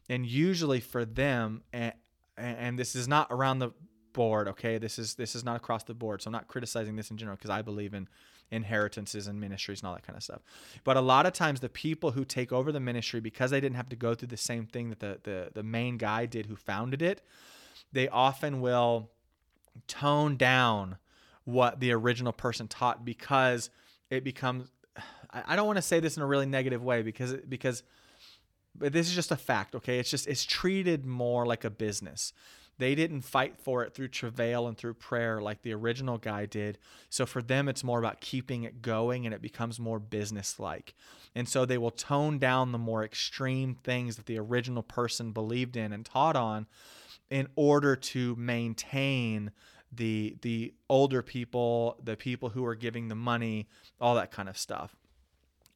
[0.09, 1.93] And usually for them, and,
[2.36, 3.73] and this is not around the
[4.12, 4.78] board, okay?
[4.78, 6.23] This is this is not across the board.
[6.23, 8.09] So I'm not criticizing this in general because I believe in
[8.55, 10.40] inheritances and ministries and all that kind of stuff.
[10.85, 13.76] But a lot of times the people who take over the ministry because they didn't
[13.76, 16.56] have to go through the same thing that the the, the main guy did who
[16.56, 17.22] founded it,
[17.93, 19.10] they often will
[19.89, 20.98] tone down
[21.44, 23.70] what the original person taught because
[24.10, 24.70] it becomes
[25.32, 27.82] I don't want to say this in a really negative way because because
[28.76, 29.98] but this is just a fact, okay?
[29.98, 32.32] It's just it's treated more like a business.
[32.78, 36.78] They didn't fight for it through travail and through prayer like the original guy did.
[37.09, 40.94] So for them, it's more about keeping it going and it becomes more business like.
[41.34, 45.76] And so they will tone down the more extreme things that the original person believed
[45.76, 46.66] in and taught on
[47.30, 49.51] in order to maintain
[49.92, 53.68] the the older people, the people who are giving the money,
[54.01, 54.96] all that kind of stuff.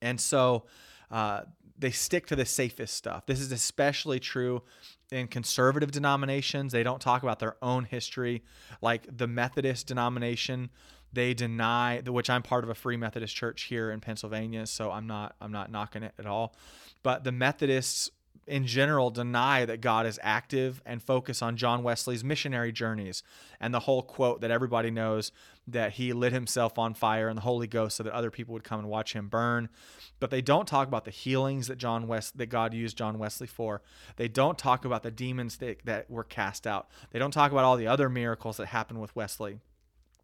[0.02, 0.64] And so
[1.10, 1.42] uh,
[1.78, 3.26] they stick to the safest stuff.
[3.26, 4.62] This is especially true
[5.10, 6.72] in conservative denominations.
[6.72, 8.42] They don't talk about their own history,
[8.80, 10.70] like the Methodist denomination.
[11.12, 15.06] They deny, which I'm part of a Free Methodist church here in Pennsylvania, so I'm
[15.06, 16.54] not I'm not knocking it at all.
[17.02, 18.10] But the Methodists
[18.48, 23.22] in general deny that God is active and focus on John Wesley's missionary journeys
[23.60, 25.30] and the whole quote that everybody knows
[25.66, 28.64] that he lit himself on fire in the Holy Ghost so that other people would
[28.64, 29.68] come and watch him burn.
[30.18, 33.46] But they don't talk about the healings that John West that God used John Wesley
[33.46, 33.82] for.
[34.16, 36.88] They don't talk about the demons that, that were cast out.
[37.10, 39.60] They don't talk about all the other miracles that happened with Wesley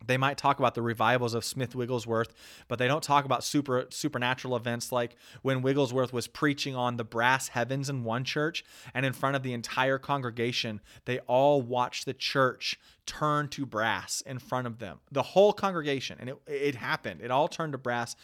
[0.07, 2.35] they might talk about the revivals of Smith Wigglesworth,
[2.69, 7.05] but they don't talk about super supernatural events like when Wigglesworth was preaching on the
[7.05, 12.07] brass heavens in one church and in front of the entire congregation, they all watched
[12.07, 15.01] the church turn to brass in front of them.
[15.13, 17.21] The whole congregation, and it, it happened.
[17.23, 18.17] It all turned to brass,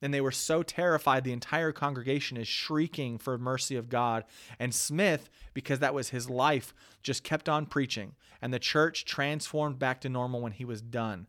[0.00, 1.24] and they were so terrified.
[1.24, 4.24] The entire congregation is shrieking for mercy of God.
[4.58, 9.78] And Smith, because that was his life, just kept on preaching, and the church transformed
[9.78, 11.26] back to normal when he was done.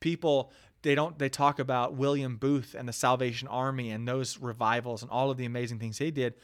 [0.00, 0.52] People
[0.82, 5.10] they don't they talk about William Booth and the Salvation Army and those revivals and
[5.10, 6.34] all of the amazing things he did,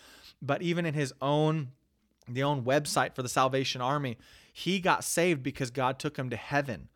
[0.41, 1.69] but even in his own
[2.29, 4.19] the own website for the Salvation Army,
[4.53, 6.89] he got saved because God took him to heaven.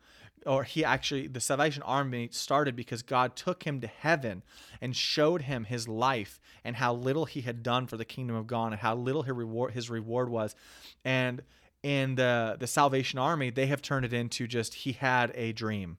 [0.45, 4.43] Or he actually, the Salvation Army started because God took him to heaven
[4.79, 8.47] and showed him his life and how little he had done for the kingdom of
[8.47, 10.55] God and how little his reward, his reward was.
[11.03, 11.41] And
[11.83, 15.97] in the, the Salvation Army, they have turned it into just he had a dream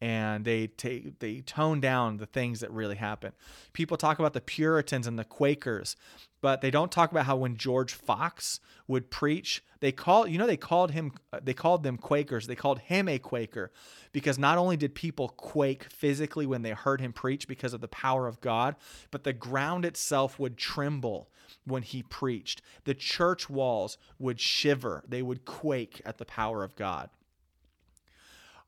[0.00, 3.32] and they take they tone down the things that really happen.
[3.72, 5.96] People talk about the Puritans and the Quakers,
[6.40, 10.46] but they don't talk about how when George Fox would preach, they call you know
[10.46, 11.12] they called him
[11.42, 12.46] they called them Quakers.
[12.46, 13.72] They called him a Quaker
[14.12, 17.88] because not only did people quake physically when they heard him preach because of the
[17.88, 18.76] power of God,
[19.10, 21.28] but the ground itself would tremble
[21.64, 22.62] when he preached.
[22.84, 25.04] The church walls would shiver.
[25.08, 27.10] They would quake at the power of God.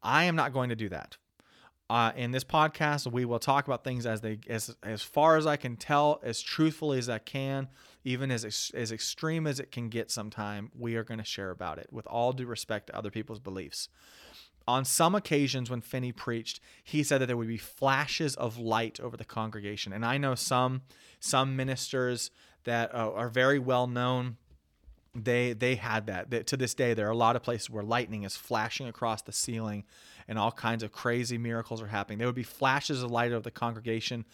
[0.02, 1.16] I am not going to do that.
[1.90, 5.46] Uh, in this podcast, we will talk about things as they as as far as
[5.46, 7.68] I can tell, as truthfully as I can,
[8.04, 10.10] even as as extreme as it can get.
[10.10, 13.40] Sometime we are going to share about it with all due respect to other people's
[13.40, 13.88] beliefs.
[14.66, 19.00] On some occasions, when Finney preached, he said that there would be flashes of light
[19.00, 20.82] over the congregation, and I know some
[21.20, 22.30] some ministers
[22.64, 24.36] that uh, are very well known
[25.24, 26.46] they they had that.
[26.48, 29.32] To this day, there are a lot of places where lightning is flashing across the
[29.32, 29.84] ceiling,
[30.26, 32.18] and all kinds of crazy miracles are happening.
[32.18, 34.24] There would be flashes of light over the congregation.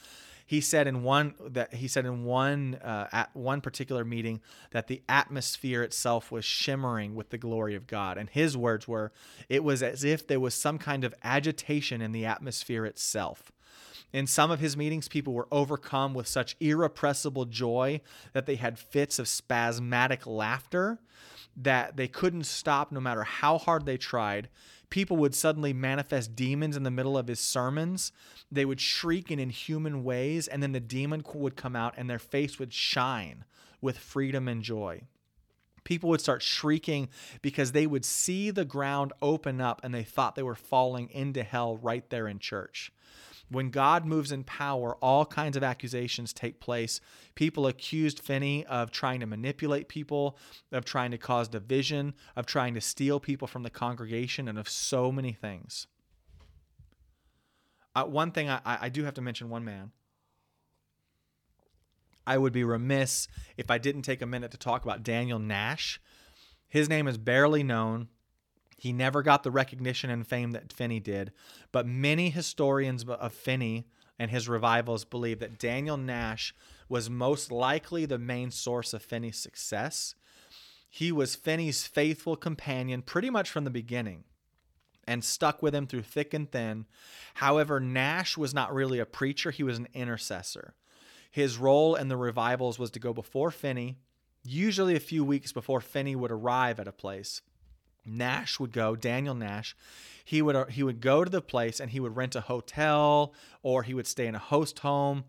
[0.46, 4.42] He said in one that he said in one uh, at one particular meeting
[4.72, 9.10] that the atmosphere itself was shimmering with the glory of God, and his words were,
[9.48, 13.50] "It was as if there was some kind of agitation in the atmosphere itself."
[14.14, 18.00] In some of his meetings, people were overcome with such irrepressible joy
[18.32, 21.00] that they had fits of spasmodic laughter
[21.56, 24.48] that they couldn't stop no matter how hard they tried.
[24.88, 28.12] People would suddenly manifest demons in the middle of his sermons.
[28.52, 32.20] They would shriek in inhuman ways, and then the demon would come out and their
[32.20, 33.44] face would shine
[33.80, 35.02] with freedom and joy.
[35.82, 37.08] People would start shrieking
[37.42, 41.42] because they would see the ground open up and they thought they were falling into
[41.42, 42.92] hell right there in church.
[43.50, 47.00] When God moves in power, all kinds of accusations take place.
[47.34, 50.38] People accused Finney of trying to manipulate people,
[50.72, 54.68] of trying to cause division, of trying to steal people from the congregation, and of
[54.68, 55.86] so many things.
[57.94, 59.92] Uh, one thing I, I do have to mention one man.
[62.26, 66.00] I would be remiss if I didn't take a minute to talk about Daniel Nash.
[66.66, 68.08] His name is barely known.
[68.76, 71.32] He never got the recognition and fame that Finney did,
[71.72, 73.86] but many historians of Finney
[74.18, 76.54] and his revivals believe that Daniel Nash
[76.88, 80.14] was most likely the main source of Finney's success.
[80.88, 84.24] He was Finney's faithful companion pretty much from the beginning
[85.06, 86.86] and stuck with him through thick and thin.
[87.34, 90.74] However, Nash was not really a preacher, he was an intercessor.
[91.30, 93.96] His role in the revivals was to go before Finney,
[94.44, 97.42] usually a few weeks before Finney would arrive at a place
[98.04, 99.76] Nash would go, Daniel Nash,
[100.24, 103.82] he would he would go to the place and he would rent a hotel or
[103.82, 105.24] he would stay in a host home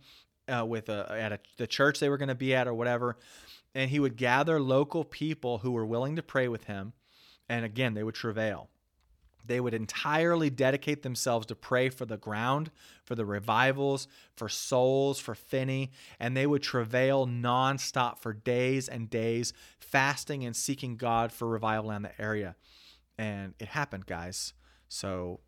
[0.48, 3.18] uh, with a at a, the church they were going to be at or whatever,
[3.74, 6.94] and he would gather local people who were willing to pray with him,
[7.50, 8.70] and again they would travail.
[9.48, 12.72] They would entirely dedicate themselves to pray for the ground,
[13.04, 19.10] for the revivals, for souls, for Finney, and they would travail nonstop for days and
[19.10, 22.56] days, fasting and seeking God for revival in the area.
[23.18, 24.54] And it happened, guys.
[24.88, 25.40] So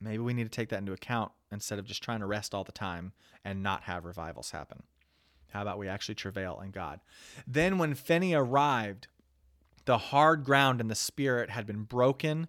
[0.00, 2.64] maybe we need to take that into account instead of just trying to rest all
[2.64, 3.12] the time
[3.44, 4.82] and not have revivals happen.
[5.52, 7.00] How about we actually travail in God?
[7.46, 9.08] Then, when Finney arrived,
[9.84, 12.48] the hard ground in the spirit had been broken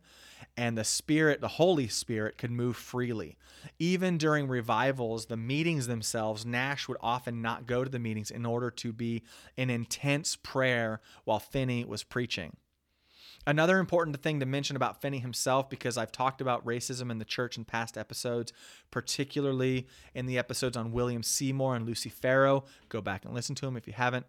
[0.56, 3.38] and the Spirit, the Holy Spirit, could move freely.
[3.80, 8.46] Even during revivals, the meetings themselves, Nash would often not go to the meetings in
[8.46, 9.24] order to be
[9.58, 12.56] in intense prayer while Finney was preaching.
[13.46, 17.26] Another important thing to mention about Finney himself, because I've talked about racism in the
[17.26, 18.54] church in past episodes,
[18.90, 22.64] particularly in the episodes on William Seymour and Lucy Farrow.
[22.90, 24.28] Go back and listen to them if you haven't.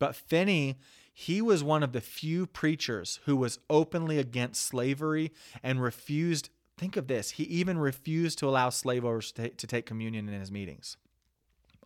[0.00, 0.78] But Finney
[1.20, 5.32] he was one of the few preachers who was openly against slavery
[5.64, 10.28] and refused, think of this, he even refused to allow slave owners to, take communion
[10.28, 10.96] in his meetings.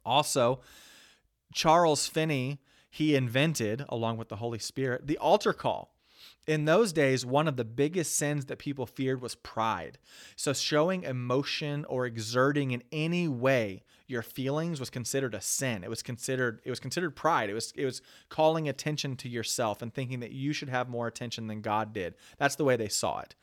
[0.04, 0.60] Also,
[1.50, 2.60] Charles Finney,
[2.90, 5.94] he invented, along with the Holy Spirit, the altar call.
[6.46, 9.96] In those days, one of the biggest sins that people feared was pride.
[10.36, 13.82] So, showing emotion or exerting in any way
[14.12, 15.82] your feelings was considered a sin.
[15.82, 17.48] It was considered it was considered pride.
[17.50, 21.06] It was it was calling attention to yourself and thinking that you should have more
[21.06, 22.14] attention than God did.
[22.38, 23.34] That's the way they saw it.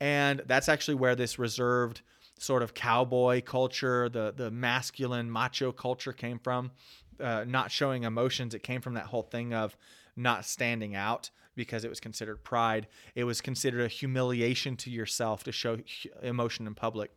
[0.00, 2.02] And that's actually where this reserved
[2.38, 6.70] sort of cowboy culture, the the masculine macho culture came from.
[7.18, 8.54] Uh, not showing emotions.
[8.54, 9.76] It came from that whole thing of
[10.16, 12.86] not standing out because it was considered pride.
[13.14, 15.78] It was considered a humiliation to yourself to show
[16.22, 17.10] emotion in public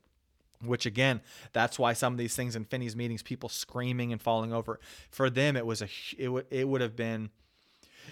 [0.64, 1.22] which again
[1.53, 4.80] that's why some of these things in finney's meetings people screaming and falling over
[5.10, 5.88] for them it was a
[6.18, 7.30] it would it would have been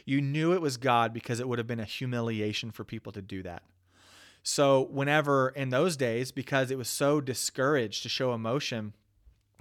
[0.06, 3.22] you knew it was god because it would have been a humiliation for people to
[3.22, 3.64] do that
[4.44, 8.94] So, whenever in those days, because it was so discouraged to show emotion,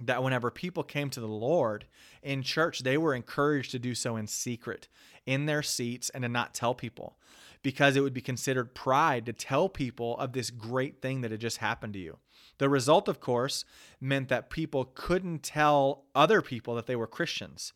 [0.01, 1.87] that whenever people came to the Lord
[2.23, 4.89] in church, they were encouraged to do so in secret,
[5.25, 7.17] in their seats, and to not tell people
[7.63, 11.41] because it would be considered pride to tell people of this great thing that had
[11.41, 12.19] just happened to you.
[12.59, 13.65] The result, of course,
[14.01, 17.73] meant that people couldn't tell other people that they were Christians.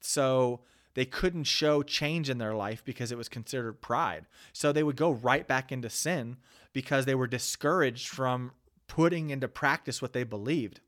[0.00, 0.60] So
[0.94, 4.26] they couldn't show change in their life because it was considered pride.
[4.52, 6.38] So they would go right back into sin
[6.72, 8.52] because they were discouraged from
[8.88, 10.80] putting into practice what they believed.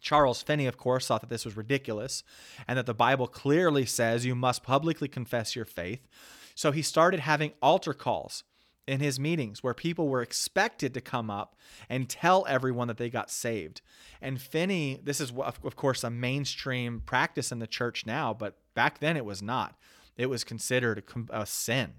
[0.00, 2.22] Charles Finney, of course, thought that this was ridiculous
[2.66, 6.06] and that the Bible clearly says you must publicly confess your faith.
[6.54, 8.44] So he started having altar calls
[8.86, 11.56] in his meetings where people were expected to come up
[11.88, 13.80] and tell everyone that they got saved.
[14.20, 19.00] And Finney, this is, of course, a mainstream practice in the church now, but back
[19.00, 19.76] then it was not.
[20.16, 21.94] It was considered a, a sin.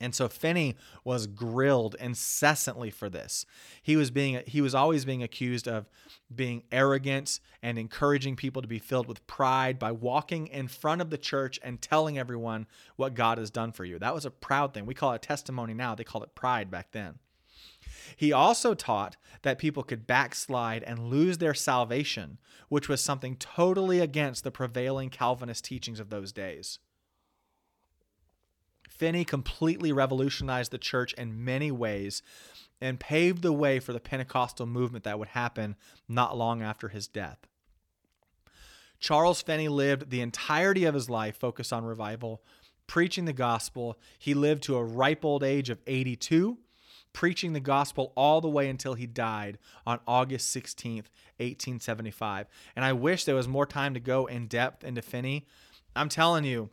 [0.00, 3.46] And so Finney was grilled incessantly for this.
[3.82, 5.88] He was being he was always being accused of
[6.34, 11.10] being arrogant and encouraging people to be filled with pride by walking in front of
[11.10, 12.66] the church and telling everyone
[12.96, 13.98] what God has done for you.
[13.98, 14.84] That was a proud thing.
[14.84, 15.94] We call it testimony now.
[15.94, 17.20] They called it pride back then.
[18.16, 22.38] He also taught that people could backslide and lose their salvation,
[22.68, 26.78] which was something totally against the prevailing Calvinist teachings of those days.
[28.96, 32.22] Finney completely revolutionized the church in many ways
[32.80, 35.76] and paved the way for the Pentecostal movement that would happen
[36.08, 37.38] not long after his death.
[39.00, 42.42] Charles Finney lived the entirety of his life focused on revival,
[42.86, 43.98] preaching the gospel.
[44.18, 46.58] He lived to a ripe old age of 82,
[47.12, 51.08] preaching the gospel all the way until he died on August 16th,
[51.38, 52.46] 1875.
[52.76, 55.46] And I wish there was more time to go in depth into Finney.
[55.96, 56.70] I'm telling you,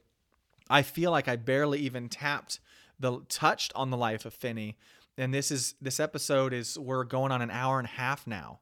[0.71, 2.59] I feel like I barely even tapped
[2.99, 4.77] the touched on the life of Finney.
[5.17, 8.59] And this is this episode is we're going on an hour and a half now.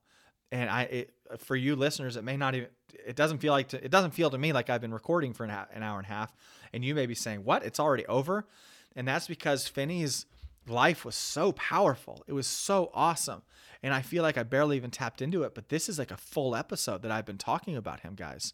[0.52, 2.70] And I it, for you listeners, it may not even
[3.06, 5.44] it doesn't feel like to, it doesn't feel to me like I've been recording for
[5.44, 6.34] an, an hour and a half.
[6.74, 7.64] And you may be saying, "What?
[7.64, 8.48] It's already over?"
[8.96, 10.26] And that's because Finney's
[10.68, 12.24] life was so powerful.
[12.28, 13.44] It was so awesome.
[13.84, 16.18] And I feel like I barely even tapped into it, but this is like a
[16.18, 18.54] full episode that I've been talking about him, guys.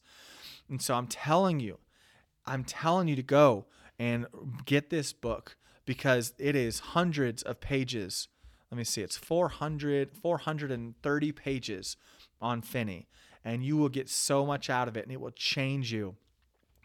[0.70, 1.80] And so I'm telling you,
[2.48, 3.66] I'm telling you to go
[3.98, 4.28] and
[4.66, 8.28] get this book because it is hundreds of pages.
[8.72, 11.98] Let me see, it's 400, 430 pages
[12.42, 13.08] on Finney,
[13.44, 16.16] and you will get so much out of it and it will change you.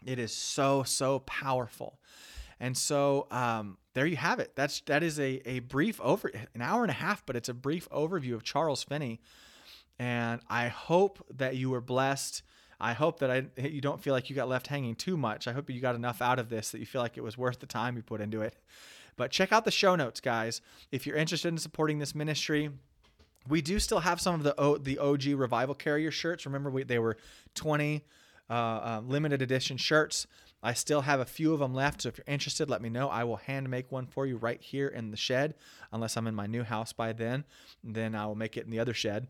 [0.05, 1.99] It is so, so powerful.
[2.59, 4.55] And so um, there you have it.
[4.55, 7.53] That's that is a, a brief over an hour and a half, but it's a
[7.55, 9.19] brief overview of Charles Finney.
[9.97, 12.43] And I hope that you were blessed
[12.81, 15.47] I hope that I you don't feel like you got left hanging too much.
[15.47, 17.59] I hope you got enough out of this that you feel like it was worth
[17.59, 18.55] the time you put into it.
[19.17, 20.61] But check out the show notes, guys.
[20.91, 22.71] If you're interested in supporting this ministry,
[23.47, 26.45] we do still have some of the o, the OG Revival Carrier shirts.
[26.47, 27.17] Remember, we, they were
[27.53, 28.03] 20
[28.49, 30.25] uh, uh, limited edition shirts.
[30.63, 32.01] I still have a few of them left.
[32.01, 33.09] So if you're interested, let me know.
[33.09, 35.53] I will hand make one for you right here in the shed,
[35.91, 37.45] unless I'm in my new house by then.
[37.83, 39.27] Then I will make it in the other shed.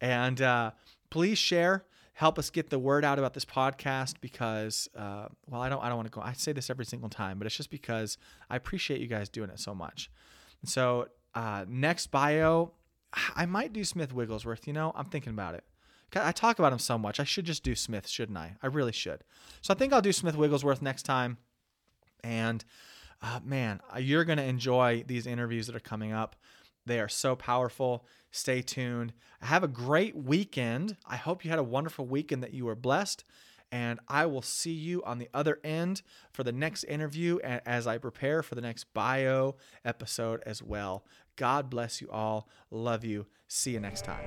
[0.00, 0.70] And uh,
[1.10, 1.84] please share
[2.14, 5.88] help us get the word out about this podcast because uh, well i don't i
[5.88, 8.18] don't want to go i say this every single time but it's just because
[8.50, 10.10] i appreciate you guys doing it so much.
[10.60, 12.72] And so uh, next bio
[13.34, 15.64] i might do smith wigglesworth you know i'm thinking about it.
[16.14, 18.56] I talk about him so much i should just do smith shouldn't i?
[18.62, 19.24] I really should.
[19.62, 21.38] So i think i'll do smith wigglesworth next time.
[22.22, 22.64] And
[23.22, 26.36] uh, man you're going to enjoy these interviews that are coming up.
[26.84, 28.04] They are so powerful.
[28.32, 29.12] Stay tuned.
[29.42, 30.96] Have a great weekend.
[31.06, 33.22] I hope you had a wonderful weekend, that you were blessed.
[33.70, 36.02] And I will see you on the other end
[36.32, 41.04] for the next interview as I prepare for the next bio episode as well.
[41.36, 42.48] God bless you all.
[42.70, 43.26] Love you.
[43.48, 44.24] See you next time.